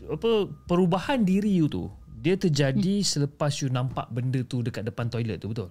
[0.10, 0.32] apa
[0.66, 3.08] perubahan diri you tu dia terjadi Hmm.
[3.08, 5.70] selepas you nampak benda tu dekat depan toilet tu betul?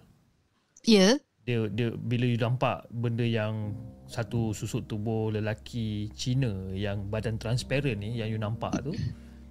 [0.83, 1.19] Ya.
[1.43, 3.75] Dia dia bila you nampak benda yang
[4.07, 8.91] satu susut tubuh lelaki Cina yang badan transparent ni yang you nampak tu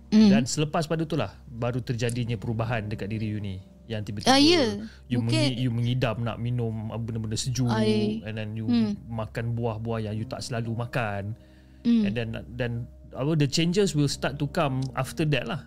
[0.09, 0.25] Hmm.
[0.27, 4.37] dan selepas pada tu lah baru terjadinya perubahan dekat diri you ni yang tiba-tiba Ah,
[4.37, 4.77] ya.
[5.05, 8.97] you, Mungkin- mengi, you mengidam nak minum benda-benda sejuk I- and then you Hmm.
[9.05, 11.33] makan buah-buah yang you tak selalu makan
[11.81, 12.03] Hmm.
[12.03, 12.71] and then then
[13.11, 15.65] apa the changes will start to come after that lah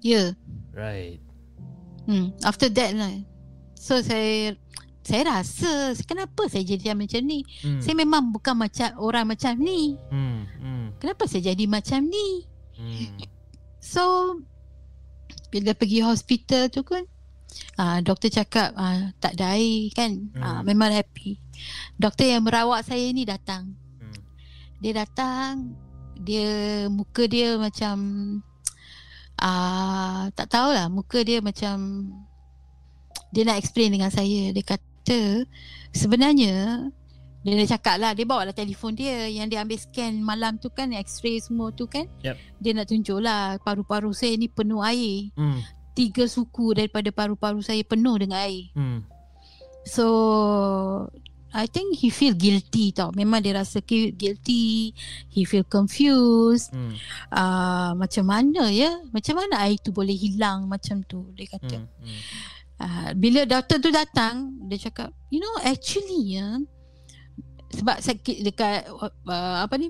[0.00, 0.32] Ya.
[0.72, 1.20] right
[2.02, 2.32] Hmm.
[2.40, 3.12] After that lah.
[3.72, 4.56] So saya
[5.00, 5.70] saya rasa
[6.02, 7.44] kenapa saya jadi macam ni?
[7.60, 7.78] hmm.
[7.78, 9.94] Saya memang bukan macam orang macam ni.
[10.08, 10.38] hmm.
[10.58, 10.86] Hmm.
[10.96, 12.28] Kenapa saya jadi macam ni?
[12.74, 13.20] Hmm.
[13.80, 14.36] So
[15.50, 17.02] bila pergi hospital tu kan
[17.74, 20.30] ah doktor cakap ah, tak ada air kan.
[20.38, 20.70] Ah, Hmm.
[20.70, 21.40] memang happy.
[21.98, 23.74] Doktor yang merawat saya ni datang.
[23.98, 24.20] Hmm.
[24.78, 25.74] Dia datang
[26.20, 27.96] dia muka dia macam
[29.40, 32.06] ah tak tahulah muka dia macam
[33.32, 35.48] dia nak explain dengan saya dia kata
[35.96, 36.84] sebenarnya
[37.40, 40.68] dia dah cakap lah dia bawa lah telefon dia yang dia ambil scan malam tu
[40.68, 42.36] kan x-ray semua tu kan Yep.
[42.60, 45.60] dia nak tunjuk lah paru-paru saya ni penuh air Hmm.
[45.96, 49.00] tiga suku daripada paru-paru saya penuh dengan air Hmm.
[49.88, 50.06] So
[51.50, 53.10] I think he feel guilty tau.
[53.10, 54.94] Memang dia rasa guilty.
[55.26, 56.70] He feel confused.
[56.70, 56.94] Hmm.
[57.26, 59.02] Uh, macam mana ya?
[59.10, 61.26] Macam mana air tu boleh hilang macam tu?
[61.34, 61.82] Dia kata.
[61.82, 61.90] Hmm.
[62.06, 62.20] Hmm.
[62.78, 66.54] Uh, bila doktor tu datang, dia cakap, you know actually ya,
[67.70, 69.88] sebab sakit dekat uh, apa ni?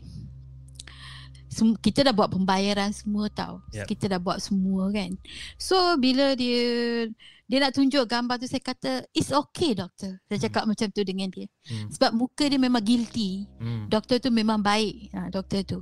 [1.51, 3.65] Sem- kita dah buat pembayaran semua tau.
[3.75, 3.87] Yep.
[3.91, 5.17] Kita dah buat semua kan.
[5.59, 7.09] So bila dia
[7.51, 10.23] dia nak tunjuk gambar tu saya kata it's okay doktor.
[10.31, 11.51] Saya cakap macam tu dengan dia.
[11.67, 11.91] Hmm.
[11.91, 13.51] Sebab muka dia memang guilty.
[13.59, 13.91] Hmm.
[13.91, 15.79] Doktor tu memang baik ha, Doktor tu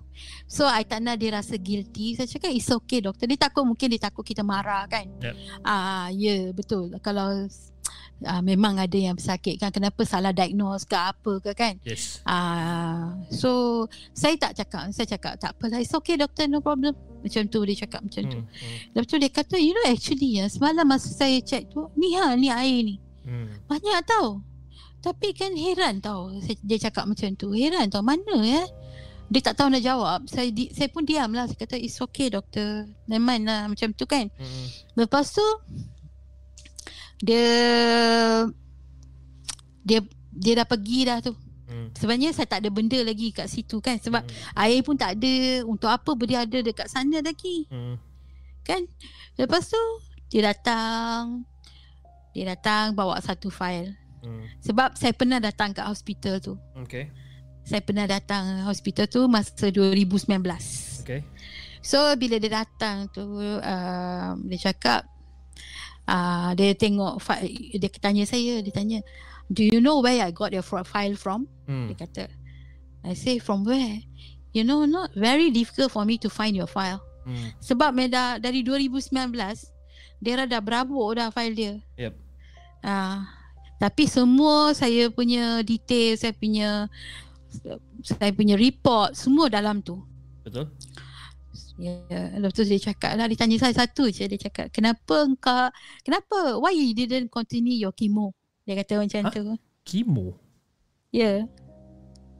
[0.48, 3.92] So I tak nak dia rasa guilty Saya cakap it's okay doktor Dia takut mungkin
[3.92, 5.34] dia takut kita marah kan Yep.
[5.62, 7.46] Ah Ya betul Kalau
[8.22, 12.18] ah, Memang ada yang sakit kan Kenapa salah diagnose ke apa ke kan Yes.
[12.22, 17.42] Ah, So Saya tak cakap Saya cakap tak apalah It's okay doktor no problem Macam
[17.46, 18.48] tu dia cakap macam tu Hmm.
[18.48, 18.76] Hmm.
[18.92, 22.32] Lepas tu dia kata You know actually ya Semalam masa saya check tu Ni ha
[22.32, 22.96] ni air ni
[23.28, 23.44] Hmm.
[23.68, 24.40] banyak tau.
[25.04, 26.32] Tapi kan heran tau.
[26.64, 27.52] Dia cakap macam tu.
[27.52, 28.00] Heran tau.
[28.00, 28.64] Mana ya?
[29.28, 30.24] Dia tak tahu nak jawab.
[30.24, 31.44] Saya di, saya pun diam lah.
[31.44, 32.88] Saya kata it's okay doktor.
[33.04, 33.68] Neman lah.
[33.68, 34.32] Macam tu kan.
[34.32, 34.66] Hmm.
[34.96, 35.44] Lepas tu
[37.18, 37.46] dia
[39.82, 40.00] dia
[40.30, 41.34] dia dah pergi dah tu.
[41.68, 41.92] Hmm.
[41.92, 44.62] Sebenarnya saya tak ada benda lagi kat situ kan sebab Hmm.
[44.64, 45.34] air pun tak ada.
[45.64, 47.96] Untuk apa dia ada dekat sana lagi Hmm.
[48.64, 48.84] kan?
[49.36, 49.82] Lepas tu
[50.28, 51.44] dia datang
[52.32, 53.96] dia datang bawa satu file.
[54.22, 54.44] Hmm.
[54.62, 56.54] Sebab saya pernah datang kat hospital tu.
[56.86, 57.10] Okay.
[57.68, 61.04] Saya pernah datang hospital tu masa 2019.
[61.04, 61.20] Okay.
[61.84, 65.04] So bila dia datang tu uh, dia cakap
[66.08, 67.20] uh, dia tengok
[67.76, 68.98] dia tanya saya dia tanya
[69.52, 71.48] do you know where I got your file from?
[71.68, 71.92] Hmm.
[71.92, 72.24] Dia kata
[73.04, 74.00] I say from where?
[74.56, 77.04] You know not very difficult for me to find your file.
[77.28, 77.52] Hmm.
[77.60, 79.12] Sebab dah dari 2019
[80.18, 81.74] dia dah berabuk dah file dia.
[82.00, 82.14] Yep.
[82.82, 83.26] Ah,
[83.78, 86.90] tapi semua saya punya detail, saya punya
[88.02, 90.02] saya punya report semua dalam tu.
[90.42, 90.68] Betul.
[91.78, 95.70] Ya, lepas tu dia cakap lah, dia tanya saya satu je, dia cakap, kenapa engkau,
[96.02, 98.34] kenapa, why you didn't continue your chemo?
[98.66, 99.32] Dia kata macam Hah?
[99.32, 99.44] tu.
[99.86, 100.36] Chemo.
[101.08, 101.48] Ya,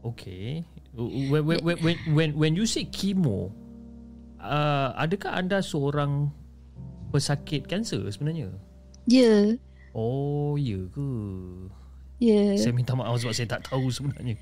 [0.05, 0.63] Okay.
[0.95, 3.51] When when when when when, when you say chemo,
[4.39, 6.31] uh, adakah anda seorang
[7.11, 8.51] pesakit kanser sebenarnya?
[9.09, 9.59] ya,
[9.97, 11.11] Oh, ya ke?
[12.23, 12.55] ya.
[12.55, 14.39] Saya minta maaf sebab saya tak tahu sebenarnya.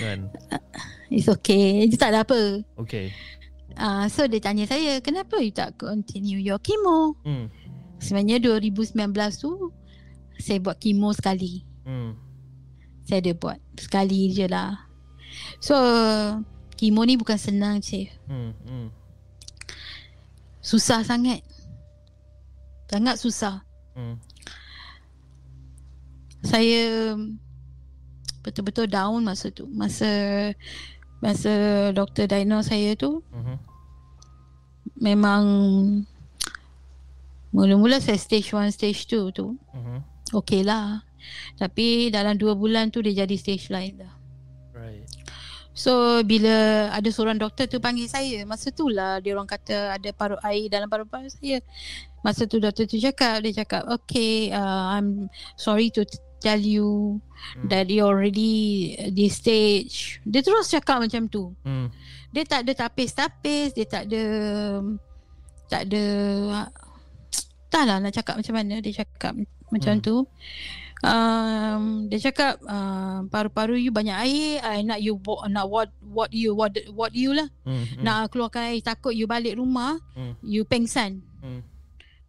[0.00, 0.32] Kan?
[1.12, 2.64] It's okay, dia tak ada apa.
[2.80, 3.12] Okay.
[3.78, 7.14] Ah, so dia tanya saya, kenapa you tak continue your chemo?
[7.22, 7.46] Hmm.
[8.02, 9.70] Sebenarnya 2019 tu,
[10.34, 11.62] saya buat chemo sekali.
[11.86, 12.18] Hmm.
[13.06, 14.74] Saya ada buat sekali je lah.
[15.62, 15.78] So,
[16.74, 18.10] chemo ni bukan senang cik.
[18.26, 18.50] Hmm.
[18.66, 18.90] Hmm.
[20.58, 21.46] Susah sangat.
[22.90, 23.62] Sangat susah.
[23.94, 24.18] Hmm.
[26.42, 27.14] Saya
[28.42, 29.70] betul-betul down masa tu.
[29.70, 30.10] Masa
[31.18, 31.52] masa
[31.90, 33.56] doktor diagnose saya tu Mhm.
[34.98, 35.42] memang
[37.50, 39.56] mula-mula saya stage 1, stage 2 tu.
[39.72, 39.98] Mhm.
[40.36, 41.02] Okey lah.
[41.56, 44.12] Tapi dalam 2 bulan tu dia jadi stage lain dah.
[44.76, 45.02] Right.
[45.72, 50.10] So bila ada seorang doktor tu panggil saya, masa tu lah dia orang kata ada
[50.10, 51.62] parut air dalam paru-paru saya.
[52.20, 56.02] Masa tu doktor tu cakap, dia cakap, okay, uh, I'm sorry to
[56.38, 57.18] tell you
[57.54, 57.70] Hmm.
[57.70, 60.18] that you already this stage.
[60.26, 61.54] Dia terus cakap macam tu.
[61.62, 61.86] Hmm.
[62.34, 64.22] Dia tak ada tapis-tapis, dia tak ada
[65.70, 66.04] tak ada
[67.72, 69.38] tak lah nak cakap macam mana dia cakap
[69.70, 70.02] macam Hmm.
[70.02, 70.16] tu.
[70.98, 75.14] Um, dia cakap uh, paru-paru you banyak air, I nak you
[75.46, 77.46] nak what what you what what you lah.
[77.62, 77.86] Hmm.
[77.86, 78.02] hmm.
[78.02, 80.34] Nak keluarkan air takut you balik rumah, Hmm.
[80.42, 81.22] you pengsan.
[81.38, 81.62] Hmm.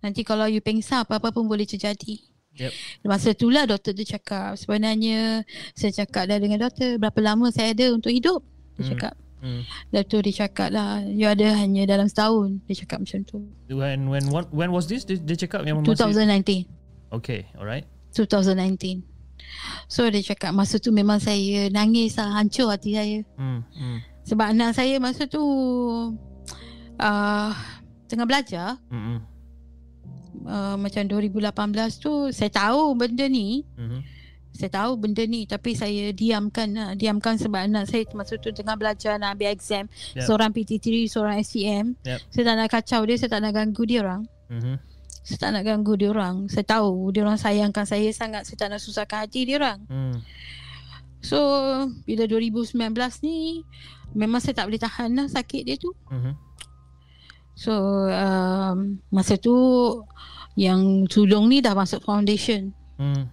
[0.06, 2.29] Nanti kalau you pengsan apa-apa pun boleh terjadi.
[2.60, 2.72] Yep.
[3.04, 7.72] Masa tu lah doktor tu cakap sebenarnya saya cakap dah dengan doktor berapa lama saya
[7.72, 8.44] ada untuk hidup.
[8.76, 8.92] Dia Hmm.
[8.92, 9.14] cakap.
[9.40, 9.64] Hmm.
[9.88, 12.60] Doktor dia cakap lah you ada hanya dalam setahun.
[12.68, 13.40] Dia cakap macam tu.
[13.68, 15.08] When when what when was this?
[15.08, 16.68] Dia, dia cakap yang masa 2019.
[17.10, 17.88] Okay, alright.
[18.12, 19.02] 2019.
[19.88, 23.20] So dia cakap masa tu memang saya nangis lah hancur hati saya.
[23.40, 23.64] Hmm.
[23.72, 24.04] Hmm.
[24.28, 25.42] Sebab anak saya masa tu
[27.00, 27.52] uh,
[28.06, 29.24] tengah belajar Hmm.
[30.50, 31.54] Uh, macam 2018
[31.96, 34.02] tu saya tahu benda ni Hmm.
[34.50, 36.92] saya tahu benda ni tapi saya diamkan lah.
[36.92, 40.26] diamkan sebab anak saya masa tu tengah belajar nak ambil exam Yep.
[40.26, 42.20] seorang PT3 seorang SCM Yep.
[42.28, 44.76] saya tak nak kacau dia saya tak nak ganggu dia orang Hmm.
[45.22, 48.70] saya tak nak ganggu dia orang saya tahu dia orang sayangkan saya sangat saya tak
[48.70, 50.18] nak susahkan hati dia orang Hmm.
[51.20, 51.38] so
[52.04, 52.74] bila 2019
[53.22, 53.62] ni
[54.12, 56.34] memang saya tak boleh tahan lah sakit dia tu Hmm.
[57.54, 57.76] So
[58.08, 58.78] um,
[59.10, 59.52] masa tu
[60.60, 62.76] yang sulung ni dah masuk foundation.
[63.00, 63.32] Hmm.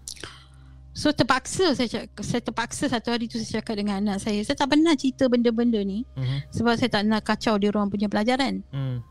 [0.97, 4.41] So terpaksa saya cak, saya terpaksa satu hari tu saya cakap dengan anak saya.
[4.47, 6.41] Saya tak pernah cerita benda-benda ni Hmm.
[6.55, 8.63] sebab saya tak nak kacau dia orang punya pelajaran.
[8.71, 9.03] Hmm.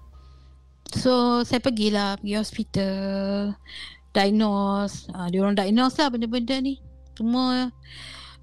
[0.95, 3.03] So saya pergilah pergi hospital
[4.15, 5.11] diagnose.
[5.11, 6.79] Uh, dia orang diagnose lah benda-benda ni.
[7.19, 7.69] Semua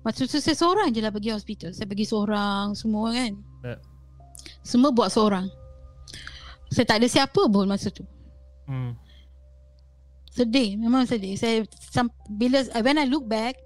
[0.03, 1.71] Masa tu saya seorang je lah pergi hospital.
[1.71, 3.33] Saya pergi seorang semua kan.
[3.63, 3.79] Ya.
[4.67, 5.47] Semua buat seorang.
[6.75, 8.03] Saya tak ada siapa pun masa tu.
[8.67, 8.99] Hmm.
[10.33, 11.37] Sedih, memang sedih.
[11.37, 13.61] Saya sam, bila when I look back,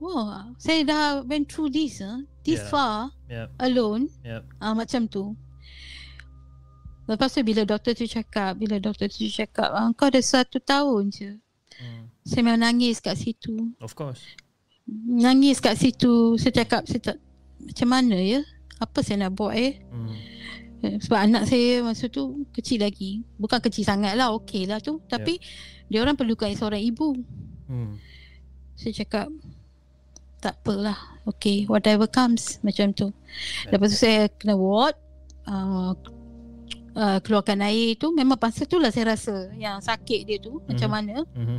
[0.00, 2.70] wah, saya dah went through this, uh, this Yeah.
[2.72, 2.96] far
[3.28, 3.48] Yep.
[3.60, 4.42] alone, Yep.
[4.64, 5.36] ah macam tu.
[7.04, 11.10] Lepas tu bila doktor tu cakap, bila doktor tu cakap, ah, kau ada satu tahun
[11.12, 11.36] je.
[11.76, 12.08] Hmm.
[12.24, 13.74] Saya memang nangis kat situ.
[13.82, 14.24] Of course.
[15.04, 16.38] Nangis kat situ.
[16.38, 17.16] Saya cakap, saya tak,
[17.60, 18.40] macam mana ya?
[18.78, 19.74] Apa saya nak buat ya?
[19.90, 20.14] Hmm.
[20.80, 23.20] Eh, Sebab anak saya masa tu kecil lagi.
[23.36, 25.02] Bukan kecil sangat lah, okey lah tu.
[25.10, 25.36] Tapi
[25.90, 27.18] dia orang perlukan seorang ibu.
[27.66, 27.98] Hmm.
[28.74, 29.26] Saya cakap
[30.40, 30.96] tak apalah.
[31.28, 33.12] Okay, whatever comes macam tu.
[33.68, 34.96] Lepas tu saya kena ward.
[35.44, 35.92] Uh,
[36.94, 40.88] uh, keluarkan air tu memang masa tu lah saya rasa yang sakit dia tu macam
[40.88, 40.94] Mhm.
[40.94, 41.16] mana.
[41.36, 41.58] Hmm.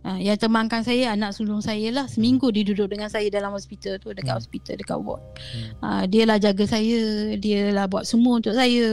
[0.00, 2.08] Uh, yang temankan saya anak sulung saya lah.
[2.08, 4.16] Seminggu dia duduk dengan saya dalam hospital tu.
[4.16, 4.40] Dekat Hmm.
[4.40, 5.20] hospital, dekat ward.
[5.20, 5.68] Hmm.
[5.84, 7.00] Uh, dia lah jaga saya.
[7.36, 8.88] Dia lah buat semua untuk saya.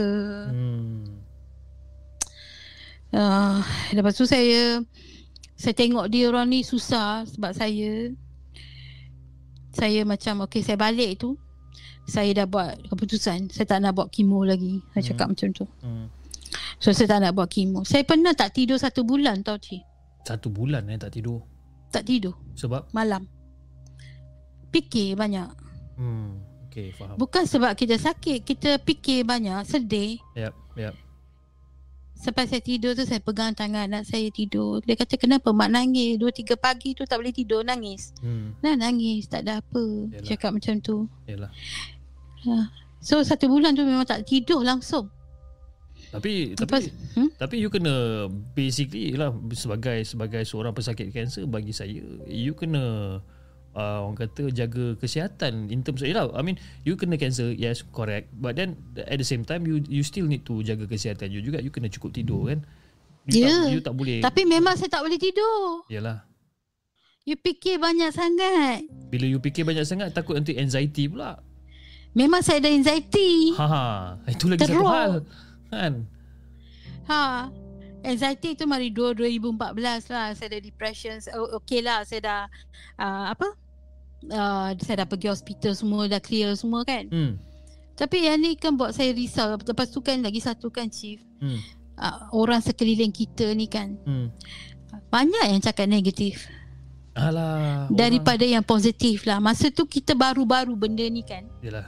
[0.52, 1.07] Hmm.
[3.08, 4.84] Uh, lepas tu saya
[5.54, 8.12] saya tengok dia orang ni susah sebab saya
[9.70, 11.40] saya macam okey saya balik tu
[12.04, 16.12] saya dah buat keputusan saya tak nak buat kemo lagi saya cakap macam tu Hmm.
[16.76, 19.80] so saya tak nak buat kemo saya pernah tak tidur satu bulan tau cik
[20.20, 21.40] Satu bulan eh tak tidur.
[21.88, 23.24] tak tidur Sebab malam
[24.68, 25.48] fikir banyak
[25.96, 26.44] hmm.
[26.68, 27.16] Okay faham.
[27.16, 30.52] bukan sebab kita sakit kita fikir banyak sedih Yep.
[30.76, 30.94] Yep.
[32.18, 34.82] Sampai saya tidur tu saya pegang tangan anak saya tidur.
[34.82, 36.18] Dia kata kenapa mak nangis?
[36.18, 38.10] Dua tiga pagi tu tak boleh tidur nangis.
[38.18, 38.58] Hmm.
[38.58, 39.84] Nah nangis tak ada apa.
[40.10, 40.26] Yalah.
[40.26, 41.06] Cakap macam tu.
[41.30, 41.54] Yalah.
[42.98, 45.06] So satu bulan tu memang tak tidur langsung.
[46.10, 47.30] Tapi Lepas tapi hmm?
[47.38, 48.26] tapi you kena
[48.56, 53.18] basically lah sebagai sebagai seorang pesakit kanser bagi saya you kena
[53.78, 57.86] uh, orang kata jaga kesihatan in terms of yalah, I mean you kena cancer yes
[57.86, 61.38] correct but then at the same time you you still need to jaga kesihatan you
[61.40, 62.66] juga you kena cukup tidur kan
[63.24, 63.54] you, Ya.
[63.54, 65.86] tak, you tak boleh Tapi memang saya tak boleh tidur.
[65.86, 66.26] yalah
[67.22, 68.88] You fikir banyak sangat.
[69.06, 71.38] bila you fikir banyak sangat takut nanti anxiety pula
[72.10, 73.52] Memang saya ada anxiety.
[73.54, 73.84] ha ha
[74.26, 74.88] itu lagi satu Teruk.
[74.88, 75.12] hal
[75.68, 75.92] kan
[77.04, 77.48] Ha.
[77.98, 79.76] Anxiety tu mari 2 2014
[80.08, 81.18] lah saya ada depression.
[81.58, 82.40] Okay lah saya dah
[82.96, 83.48] uh, apa?
[84.26, 87.06] Uh, saya dah pergi hospital semua dah clear semua kan.
[87.06, 87.38] hmm
[87.98, 89.58] Tapi yang ni kan buat saya risau.
[89.58, 91.22] Lepas tu kan lagi satu kan chief.
[91.38, 94.30] hmm Uh, orang sekeliling kita ni kan hmm
[95.10, 96.46] banyak yang cakap negatif
[97.18, 99.42] alah daripada yang positif lah.
[99.42, 101.42] Masa tu kita baru-baru benda ni kan.
[101.58, 101.86] orang, yalah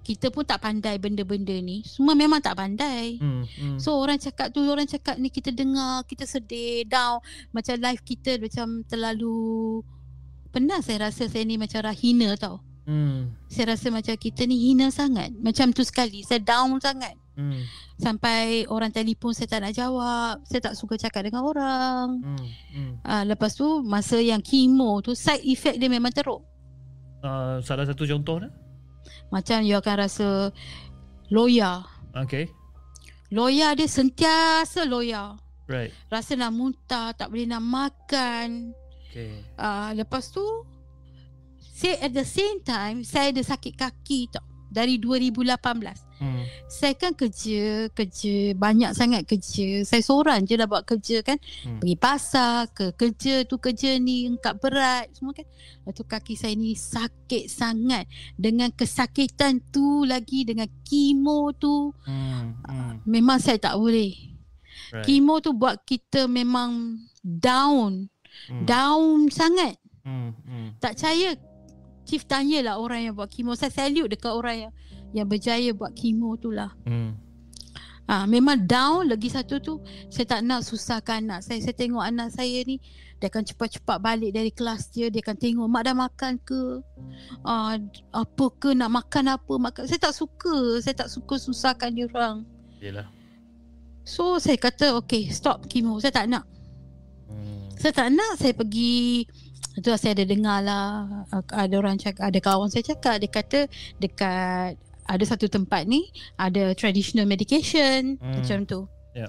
[0.00, 1.84] Kita pun tak pandai benda-benda ni.
[1.84, 3.20] Semua memang tak pandai.
[3.20, 3.76] hmm, hmm.
[3.76, 7.20] So orang cakap tu orang cakap ni kita dengar kita sedih down
[7.52, 9.82] macam life kita macam terlalu
[10.56, 12.64] pernah saya rasa saya ni macam rahina tau.
[12.88, 13.36] Hmm.
[13.52, 15.28] Saya rasa macam kita ni hina sangat.
[15.36, 16.24] Macam tu sekali.
[16.24, 17.12] Saya down sangat.
[17.36, 17.60] Hmm.
[18.00, 20.40] Sampai orang telefon saya tak nak jawab.
[20.48, 22.24] Saya tak suka cakap dengan orang.
[22.24, 22.46] Hmm.
[22.72, 22.92] Hmm.
[23.04, 26.40] Uh, lepas tu masa yang chemo tu side effect dia memang teruk.
[27.20, 28.52] Uh, salah satu contoh dah.
[29.28, 30.48] Macam you akan rasa
[31.28, 31.84] loya.
[32.16, 32.48] Okay.
[33.28, 35.36] Loya dia sentiasa loya.
[35.68, 35.92] Right.
[36.08, 38.72] Rasa nak muntah, tak boleh nak makan.
[39.16, 39.32] Okay.
[39.56, 40.44] Uh, lepas tu
[41.72, 46.20] saya at the same time saya ada sakit kaki tau dari 2018.
[46.20, 46.44] Hmm.
[46.68, 49.84] Saya kan kerja, kerja banyak sangat kerja.
[49.88, 51.40] Saya seorang je dah buat kerja kan.
[51.64, 51.80] Hmm.
[51.80, 55.48] Pergi pasar, ke kerja tu kerja ni, angkat berat semua kan.
[55.48, 58.04] Lepas tu kaki saya ni sakit sangat.
[58.36, 62.60] Dengan kesakitan tu lagi dengan kemo tu Hmm.
[62.68, 63.00] Hmm.
[63.08, 64.12] memang saya tak boleh.
[64.92, 65.04] Right.
[65.08, 68.12] Kemo tu buat kita memang down.
[68.48, 68.64] Hmm.
[68.64, 69.76] Down sangat.
[70.06, 70.32] Hmm.
[70.46, 70.68] Hmm.
[70.78, 71.34] Tak percaya
[72.06, 73.58] Chief tanyalah orang yang buat kemo.
[73.58, 74.72] Saya salute dekat orang yang
[75.10, 76.70] yang berjaya buat kemo tu lah.
[76.86, 77.18] Hmm.
[78.06, 81.58] Ha, memang down lagi satu tu saya tak nak susahkan anak saya.
[81.58, 82.78] Saya tengok anak saya ni
[83.18, 85.10] dia akan cepat-cepat balik dari kelas dia.
[85.10, 86.62] Dia akan tengok mak dah makan ke?
[87.42, 87.74] Uh,
[88.14, 89.52] apa ke nak makan apa?
[89.58, 89.90] Makan.
[89.90, 90.78] Saya tak suka.
[90.78, 92.46] Saya tak suka susahkan dia orang.
[92.78, 93.10] Yelah.
[94.06, 95.98] So saya kata okay stop kemo.
[95.98, 96.46] Saya tak nak.
[97.76, 97.80] Hmm.
[97.84, 99.28] Saya tak nak saya pergi
[99.76, 100.88] itu saya ada dengar lah
[101.52, 103.60] ada orang cakap ada kawan saya cakap dia kata
[104.00, 106.08] dekat ada satu tempat ni
[106.40, 108.32] ada traditional medication Hmm.
[108.32, 108.34] hmm.
[108.40, 108.80] macam tu.
[109.12, 109.28] Yep.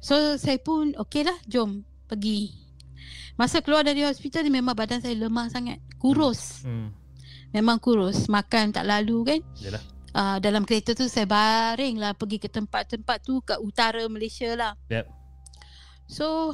[0.00, 2.54] So saya pun okey lah jom pergi.
[3.36, 5.80] Masa keluar dari hospital ni memang badan saya lemah sangat.
[5.98, 6.62] Kurus.
[6.64, 6.92] Hmm.
[7.50, 8.28] Memang kurus.
[8.28, 9.40] Makan tak lalu kan.
[9.58, 9.82] Yelah.
[10.10, 14.74] Uh, dalam kereta tu saya baring lah pergi ke tempat-tempat tu kat utara Malaysia lah.
[14.90, 15.06] Yep.
[16.10, 16.52] So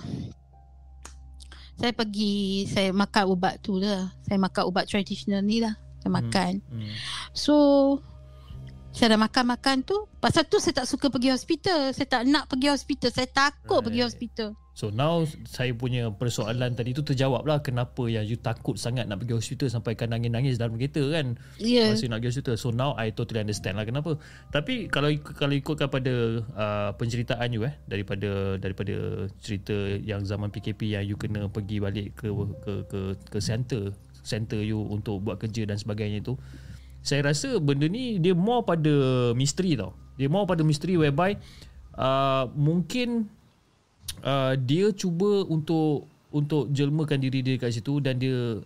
[1.76, 2.34] saya pergi
[2.66, 4.08] saya makan ubat tu lah.
[4.22, 5.76] Saya makan ubat tradisional ni lah.
[5.98, 6.18] Saya Hmm.
[6.18, 6.52] makan.
[6.66, 6.88] Hmm.
[7.32, 7.54] So
[8.90, 12.72] saya dah makan-makan tu Pasal tu saya tak suka pergi hospital Saya tak nak pergi
[12.72, 13.84] hospital Saya takut Right.
[13.84, 18.76] pergi hospital So now saya punya persoalan tadi tu terjawab lah kenapa yang you takut
[18.76, 22.54] sangat nak pergi hospital sampai kan nangis-nangis dalam kereta kan Ya masa nak pergi hospital.
[22.60, 24.20] So now I totally understand lah kenapa.
[24.52, 29.72] Tapi kalau kalau ikutkan pada uh, penceritaan you eh daripada daripada cerita
[30.04, 32.28] yang zaman PKP yang you kena pergi balik ke
[32.60, 33.00] ke ke
[33.32, 36.36] ke center center you untuk buat kerja dan sebagainya tu.
[37.00, 38.92] Saya rasa benda ni dia more pada
[39.32, 39.96] misteri tau.
[40.20, 41.40] Dia more pada misteri whereby
[41.96, 43.32] uh, mungkin
[44.22, 48.60] uh, dia cuba untuk untuk jelmakan diri dia kat situ dan dia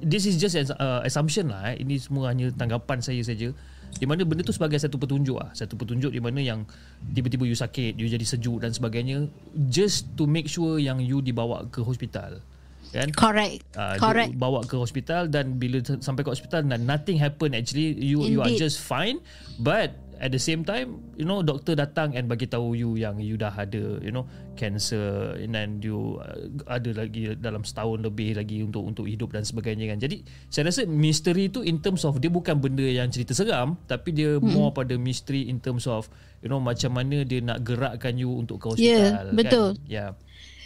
[0.00, 1.84] this is just an uh, assumption lah eh.
[1.84, 3.52] ini semua hanya tanggapan saya saja.
[3.94, 6.66] Di mana benda tu sebagai satu petunjuk ah satu petunjuk di mana yang
[7.14, 9.30] tiba-tiba you sakit you jadi sejuk dan sebagainya
[9.70, 12.42] just to make sure yang you dibawa ke hospital
[12.94, 13.10] kan?
[13.10, 13.66] Correct.
[13.74, 14.38] Uh, Correct.
[14.38, 18.46] bawa ke hospital dan bila sampai ke hospital dan nothing happen actually you you are
[18.46, 18.62] Indeed.
[18.62, 19.18] just fine.
[19.58, 23.36] But at the same time you know doktor datang and bagi tahu you yang you
[23.36, 24.24] dah ada you know
[24.56, 29.44] cancer and then you uh, ada lagi dalam setahun lebih lagi untuk untuk hidup dan
[29.44, 33.36] sebagainya kan jadi saya rasa misteri tu in terms of dia bukan benda yang cerita
[33.36, 34.48] seram tapi dia hmm.
[34.48, 36.08] more pada misteri in terms of
[36.40, 39.36] you know macam mana dia nak gerakkan you untuk ke hospital Ya, kan?
[39.36, 39.68] betul.
[39.84, 40.06] ya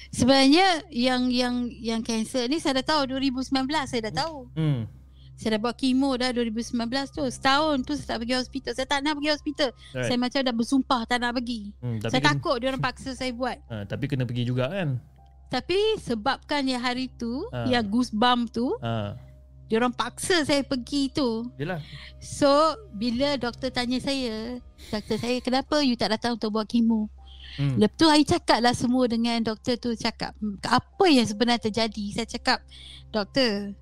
[0.09, 3.53] Sebenarnya Yang yang yang cancer ni Saya dah tahu 2019
[3.85, 4.98] Saya dah tahu hmm
[5.39, 6.75] Saya dah buat kemo dah 2019
[7.15, 7.23] tu.
[7.31, 8.73] Setahun tu saya tak pergi hospital.
[8.75, 9.71] Saya tak nak pergi hospital.
[9.95, 10.07] Right.
[10.11, 11.61] Saya macam dah bersumpah Tak nak pergi.
[11.79, 13.57] Hmm, tapi Saya kena, takut dia orang paksa saya buat.
[13.71, 14.99] Ha, tapi kena pergi juga kan?
[15.49, 17.71] Tapi sebabkan yang hari tu Ah.
[17.71, 19.15] Yang goosebump tu ha
[19.71, 21.47] Dia orang paksa saya pergi tu.
[21.55, 21.79] Yelah.
[22.19, 22.51] So
[22.91, 24.59] bila doktor tanya saya
[24.91, 27.07] Doktor saya kenapa you tak datang untuk buat kemo
[27.63, 27.79] hmm.
[27.79, 32.05] Lepas tu I cakap lah semua dengan doktor tu cakap "Hmm, Apa yang sebenarnya terjadi?
[32.11, 32.59] Saya cakap
[33.09, 33.73] Doktor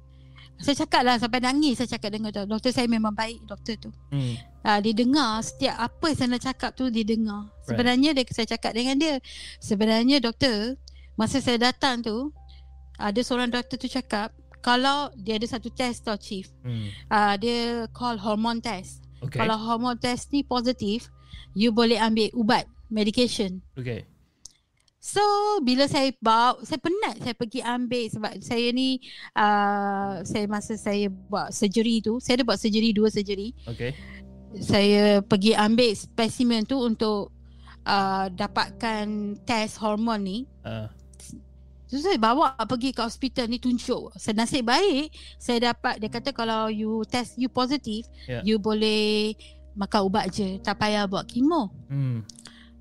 [0.57, 3.91] Saya cakap lah sampai nangis Saya cakap dengan doktor Doktor saya memang baik doktor tu
[4.09, 4.35] Hmm.
[4.63, 8.73] uh, Dia dengar setiap apa saya nak cakap tu Dia dengar Sebenarnya dia, saya cakap
[8.73, 9.15] dengan dia
[9.59, 10.75] Sebenarnya doktor
[11.15, 12.33] Masa saya datang tu
[12.97, 16.89] Ada seorang doktor tu cakap Kalau dia ada satu test tau chief Hmm.
[17.07, 17.59] uh, Dia
[17.91, 19.41] call hormone test Okay.
[19.41, 21.09] Kalau hormone test ni positif
[21.53, 24.05] You boleh ambil ubat Medication okay.
[24.99, 25.23] So
[25.63, 28.99] bila saya bawa Saya penat saya pergi ambil Sebab saya ni
[29.33, 33.95] uh, Saya masa saya buat surgery tu Saya ada buat surgery Dua surgery Okay.
[34.57, 37.31] Saya pergi ambil spesimen tu Untuk
[37.85, 39.07] uh, Dapatkan
[39.43, 40.91] test hormon ni Uh,
[41.87, 44.11] So saya bawa pergi ke hospital ni tunjuk.
[44.19, 48.43] Senasib baik saya dapat dia kata kalau you test you positif Ya.
[48.43, 49.39] you boleh
[49.79, 51.71] makan ubat je tak payah buat kemo.
[51.87, 52.27] hmm.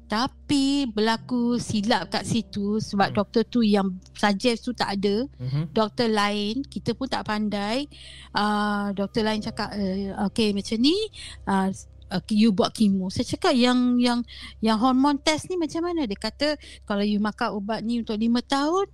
[0.06, 3.18] Tapi berlaku silap kat situ sebab Hmm.
[3.18, 5.26] doktor tu yang suggest tu tak ada.
[5.42, 5.74] Mhm.
[5.74, 7.90] Doktor lain, kita pun tak pandai.
[8.32, 10.94] Uh, doktor lain cakap, uh, okay macam ni,
[11.50, 11.74] uh,
[12.14, 13.10] uh, you buat kemo.
[13.10, 14.22] Saya cakap yang yang
[14.62, 16.06] yang hormon test ni macam mana?
[16.06, 16.48] Dia kata
[16.86, 18.86] kalau you makan ubat ni untuk 5 tahun,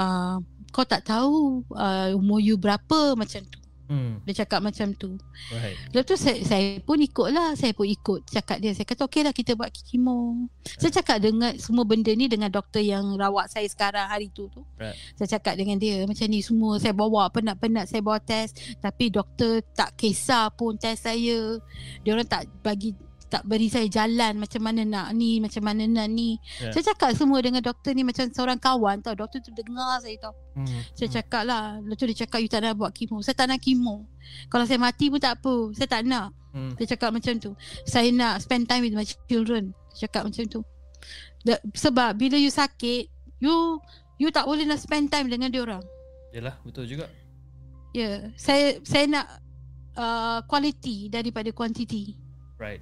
[0.00, 0.36] uh,
[0.72, 3.63] kau tak tahu uh, umur you berapa macam tu.
[3.84, 4.24] Hmm.
[4.24, 5.20] Dia cakap macam tu.
[5.52, 5.76] Right.
[5.92, 9.20] Lepas tu saya, saya pun ikut lah Saya pun ikut cakap dia Saya kata okey
[9.20, 13.68] lah kita buat kemo Saya cakap dengan semua benda ni Dengan doktor yang rawat saya
[13.68, 14.96] sekarang hari tu tu Right.
[15.20, 19.60] Saya cakap dengan dia Macam ni semua Saya bawa penat-penat Saya bawa test Tapi doktor
[19.76, 21.60] tak kisah pun test saya
[22.00, 26.06] Dia orang tak bagi tak beri saya jalan macam mana nak ni macam mana nak
[26.06, 26.70] ni Yeah.
[26.70, 30.34] saya cakap semua dengan doktor ni macam seorang kawan tau doktor tu dengar saya tau
[30.54, 30.70] Hmm.
[30.94, 33.58] saya cakap lah Lepas tu dia cakap You tak nak buat kemo Saya tak nak
[33.58, 34.06] kemo
[34.46, 36.78] Kalau saya mati pun tak apa Saya tak nak Hmm.
[36.78, 40.62] Dia cakap macam tu Saya nak spend time with my children Dia cakap macam tu
[41.42, 43.10] Da- Sebab bila you sakit
[43.42, 43.82] You
[44.14, 45.82] You tak boleh nak spend time dengan dia orang
[46.30, 47.10] Yalah, betul juga.
[47.90, 48.18] Ya yeah.
[48.36, 49.26] Saya Saya nak
[49.92, 52.14] uh, Quality Daripada quantity
[52.54, 52.78] Right.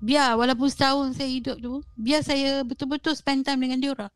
[0.00, 4.12] Biar walaupun setahun saya hidup tu Biar saya betul-betul spend time dengan dia orang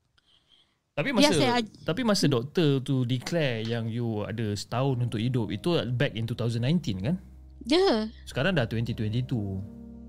[0.92, 5.80] Tapi masa saya tapi masa doktor tu declare yang you ada setahun untuk hidup itu
[5.96, 7.16] back in 2019 kan?
[7.64, 7.96] Ya yeah.
[8.28, 9.08] Sekarang dah 2022.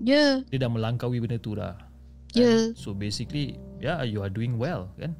[0.04, 0.32] Ya yeah.
[0.52, 1.80] Dia dah melangkaui benda tu dah.
[2.36, 2.62] Ya yeah.
[2.76, 5.16] So basically, yeah, you are doing well kan?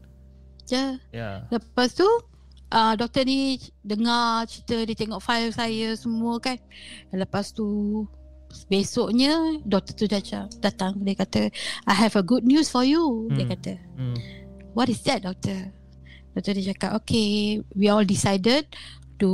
[0.69, 0.91] Ya yeah.
[1.09, 1.37] Yeah.
[1.49, 2.05] Lepas tu
[2.73, 6.57] uh, Doktor ni dengar cerita Dia tengok file saya semua kan
[7.13, 7.67] Lepas tu
[8.69, 9.33] Besoknya
[9.65, 11.49] Doktor tu datang, datang Dia kata
[11.85, 13.53] I have a good news for you Dia Hmm.
[13.53, 14.17] kata Hmm.
[14.73, 15.73] What is that doktor
[16.33, 18.69] Doktor dia cakap Okay We all decided
[19.17, 19.31] To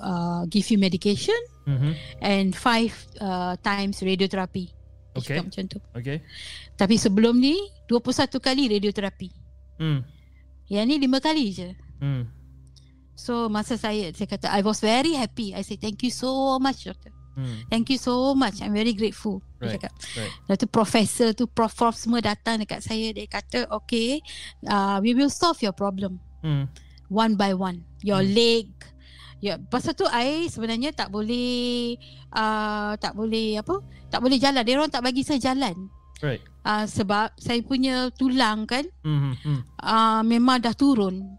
[0.00, 1.96] uh, Give you medication Mhm.
[2.20, 5.38] And five uh, Times radiotherapy Dia Okay.
[5.38, 6.18] cakap macam tu Okay.
[6.74, 9.28] Tapi sebelum ni 21 kali radioterapi
[9.74, 10.00] Hmm.
[10.66, 11.68] Yang ni lima kali je
[12.00, 12.28] Hmm.
[13.14, 15.54] So masa saya saya kata I was very happy.
[15.54, 17.14] I say thank you so much doctor.
[17.34, 17.66] Hmm.
[17.66, 18.58] Thank you so much.
[18.58, 19.42] I'm very grateful.
[19.58, 19.92] Right, Dia cakap.
[20.14, 20.32] right.
[20.40, 24.22] Lepas tu professor tu prof prof semua datang dekat saya dia kata okay
[24.64, 26.70] uh, we will solve your problem Hmm.
[27.08, 27.82] one by one.
[28.00, 28.32] Your Hmm.
[28.32, 28.66] leg
[29.38, 32.00] Ya, pasal tu I sebenarnya tak boleh
[32.30, 33.76] uh, tak boleh apa?
[34.08, 34.62] Tak boleh jalan.
[34.62, 35.92] Dia orang tak bagi saya jalan.
[36.18, 36.40] Right.
[36.64, 39.36] Uh, sebab saya punya tulang kan Hmm.
[39.36, 39.60] Hmm.
[39.76, 41.36] uh, memang dah turun.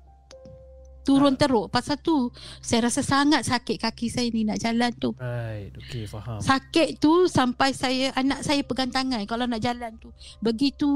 [1.05, 1.69] Turun teruk.
[1.69, 5.13] Pasal tu saya rasa sangat sakit kaki saya ni nak jalan tu.
[5.21, 5.69] Right.
[5.85, 6.41] Okay, faham.
[6.41, 10.09] Sakit tu sampai saya anak saya pegang tangan kalau nak jalan tu.
[10.41, 10.89] Begitu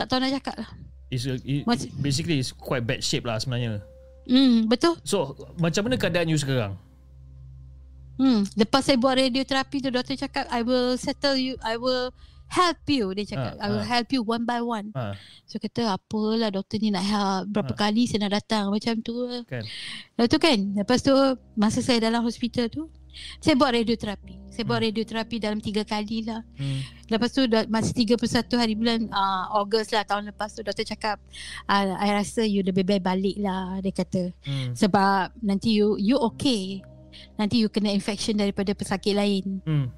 [0.00, 0.70] tak tahu nak cakap lah.
[1.12, 3.84] It's a, it, Macam- basically it's quite bad shape lah sebenarnya.
[4.24, 4.96] Hmm, betul.
[5.04, 6.78] So, macam mana keadaan you sekarang?
[8.16, 12.14] Hmm, lepas saya buat radioterapi tu doktor cakap I will settle you, I will
[12.52, 13.56] help you dia cakap.
[13.56, 13.88] Ah, I will ah.
[13.88, 14.92] help you one by one.
[14.92, 17.78] Ha, So kata apalah doktor ni nak help berapa Ah.
[17.82, 19.16] kali saya nak datang macam tu.
[19.44, 19.64] kan?
[20.12, 21.12] Lepas tu kan Lepas tu
[21.54, 22.88] Masa saya dalam hospital tu
[23.38, 24.86] Saya buat radioterapi Saya buat Hmm.
[24.86, 26.80] radioterapi dalam tiga kali lah Hmm.
[27.06, 28.20] Lepas tu Masa 31
[28.54, 31.16] hari bulan uh, Ogos lah tahun lepas tu Doktor cakap
[31.66, 34.72] uh, I rasa you lebih baik balik lah Dia kata Hmm.
[34.72, 36.80] Sebab Nanti you You okay
[37.34, 39.88] Nanti you kena infection Daripada pesakit lain Hmm.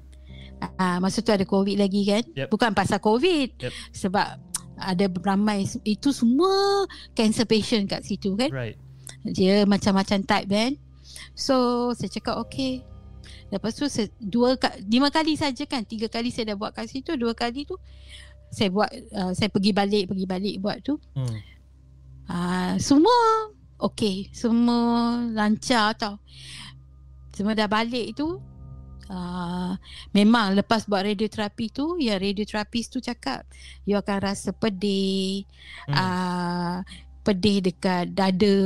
[0.61, 2.23] Uh, Masa tu ada covid lagi kan?
[2.35, 2.47] Yep.
[2.51, 3.55] Bukan pasal covid.
[3.59, 3.73] Yep.
[3.91, 4.27] Sebab
[4.75, 8.51] ada ramai Itu semua Cancer patient kat situ kan?
[8.51, 8.77] Right.
[9.25, 10.71] dia macam-macam type kan?
[11.33, 12.83] So saya cakap okay.
[13.49, 13.85] Lepas tu
[14.21, 14.57] dua
[14.89, 15.85] lima kali saja kan?
[15.85, 17.77] Tiga kali saya dah buat kat situ Dua kali tu
[18.49, 20.97] Saya buat uh, Saya pergi balik Pergi balik buat tu.
[21.13, 21.37] Hmm.
[22.29, 24.31] uh, Semua Okay.
[24.31, 26.15] Semua lancar tau.
[27.35, 28.39] Semua dah balik tu
[29.09, 29.73] uh,
[30.11, 33.45] Memang lepas buat radioterapi tu Ya radioterapis tu cakap
[33.83, 35.45] You akan rasa pedih
[35.85, 35.93] Hmm.
[35.93, 36.77] uh,
[37.25, 38.57] pedih dekat dada.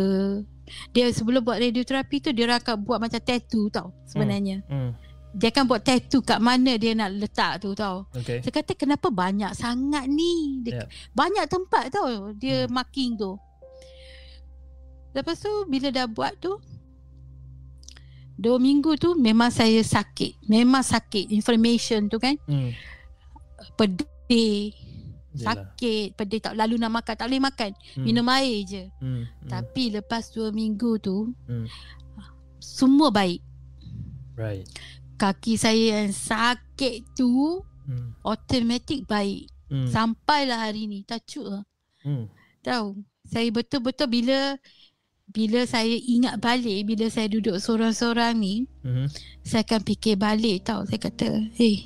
[0.92, 4.60] Dia sebelum buat radioterapi tu dia akan buat macam tattoo tau sebenarnya.
[4.68, 4.92] Hmm.
[5.32, 8.04] Dia akan buat tattoo kat mana dia nak letak tu tau.
[8.12, 8.44] Okay.
[8.44, 10.60] Saya kata kenapa banyak sangat ni?
[10.68, 10.88] Dia, Yeah.
[11.16, 12.76] Banyak tempat tau dia Hmm.
[12.76, 13.40] marking tu.
[15.16, 16.60] Lepas tu bila dah buat tu
[18.40, 22.72] Dua minggu tu memang saya sakit Memang sakit Inflammation tu kan Hmm.
[23.76, 24.72] Pedih
[25.30, 25.44] Yelah.
[25.46, 28.04] Sakit Pedih tak lalu nak makan Tak boleh makan Hmm.
[28.04, 29.28] Minum air je Hmm.
[29.28, 29.50] Hmm.
[29.50, 31.68] Tapi lepas dua minggu tu Hmm.
[32.58, 33.44] Semua baik
[34.34, 34.64] Right.
[35.16, 38.16] Kaki saya yang sakit tu Hmm.
[38.22, 39.86] Automatik baik Hmm.
[39.86, 41.64] Sampailah hari ni Tajuk lah
[42.00, 42.32] Hmm.
[42.60, 44.58] Tahu Saya betul-betul bila
[45.30, 49.06] bila saya ingat balik bila saya duduk seorang-seorang ni Mhm.
[49.42, 51.86] saya akan fikir balik tau saya kata eh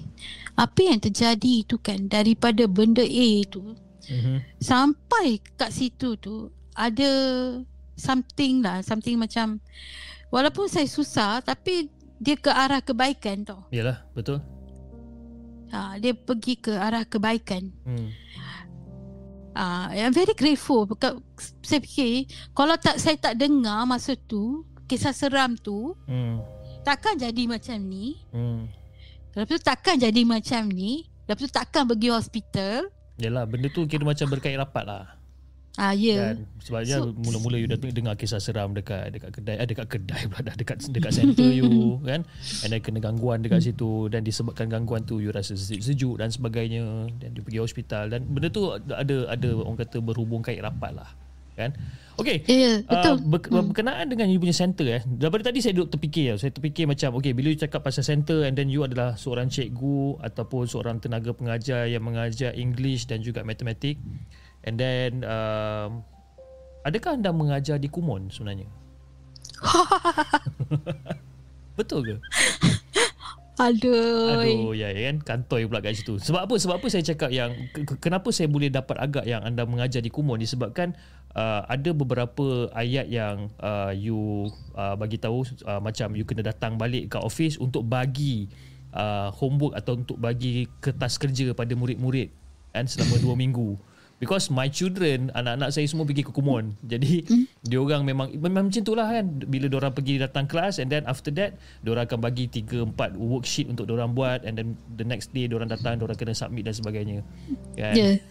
[0.56, 3.76] apa yang terjadi tu kan daripada benda A tu
[4.06, 4.38] Mhm.
[4.60, 7.12] sampai kat situ tu ada
[7.94, 9.60] something lah something macam
[10.30, 14.40] walaupun saya susah tapi dia ke arah kebaikan tau Yalah, betul.
[15.70, 18.08] ha, dia pergi ke arah kebaikan Hmm.
[19.54, 20.90] Ah, uh, I'm very grateful.
[21.62, 26.42] Saya fikir kalau tak saya tak dengar masa tu kisah seram tu Hmm.
[26.82, 28.18] takkan jadi macam ni.
[28.30, 28.66] Hmm.
[29.34, 31.06] Lepas tu takkan jadi macam ni.
[31.24, 32.90] Lepas tu takkan pergi hospital.
[33.16, 35.06] Yalah, benda tu kira macam berkait rapat lah.
[35.74, 36.38] Ah ya.
[36.38, 36.46] Yeah.
[36.62, 40.46] Sebabnya So- mula-mula you dah dengar kisah seram dekat dekat kedai, eh, dekat kedai pula
[40.46, 41.66] dah dekat dekat center you
[42.10, 42.22] kan.
[42.62, 47.10] And then kena gangguan dekat situ dan disebabkan gangguan tu you rasa sejuk dan sebagainya
[47.18, 51.10] dan you pergi hospital dan benda tu ada ada orang kata berhubung kait rapat lah.
[51.54, 51.70] Kan?
[52.18, 52.42] Okay.
[52.50, 53.14] Ya, yeah, betul.
[53.14, 53.70] Uh, ber- hmm.
[53.74, 55.02] Berkenaan dengan you punya center eh.
[55.06, 56.34] Daripada tadi saya duduk terfikir.
[56.38, 60.22] Saya terfikir macam okay bila you cakap pasal center and then you adalah seorang cikgu
[60.22, 63.98] ataupun seorang tenaga pengajar yang mengajar English dan juga matematik.
[64.64, 66.04] And then um,
[66.88, 68.68] adakah anda mengajar di Kumon sebenarnya?
[71.80, 72.16] Betul ke?
[73.54, 74.34] Aduh.
[74.34, 76.18] Aduh ya ya kan kantoi pula kat situ.
[76.18, 76.56] Sebab apa?
[76.58, 80.02] Sebab apa saya cakap yang ke- ke- kenapa saya boleh dapat agak yang anda mengajar
[80.02, 80.98] di Kumon disebabkan
[81.38, 86.82] uh, ada beberapa ayat yang uh, you uh, bagi tahu uh, macam you kena datang
[86.82, 88.50] balik ke office untuk bagi
[88.90, 92.34] uh, homework atau untuk bagi kertas kerja pada murid-murid
[92.74, 93.78] kan selama 2 minggu.
[94.24, 96.80] Because my children, anak-anak saya semua pergi ke Kumon.
[96.80, 97.68] Jadi mm.
[97.68, 99.28] dia orang memang memang macam itulah kan.
[99.44, 102.96] Bila dia orang pergi datang kelas and then after that dia orang akan bagi 3
[102.96, 106.08] 4 worksheet untuk dia orang buat and then the next day dia orang datang dia
[106.08, 107.20] orang kena submit dan sebagainya.
[107.76, 107.92] Kan?
[107.92, 107.92] Ya.
[107.92, 108.14] Yeah.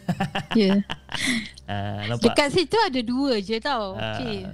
[0.52, 0.68] Ya.
[0.68, 0.78] Yeah.
[1.64, 2.36] Ah, nampak?
[2.36, 3.96] Dekat situ ada dua je tau.
[3.96, 4.44] Ah, Okey.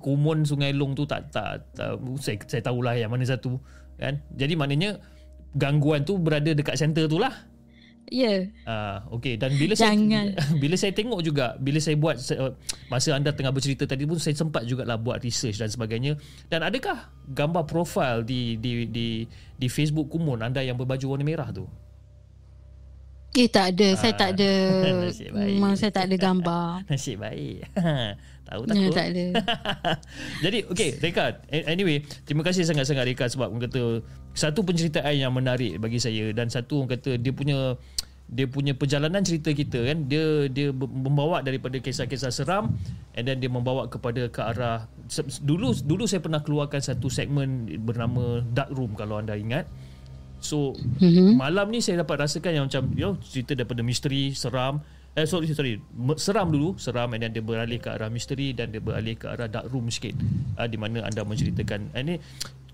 [0.00, 3.60] Kumon Sungai Long tu tak tak, tak saya saya tahulah yang mana satu
[3.96, 4.20] kan.
[4.32, 5.00] Jadi maknanya
[5.56, 7.32] gangguan tu berada dekat center tu lah.
[8.08, 8.48] Ya.
[8.64, 10.32] Ah, okey dan bila Jangan.
[10.32, 12.40] saya bila saya tengok juga bila saya buat se-
[12.88, 16.16] masa anda tengah bercerita tadi pun saya sempat jugalah buat research dan sebagainya
[16.48, 21.52] dan adakah gambar profil di di di di Facebook Kumon anda yang berbaju warna merah
[21.52, 21.68] tu?
[23.36, 23.88] Eh tak ada.
[23.92, 24.50] Saya tak ada.
[25.04, 25.52] Nasib baik.
[25.52, 26.80] Memang saya tak ada gambar.
[26.90, 27.68] Nasib baik.
[28.48, 28.92] Tahu Ya, takut.
[28.96, 29.24] tak ada.
[30.44, 34.00] Jadi okay Reka Anyway Terima kasih sangat-sangat Reka Sebab orang kata
[34.32, 37.76] Satu penceritaan yang menarik Bagi saya Dan satu orang kata Dia punya
[38.28, 42.76] dia punya perjalanan cerita kita kan dia dia membawa daripada kisah-kisah seram
[43.16, 44.84] and then dia membawa kepada ke arah
[45.40, 49.64] dulu dulu saya pernah keluarkan satu segmen bernama dark room kalau anda ingat
[50.44, 51.40] so mm-hmm.
[51.40, 54.84] malam ni saya dapat rasakan yang macam you know, cerita daripada misteri seram
[55.18, 55.82] Eh sorry sorry
[56.14, 59.50] seram dulu seram and then dia beralih ke arah misteri dan dia beralih ke arah
[59.50, 60.14] dark room sikit.
[60.54, 61.90] Uh, di mana anda menceritakan.
[61.90, 62.22] Ini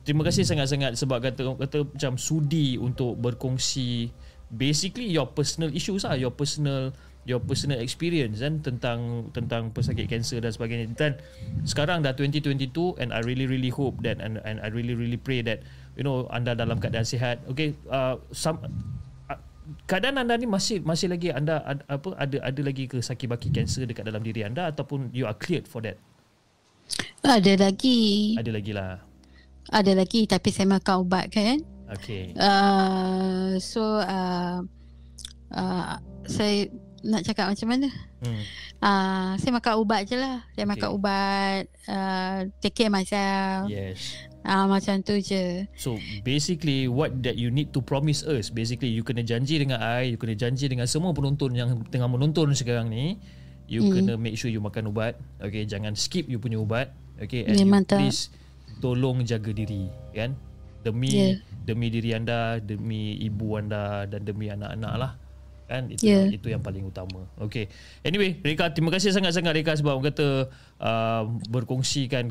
[0.05, 4.13] terima kasih sangat-sangat sebab kata kata macam sudi untuk berkongsi
[4.53, 6.93] basically your personal issues lah your personal
[7.25, 10.93] your personal experience kan tentang tentang pesakit kanser dan sebagainya.
[10.93, 11.17] Dan
[11.65, 15.41] sekarang dah 2022 and I really really hope that and, and I really really pray
[15.49, 15.65] that
[15.97, 17.41] you know anda dalam keadaan sihat.
[17.49, 18.69] Okay uh, some uh,
[19.85, 23.49] keadaan anda ni masih masih lagi anda ad, apa ada ada lagi ke sakit baki
[23.49, 25.97] kanser dekat dalam diri anda ataupun you are cleared for that
[27.21, 28.37] Ada lagi.
[28.37, 29.01] ada lagi lah
[29.73, 31.57] Ada lagi tapi saya makan ubat kan.
[31.89, 34.61] okay Uh, so uh,
[35.51, 35.97] uh,
[36.27, 36.69] saya
[37.01, 37.89] nak cakap macam mana?
[38.21, 38.43] hmm.
[38.85, 40.45] Uh, saya makan ubat je lah.
[40.53, 40.73] Saya Okay.
[40.77, 41.65] makan ubat.
[41.85, 43.65] Uh, take care myself.
[43.69, 45.65] yes Uh, macam tu je.
[45.73, 50.13] So basically what that you need to promise us basically you kena janji dengan I,
[50.13, 53.17] you kena janji dengan semua penonton yang tengah menonton sekarang ni,
[53.65, 53.97] you Hmm.
[53.97, 55.17] kena make sure you makan ubat.
[55.41, 56.93] Okay, jangan skip you punya ubat.
[57.17, 57.99] Okay, and Memang you tak.
[58.05, 58.29] please
[58.85, 60.37] tolong jaga diri, kan?
[60.85, 61.35] Demi Yeah.
[61.65, 65.13] demi diri anda, demi ibu anda dan demi anak-anak lah.
[65.65, 66.29] Kan itu Yeah.
[66.29, 67.25] itu yang paling utama.
[67.41, 67.73] Okay.
[68.05, 72.29] Anyway, Rika terima kasih sangat-sangat Rika sebab kata uh, berkongsikan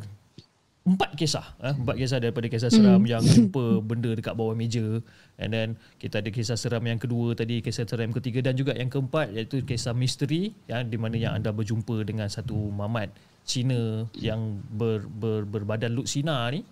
[0.84, 1.72] empat kisah eh?
[1.72, 3.08] empat kisah daripada kisah seram mm.
[3.08, 5.00] yang jumpa benda dekat bawah meja
[5.40, 8.76] and then kita ada kisah seram yang kedua tadi kisah seram yang ketiga dan juga
[8.76, 14.08] yang keempat iaitu kisah misteri yang di mana yang anda berjumpa dengan satu mamat Cina
[14.16, 16.64] yang ber, ber, berbadan Luxina ni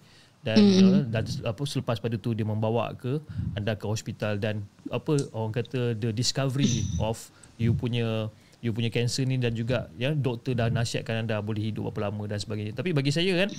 [0.41, 3.21] dan, uh, dan apa selepas pada tu dia membawa ke
[3.55, 7.15] anda ke hospital dan apa orang kata the discovery of
[7.61, 8.27] you punya
[8.61, 12.29] you punya kanser ni dan juga ya doktor dah nasihatkan anda boleh hidup berapa lama
[12.29, 12.77] dan sebagainya.
[12.77, 13.49] Tapi bagi saya kan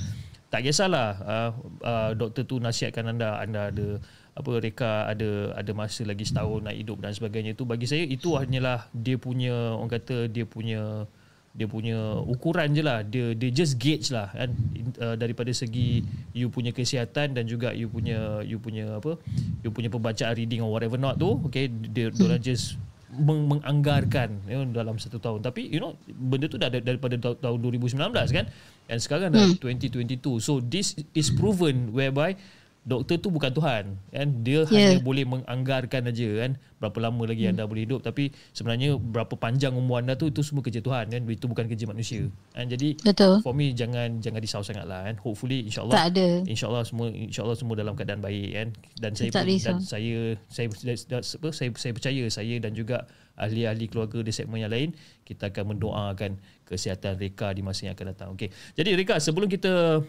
[0.53, 1.51] tak kisahlah uh,
[1.81, 3.97] uh, doktor tu nasihatkan anda anda ada
[4.37, 7.65] apa reka ada ada masa lagi setahun nak hidup dan sebagainya tu.
[7.65, 11.09] Bagi saya itu hanyalah dia punya orang kata dia punya
[11.53, 13.01] dia punya ukuran je lah.
[13.01, 14.53] Dia dia just gauge lah kan?
[15.01, 16.05] Uh, daripada segi
[16.37, 19.17] you punya kesihatan dan juga you punya you punya apa
[19.65, 21.69] you punya pembacaan reading or whatever not tu okay?
[21.69, 22.41] Dia hmm.
[22.45, 22.81] just
[23.13, 25.45] meng- menganggarkan you know, dalam satu tahun.
[25.45, 28.01] Tapi you know benda tu dah daripada tahun 2019
[28.33, 28.49] kan
[28.91, 29.61] dan sekarang dah hmm.
[29.61, 32.37] 2022 so this is proven whereby
[32.83, 33.85] doktor tu bukan Tuhan.
[34.11, 34.99] Kan dia yeah.
[34.99, 36.59] hanya boleh menganggarkan aja kan?
[36.83, 37.53] Berapa lama lagi hmm.
[37.55, 38.03] anda boleh hidup?
[38.03, 41.21] Tapi sebenarnya berapa panjang umur anda tu itu semua kerja Tuhan kan?
[41.31, 42.27] Itu bukan kerja manusia.
[42.51, 43.39] Kan jadi Betul.
[43.47, 45.15] for me jangan jangan risau sangatlah kan?
[45.23, 46.29] Hopefully insyaallah tak ada.
[46.43, 48.69] insyaallah semua insyaallah semua dalam keadaan baik kan?
[48.99, 50.15] Dan saya pun, dan saya
[50.51, 51.49] saya apa?
[51.55, 53.07] Saya saya percaya saya dan juga
[53.39, 54.93] ahli-ahli keluarga di segmen yang lain
[55.25, 56.37] kita akan mendoakan
[56.73, 60.01] kesihatan Reka di masa yang akan datang okey jadi Reka sebelum kita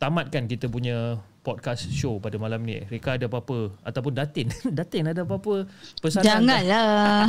[0.00, 2.80] tamatkan kita punya podcast show pada malam ni.
[2.88, 4.48] Rika ada apa-apa ataupun Datin.
[4.80, 5.68] Datin ada apa-apa
[6.00, 6.44] pesanan?
[6.44, 7.28] Janganlah.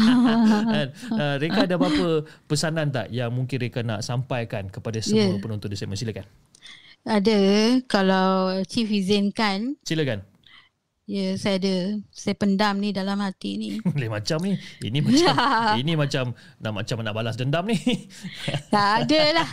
[0.68, 0.88] kan?
[1.20, 2.08] uh, Rika ada apa-apa
[2.48, 5.40] pesanan tak yang mungkin Rika nak sampaikan kepada semua yeah.
[5.40, 6.28] penonton di segmen silakan.
[7.04, 7.40] Ada
[7.92, 9.76] kalau Chief izinkan.
[9.84, 10.31] Silakan.
[11.12, 12.00] Ya, saya ada.
[12.16, 13.70] Saya pendam ni dalam hati ni.
[14.00, 14.56] Lain macam ni.
[14.80, 15.36] Ini macam
[15.84, 16.32] ini macam
[16.64, 17.76] nak macam nak balas dendam ni.
[18.74, 19.50] tak ada lah.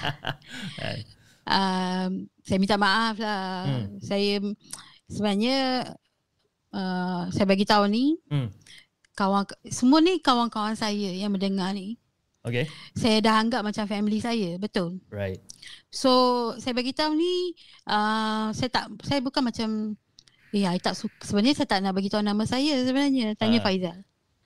[1.50, 3.66] um, saya minta maaf lah.
[3.66, 3.98] Hmm.
[3.98, 4.38] Saya
[5.10, 5.58] sebenarnya
[6.70, 8.54] uh, saya bagi tahu ni hmm.
[9.18, 11.98] kawan semua ni kawan-kawan saya yang mendengar ni.
[12.46, 12.70] Okay.
[12.94, 15.02] Saya dah anggap macam family saya, betul.
[15.10, 15.42] Right.
[15.90, 17.58] So saya bagi tahu ni
[17.90, 19.98] uh, saya tak saya bukan macam
[20.52, 21.20] ya, eh, tak suka.
[21.24, 23.36] sebenarnya saya tak nak bagi tahu nama saya sebenarnya.
[23.36, 23.64] Tanya uh.
[23.64, 23.98] Faizal.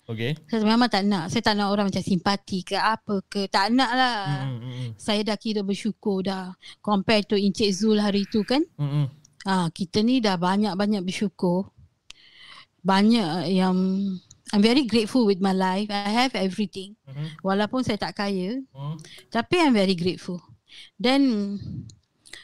[0.03, 0.35] Okay.
[0.51, 1.31] Saya memang tak nak.
[1.31, 3.47] Saya tak nak orang macam simpati ke apa ke.
[3.47, 4.51] Tak nak lah.
[4.51, 4.99] Mm-hmm.
[4.99, 6.59] Saya dah kira bersyukur dah.
[6.83, 8.67] Compare to Encik Zul hari tu kan.
[8.77, 9.07] Mm-hmm.
[9.47, 11.71] Ha, kita ni dah banyak-banyak bersyukur.
[12.83, 13.75] Banyak yang...
[14.53, 15.89] I'm very grateful with my life.
[15.89, 16.99] I have everything.
[17.09, 17.41] Mm-hmm.
[17.41, 18.59] Walaupun saya tak kaya.
[18.59, 18.97] Mm-hmm.
[19.31, 20.43] Tapi I'm very grateful.
[20.99, 21.31] Then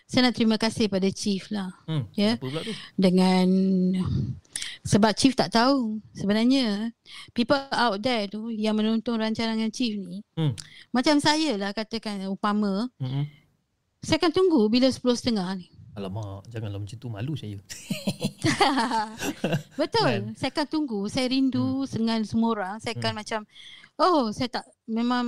[0.08, 1.68] saya nak terima kasih pada chief lah.
[1.84, 2.40] Hmm, ya.
[2.40, 2.64] Yeah?
[2.96, 3.46] Dengan
[4.82, 6.90] sebab chief tak tahu sebenarnya
[7.36, 10.56] people out there tu yang menonton rancangan chief ni hmm.
[10.90, 13.28] macam saya lah katakan upama hmm.
[14.00, 15.68] saya akan tunggu bila 10.30 ni.
[15.98, 17.58] Alamak, janganlah macam tu malu saya.
[19.82, 20.30] Betul.
[20.30, 20.38] Kan?
[20.38, 21.90] Saya akan tunggu, saya rindu hmm.
[21.90, 22.74] dengan semua orang.
[22.78, 23.18] Saya akan hmm.
[23.18, 23.40] macam
[23.98, 25.26] oh, saya tak memang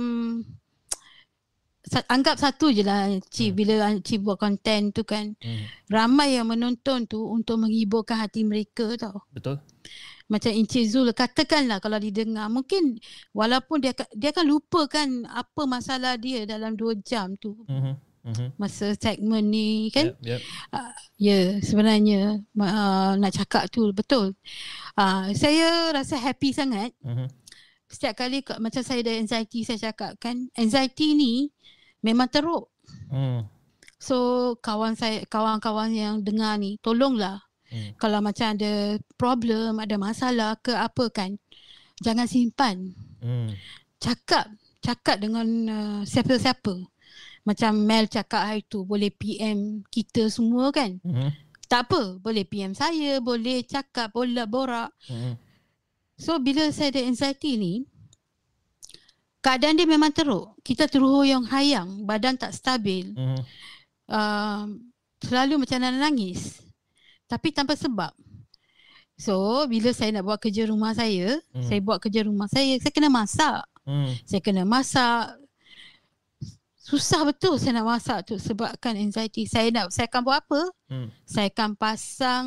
[2.07, 3.57] anggap satu je lah Chief hmm.
[3.57, 3.73] bila
[4.05, 5.89] Chief buat konten tu kan hmm.
[5.89, 9.57] ramai yang menonton tu untuk menghiburkan hati mereka tau betul
[10.31, 13.01] macam Encik Zul katakanlah kalau didengar mungkin
[13.35, 18.11] walaupun dia dia akan lupa kan apa masalah dia dalam dua jam tu hmm.
[18.21, 18.53] Hmm.
[18.53, 20.41] masa segmen ni kan yep, yep.
[20.69, 24.37] Uh, ya yeah, sebenarnya uh, nak cakap tu betul
[24.93, 27.40] uh, saya rasa happy sangat hmm.
[27.91, 31.51] Setiap kali macam saya ada anxiety saya cakap kan anxiety ni
[31.99, 32.71] memang teruk.
[33.11, 33.45] Hmm.
[34.01, 37.45] So kawan saya kawan-kawan yang dengar ni tolonglah.
[37.71, 37.95] Hmm.
[37.95, 41.39] Kalau macam ada problem, ada masalah ke apa kan,
[42.03, 42.91] jangan simpan.
[43.23, 43.55] Hmm.
[44.01, 44.51] Cakap,
[44.83, 46.75] cakap dengan uh, siapa-siapa.
[47.47, 50.99] Macam Mel cakap hari tu boleh PM kita semua kan.
[51.05, 51.31] Hmm.
[51.71, 54.91] Tak apa, boleh PM saya, boleh cakap, boleh borak.
[55.07, 55.39] Hmm.
[56.21, 57.73] So bila saya ada anxiety ni,
[59.41, 60.53] keadaan dia memang teruk.
[60.61, 63.09] Kita terhuyung hayang, badan tak stabil.
[63.17, 63.41] Mm.
[64.05, 64.69] Uh,
[65.25, 66.61] selalu macam nak nangis.
[67.25, 68.13] Tapi tanpa sebab.
[69.17, 71.65] So, bila saya nak buat kerja rumah saya, mm.
[71.65, 73.65] saya buat kerja rumah saya, saya kena masak.
[73.85, 74.11] Mm.
[74.25, 75.25] Saya kena masak.
[76.81, 79.45] Susah betul saya nak masak tu sebabkan anxiety.
[79.45, 80.61] Saya nak saya akan buat apa?
[80.89, 81.07] Mm.
[81.23, 82.45] Saya akan pasang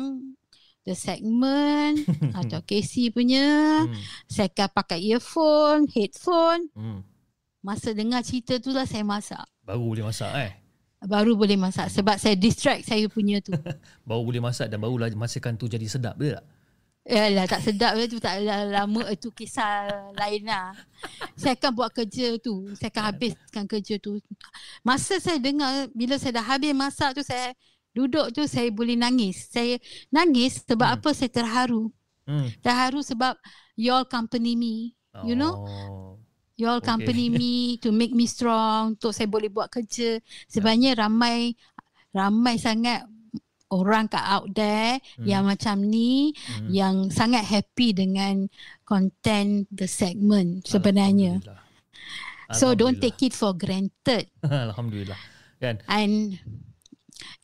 [0.85, 2.05] the segment
[2.39, 3.83] atau KC punya.
[3.83, 3.97] Hmm.
[4.29, 6.69] Saya akan pakai earphone, headphone.
[6.77, 7.01] Hmm.
[7.65, 9.41] Masa dengar cerita tu lah saya masak.
[9.65, 10.51] Baru boleh masak eh?
[11.05, 13.51] Baru boleh masak sebab saya distract saya punya tu.
[14.07, 16.45] baru boleh masak dan barulah masakan tu jadi sedap dia tak?
[17.05, 20.73] Yalah tak sedap tu tak lama itu kisah lain lah.
[21.37, 22.73] Saya akan buat kerja tu.
[22.73, 24.17] Saya akan habiskan kerja tu.
[24.81, 27.53] Masa saya dengar bila saya dah habis masak tu saya
[27.95, 29.47] duduk tu saya boleh nangis.
[29.47, 29.79] Saya
[30.11, 30.95] nangis sebab hmm.
[30.99, 31.87] apa saya terharu.
[32.27, 32.51] Hmm.
[32.59, 33.39] Terharu sebab
[33.79, 34.91] you all company me.
[35.23, 35.63] You know?
[35.63, 36.19] Oh.
[36.59, 36.91] You all okay.
[36.91, 38.99] company me to make me strong.
[38.99, 40.19] Untuk saya boleh buat kerja.
[40.51, 40.99] Sebenarnya yeah.
[41.07, 41.55] ramai
[42.11, 43.07] ramai sangat
[43.71, 45.25] orang kat out there hmm.
[45.25, 46.69] yang macam ni hmm.
[46.71, 48.47] yang sangat happy dengan
[48.83, 51.41] content the segment sebenarnya.
[52.53, 54.29] So don't take it for granted.
[54.45, 55.17] Alhamdulillah.
[55.57, 55.81] Kan?
[55.89, 56.37] And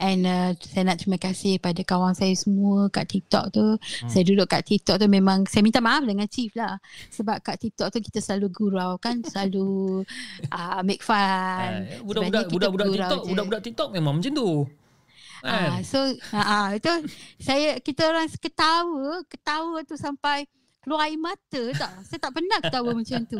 [0.02, 3.66] And uh, saya nak terima kasih pada kawan saya semua kat TikTok tu.
[3.78, 4.10] Hmm.
[4.10, 6.82] Saya duduk kat TikTok tu memang saya minta maaf dengan Chief lah.
[7.14, 9.22] Sebab kat TikTok tu kita selalu gurau kan.
[9.32, 10.02] Selalu
[10.50, 11.86] uh, make fun.
[11.86, 13.30] Eh, budak-budak budak-budak TikTok, je.
[13.30, 14.52] budak-budak TikTok memang macam tu.
[15.42, 15.98] Ah, so
[16.38, 16.94] ah, uh, itu
[17.42, 20.46] saya kita orang ketawa, ketawa tu sampai
[20.86, 21.92] keluar air mata tak.
[22.06, 23.38] Saya tak pernah ketawa macam tu.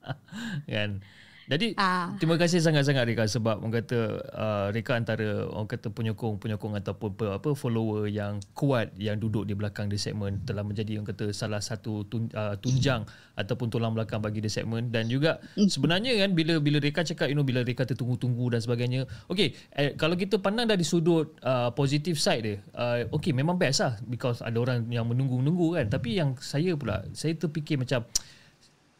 [0.70, 1.02] Kan.
[1.50, 2.14] Jadi ah.
[2.22, 7.50] terima kasih sangat-sangat Rika sebab orang kata uh, Rika antara orang kata penyokong-penyokong ataupun apa
[7.58, 12.06] follower yang kuat yang duduk di belakang di segmen telah menjadi orang kata salah satu
[12.06, 13.02] tun, uh, tunjang
[13.34, 17.34] ataupun tulang belakang bagi di segmen dan juga sebenarnya kan bila bila Rika cakap you
[17.34, 22.14] know bila Rika tertunggu-tunggu dan sebagainya okey eh, kalau kita pandang dari sudut uh, positive
[22.14, 25.86] side dia uh, okey memang best lah because ada orang yang menunggu-nunggu kan.
[25.90, 28.06] Tapi yang saya pula saya terfikir macam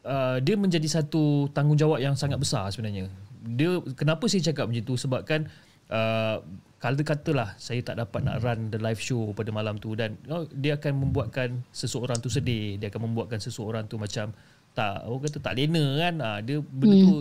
[0.05, 3.09] uh, dia menjadi satu tanggungjawab yang sangat besar sebenarnya.
[3.41, 5.49] Dia kenapa saya cakap macam tu sebabkan
[5.89, 6.41] uh,
[6.81, 10.29] kalau katalah saya tak dapat nak run the live show pada malam tu dan you
[10.33, 14.33] know, dia akan membuatkan seseorang tu sedih, dia akan membuatkan seseorang tu macam
[14.73, 16.13] tak orang kata tak lena kan.
[16.17, 17.07] Uh, dia benda hmm.
[17.09, 17.17] tu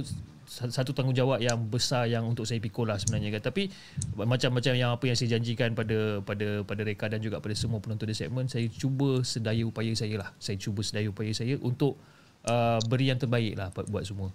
[0.51, 3.55] satu tanggungjawab yang besar yang untuk saya pikul lah sebenarnya kan.
[3.55, 3.70] Tapi
[4.19, 8.11] macam-macam yang apa yang saya janjikan pada pada pada Reka dan juga pada semua penonton
[8.11, 10.35] di segmen, saya cuba sedaya upaya saya lah.
[10.43, 12.02] Saya cuba sedaya upaya saya untuk
[12.41, 14.33] Uh, beri yang terbaik lah buat, buat semua.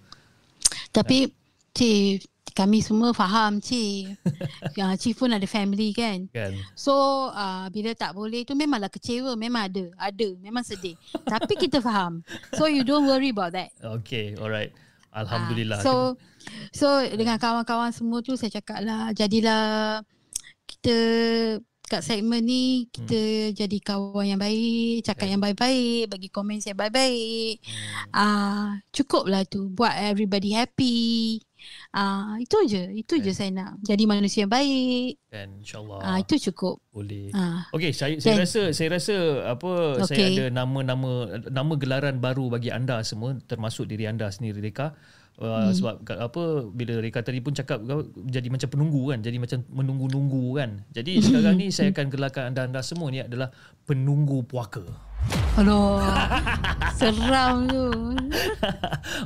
[0.94, 1.28] Tapi
[1.76, 2.24] Cik,
[2.56, 4.16] kami semua faham Cik.
[4.80, 6.24] yang Cik pun ada family kan.
[6.32, 6.56] kan.
[6.72, 6.94] So
[7.28, 9.36] uh, bila tak boleh tu memanglah kecewa.
[9.36, 9.84] Memang ada.
[10.00, 10.28] Ada.
[10.40, 10.96] Memang sedih.
[11.32, 12.24] Tapi kita faham.
[12.56, 13.76] So you don't worry about that.
[14.00, 14.32] Okay.
[14.40, 14.72] Alright.
[15.12, 15.80] Alhamdulillah.
[15.80, 15.92] Uh, so
[16.72, 19.12] so dengan kawan-kawan semua tu saya cakap lah.
[19.12, 20.00] Jadilah
[20.64, 20.96] kita
[21.86, 23.54] kat segmen ni kita hmm.
[23.54, 25.32] jadi kawan yang baik, cakap yeah.
[25.38, 27.62] yang baik-baik, bagi komen yang baik-baik.
[27.62, 27.78] Hmm.
[28.10, 28.26] Ah, hmm.
[28.26, 31.38] uh, cukuplah tu buat everybody happy.
[31.94, 33.24] Ah, uh, itu je, itu yeah.
[33.26, 33.78] je saya nak.
[33.86, 35.18] Jadi manusia yang baik.
[35.30, 35.98] Dan insya-Allah.
[36.02, 36.82] Ah, uh, itu cukup.
[36.90, 37.30] Boleh.
[37.30, 37.62] Uh.
[37.70, 40.06] Okey, saya saya rasa saya rasa apa okay.
[40.10, 44.98] saya ada nama-nama nama gelaran baru bagi anda semua termasuk diri anda sendiri Rika.
[45.36, 45.72] Uh, hmm.
[45.76, 47.84] sebab apa bila Reka tadi pun cakap
[48.24, 50.70] jadi macam penunggu kan jadi macam menunggu-nunggu kan.
[50.96, 53.52] Jadi sekarang ni saya akan gelarkan anda-anda semua ni adalah
[53.84, 54.80] penunggu puaka.
[55.60, 56.00] Aduh
[56.98, 57.84] Seram tu.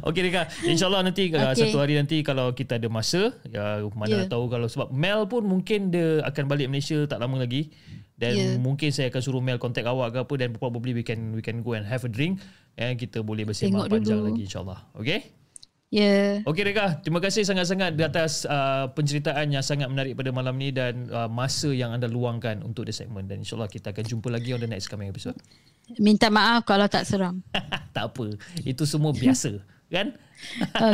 [0.07, 0.51] Okey Rika.
[0.67, 1.71] InsyaAllah nanti uh, okay.
[1.71, 4.31] Satu hari nanti Kalau kita ada masa ya, Mana yeah.
[4.31, 7.71] tahu kalau Sebab Mel pun mungkin Dia akan balik Malaysia Tak lama lagi.
[8.17, 8.57] Dan yeah.
[8.59, 11.63] mungkin saya akan suruh Mel Contact awak ke apa Dan probably we can We can
[11.63, 12.41] go and have a drink.
[12.79, 14.97] And kita boleh bersembang panjang lagi InsyaAllah.
[14.97, 15.40] Okay
[15.91, 16.07] Ya.
[16.07, 16.31] Yeah.
[16.47, 20.71] Okey Reka, terima kasih sangat-sangat di atas uh, penceritaan yang sangat menarik pada malam ni
[20.71, 24.55] dan uh, masa yang anda luangkan untuk the segment dan insyaallah kita akan jumpa lagi
[24.55, 25.35] on the next coming episode.
[25.99, 27.43] Minta maaf kalau tak seram.
[27.97, 28.39] tak apa.
[28.63, 29.59] Itu semua biasa,
[29.95, 30.15] kan?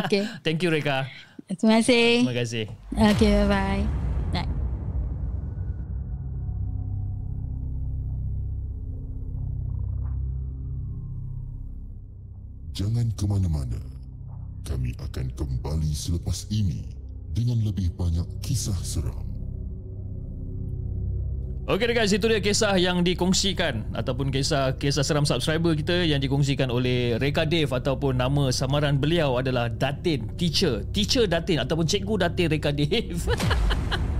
[0.00, 0.24] Okey.
[0.48, 1.04] Thank you Reka.
[1.44, 2.24] Terima kasih.
[2.24, 2.64] Terima kasih.
[2.96, 3.84] Okey, bye-bye.
[4.32, 4.48] Bye.
[12.72, 13.95] Jangan ke mana-mana
[14.66, 16.82] kami akan kembali selepas ini
[17.30, 19.22] dengan lebih banyak kisah seram.
[21.66, 26.70] Okey guys, itu dia kisah yang dikongsikan ataupun kisah kisah seram subscriber kita yang dikongsikan
[26.70, 32.54] oleh Reka Dave ataupun nama samaran beliau adalah Datin, teacher, teacher Datin ataupun cikgu Datin
[32.54, 33.18] Reka Dave.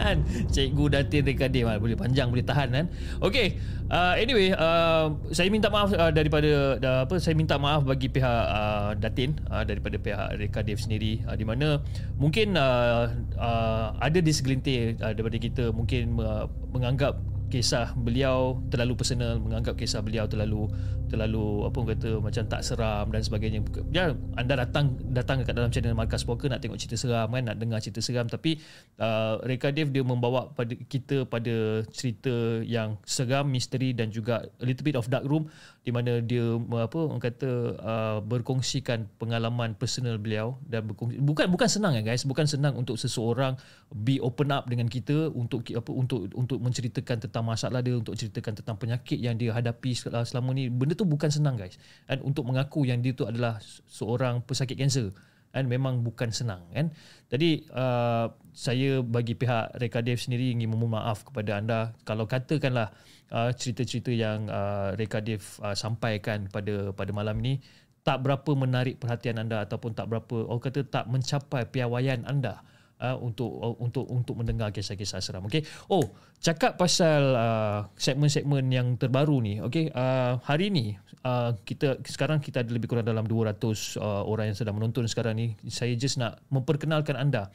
[0.00, 0.16] kan?
[0.50, 2.86] Cikgu Datin Rekadim boleh panjang boleh tahan kan?
[3.20, 3.56] Okey
[3.92, 8.44] uh, anyway uh, saya minta maaf uh, daripada uh, apa saya minta maaf bagi pihak
[8.48, 11.78] uh, Datin uh, daripada pihak Rekadim sendiri uh, di mana
[12.16, 17.20] mungkin uh, uh, ada di segelintir uh, daripada kita mungkin uh, menganggap
[17.52, 20.72] kisah beliau terlalu personal menganggap kisah beliau terlalu
[21.12, 23.60] terlalu apa orang kata macam tak seram dan sebagainya.
[23.92, 27.60] Ya anda datang datang ke dalam channel Markas Poker nak tengok cerita seram kan nak
[27.60, 28.24] dengar cerita seram.
[28.32, 28.56] Tapi
[28.96, 34.64] uh, Reka Dev dia membawa pada kita pada cerita yang seram misteri dan juga a
[34.64, 35.52] little bit of dark room
[35.82, 36.46] di mana dia
[36.78, 37.50] apa orang kata
[37.82, 42.22] uh, berkongsikan pengalaman personal beliau dan berkongsi, bukan bukan senang ya guys?
[42.22, 43.58] Bukan senang untuk seseorang
[43.90, 48.62] be open up dengan kita untuk apa untuk untuk menceritakan tentang masalah dia untuk ceritakan
[48.62, 50.70] tentang penyakit yang dia hadapi selama ni.
[50.70, 51.74] Benda tu bukan senang guys.
[52.06, 53.58] Dan untuk mengaku yang dia tu adalah
[53.90, 55.10] seorang pesakit kanser.
[55.52, 56.94] Kan memang bukan senang kan?
[57.28, 61.80] Jadi uh, saya bagi pihak Rekadev sendiri ingin memohon maaf kepada anda.
[62.08, 62.94] Kalau katakanlah
[63.32, 67.58] uh, cerita-cerita yang uh, Rekadev uh, sampaikan pada pada malam ini
[68.02, 72.60] tak berapa menarik perhatian anda ataupun tak berapa orang kata tak mencapai piawaian anda
[73.02, 75.46] uh, untuk uh, untuk untuk mendengar kisah-kisah seram.
[75.50, 75.66] Okey.
[75.90, 79.58] Oh, cakap pasal uh, segmen-segmen yang terbaru ni.
[79.58, 83.58] Okey, uh, hari ni uh, kita sekarang kita ada lebih kurang dalam 200
[83.98, 85.58] uh, orang yang sedang menonton sekarang ni.
[85.66, 87.50] Saya just nak memperkenalkan anda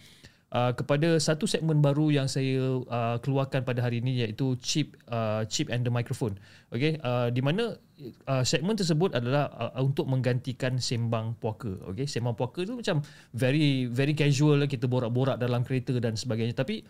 [0.51, 5.43] uh, kepada satu segmen baru yang saya uh, keluarkan pada hari ini iaitu chip uh,
[5.47, 6.35] chip and the microphone.
[6.71, 7.75] Okey, uh, di mana
[8.27, 11.71] uh, segmen tersebut adalah uh, untuk menggantikan sembang puaka.
[11.91, 13.03] Okey, sembang puaka tu macam
[13.35, 16.55] very very casual lah kita borak-borak dalam kereta dan sebagainya.
[16.55, 16.83] Tapi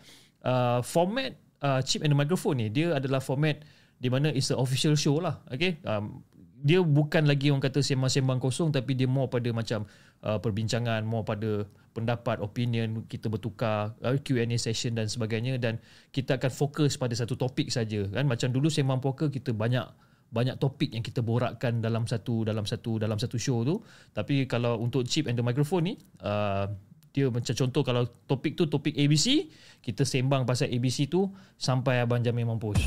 [0.45, 3.61] uh, format uh, chip and the microphone ni dia adalah format
[3.97, 5.41] di mana it's a official show lah.
[5.49, 6.21] Okey, um,
[6.57, 9.85] dia bukan lagi orang kata sembang-sembang kosong tapi dia more pada macam
[10.25, 11.65] uh, perbincangan, more pada
[11.98, 15.57] pendapat, opinion, kita bertukar, uh, Q&A session dan sebagainya.
[15.57, 15.82] Dan
[16.14, 18.30] kita akan fokus pada satu topik saja kan?
[18.30, 23.02] Macam dulu sembang poker kita banyak banyak topik yang kita borakkan dalam satu dalam satu
[23.02, 23.82] dalam satu show tu.
[24.14, 26.69] Tapi kalau untuk chip and the microphone ni uh,
[27.18, 29.49] dia macam contoh kalau topik tu topik ABC
[29.82, 31.26] kita sembang pasal ABC tu
[31.57, 32.78] sampai abang Jamil mampus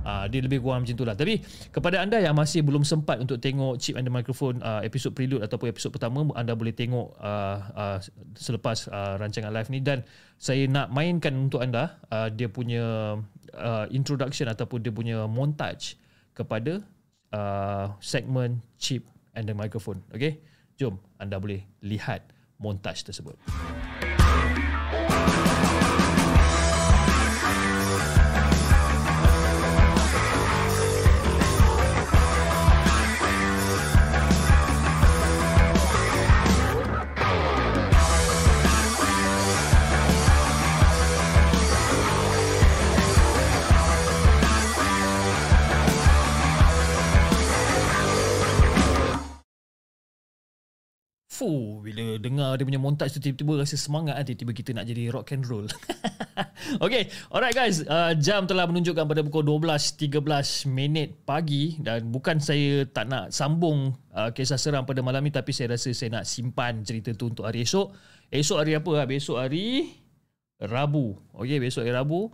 [0.00, 1.12] Uh, dia lebih kurang macam itulah.
[1.12, 5.12] Tapi kepada anda yang masih belum sempat untuk tengok Chip and the Microphone uh, episod
[5.12, 7.98] prelude ataupun episod pertama, anda boleh tengok uh, uh,
[8.32, 10.00] selepas uh, rancangan live ni dan
[10.40, 13.16] saya nak mainkan untuk anda uh, dia punya
[13.54, 16.00] uh, introduction ataupun dia punya montage
[16.32, 16.80] kepada
[17.36, 19.04] uh, segmen Chip
[19.36, 20.00] and the Microphone.
[20.16, 20.40] Okay?
[20.80, 22.24] Jom anda boleh lihat
[22.56, 23.36] montage tersebut.
[51.40, 55.08] Fuh, bila dengar dia punya montage tu tiba-tiba rasa semangat kan tiba-tiba kita nak jadi
[55.08, 55.64] rock and roll.
[56.84, 60.20] okay, alright guys, uh, jam telah menunjukkan pada pukul 12.13
[60.68, 65.56] minit pagi dan bukan saya tak nak sambung uh, kisah seram pada malam ni tapi
[65.56, 67.88] saya rasa saya nak simpan cerita tu untuk hari esok.
[68.28, 69.08] Esok hari apa?
[69.08, 69.96] Besok hari
[70.60, 71.24] Rabu.
[71.40, 72.28] Okay, besok hari Rabu.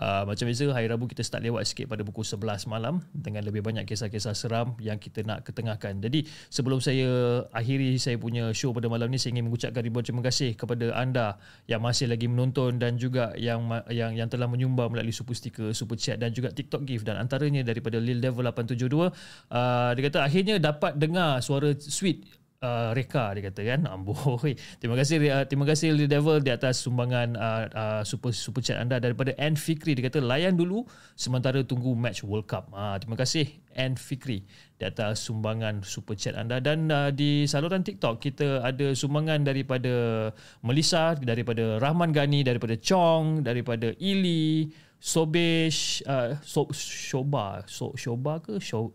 [0.00, 3.60] Uh, macam biasa hari Rabu kita start lewat sikit pada pukul 11 malam dengan lebih
[3.60, 6.00] banyak kisah-kisah seram yang kita nak ketengahkan.
[6.00, 10.24] Jadi sebelum saya akhiri saya punya show pada malam ni saya ingin mengucapkan ribuan terima
[10.24, 11.36] kasih kepada anda
[11.68, 13.60] yang masih lagi menonton dan juga yang
[13.92, 17.60] yang yang telah menyumbang melalui super sticker, super chat dan juga TikTok gift dan antaranya
[17.60, 23.50] daripada Lil Devil 872 uh, dia kata akhirnya dapat dengar suara sweet uh, reka dia
[23.50, 23.80] kata kan.
[23.94, 24.52] Amboi.
[24.78, 28.78] Terima kasih uh, terima kasih the devil di atas sumbangan uh, uh, super super chat
[28.80, 29.96] anda daripada N Fikri.
[29.96, 30.84] Dia kata layan dulu
[31.16, 32.70] sementara tunggu match World Cup.
[32.72, 34.44] Uh, terima kasih N Fikri
[34.76, 36.60] di atas sumbangan super chat anda.
[36.60, 40.28] Dan uh, di saluran TikTok kita ada sumbangan daripada
[40.64, 44.68] Melissa daripada Rahman Gani daripada Chong daripada Ili
[45.00, 48.60] Sobesh uh, so, Shoba so, Shoba ke?
[48.60, 48.92] Shob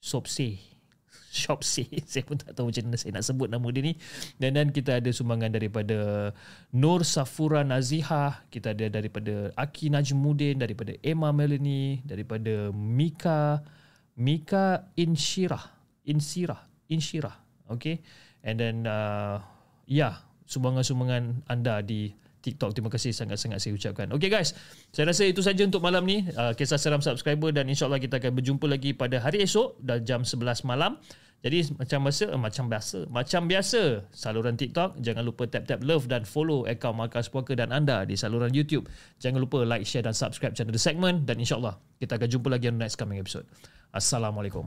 [0.00, 0.75] Sobse
[1.36, 1.84] shop C.
[2.08, 3.94] Saya pun tak tahu macam mana saya nak sebut nama dia ni.
[4.40, 6.32] Dan dan kita ada sumbangan daripada
[6.72, 13.60] Nur Safura Naziha, kita ada daripada Aki Najmuddin, daripada Emma Melanie, daripada Mika
[14.16, 15.76] Mika Inshirah.
[16.08, 16.64] Inshirah.
[16.88, 17.36] Inshirah.
[17.68, 18.00] Okay.
[18.40, 19.44] And then uh,
[19.84, 20.14] ya, yeah,
[20.48, 22.78] sumbangan-sumbangan anda di TikTok.
[22.78, 24.06] Terima kasih sangat-sangat saya ucapkan.
[24.14, 24.54] Okay guys,
[24.94, 26.22] saya rasa itu saja untuk malam ni.
[26.30, 30.22] Uh, kisah seram subscriber dan insyaAllah kita akan berjumpa lagi pada hari esok dan jam
[30.22, 30.94] 11 malam.
[31.46, 36.26] Jadi macam biasa, eh, macam biasa, macam biasa saluran TikTok, jangan lupa tap-tap love dan
[36.26, 38.90] follow akaun Markas Puaka dan anda di saluran YouTube.
[39.22, 42.66] Jangan lupa like, share dan subscribe channel The Segment dan insyaAllah kita akan jumpa lagi
[42.66, 43.46] on next coming episode.
[43.94, 44.66] Assalamualaikum.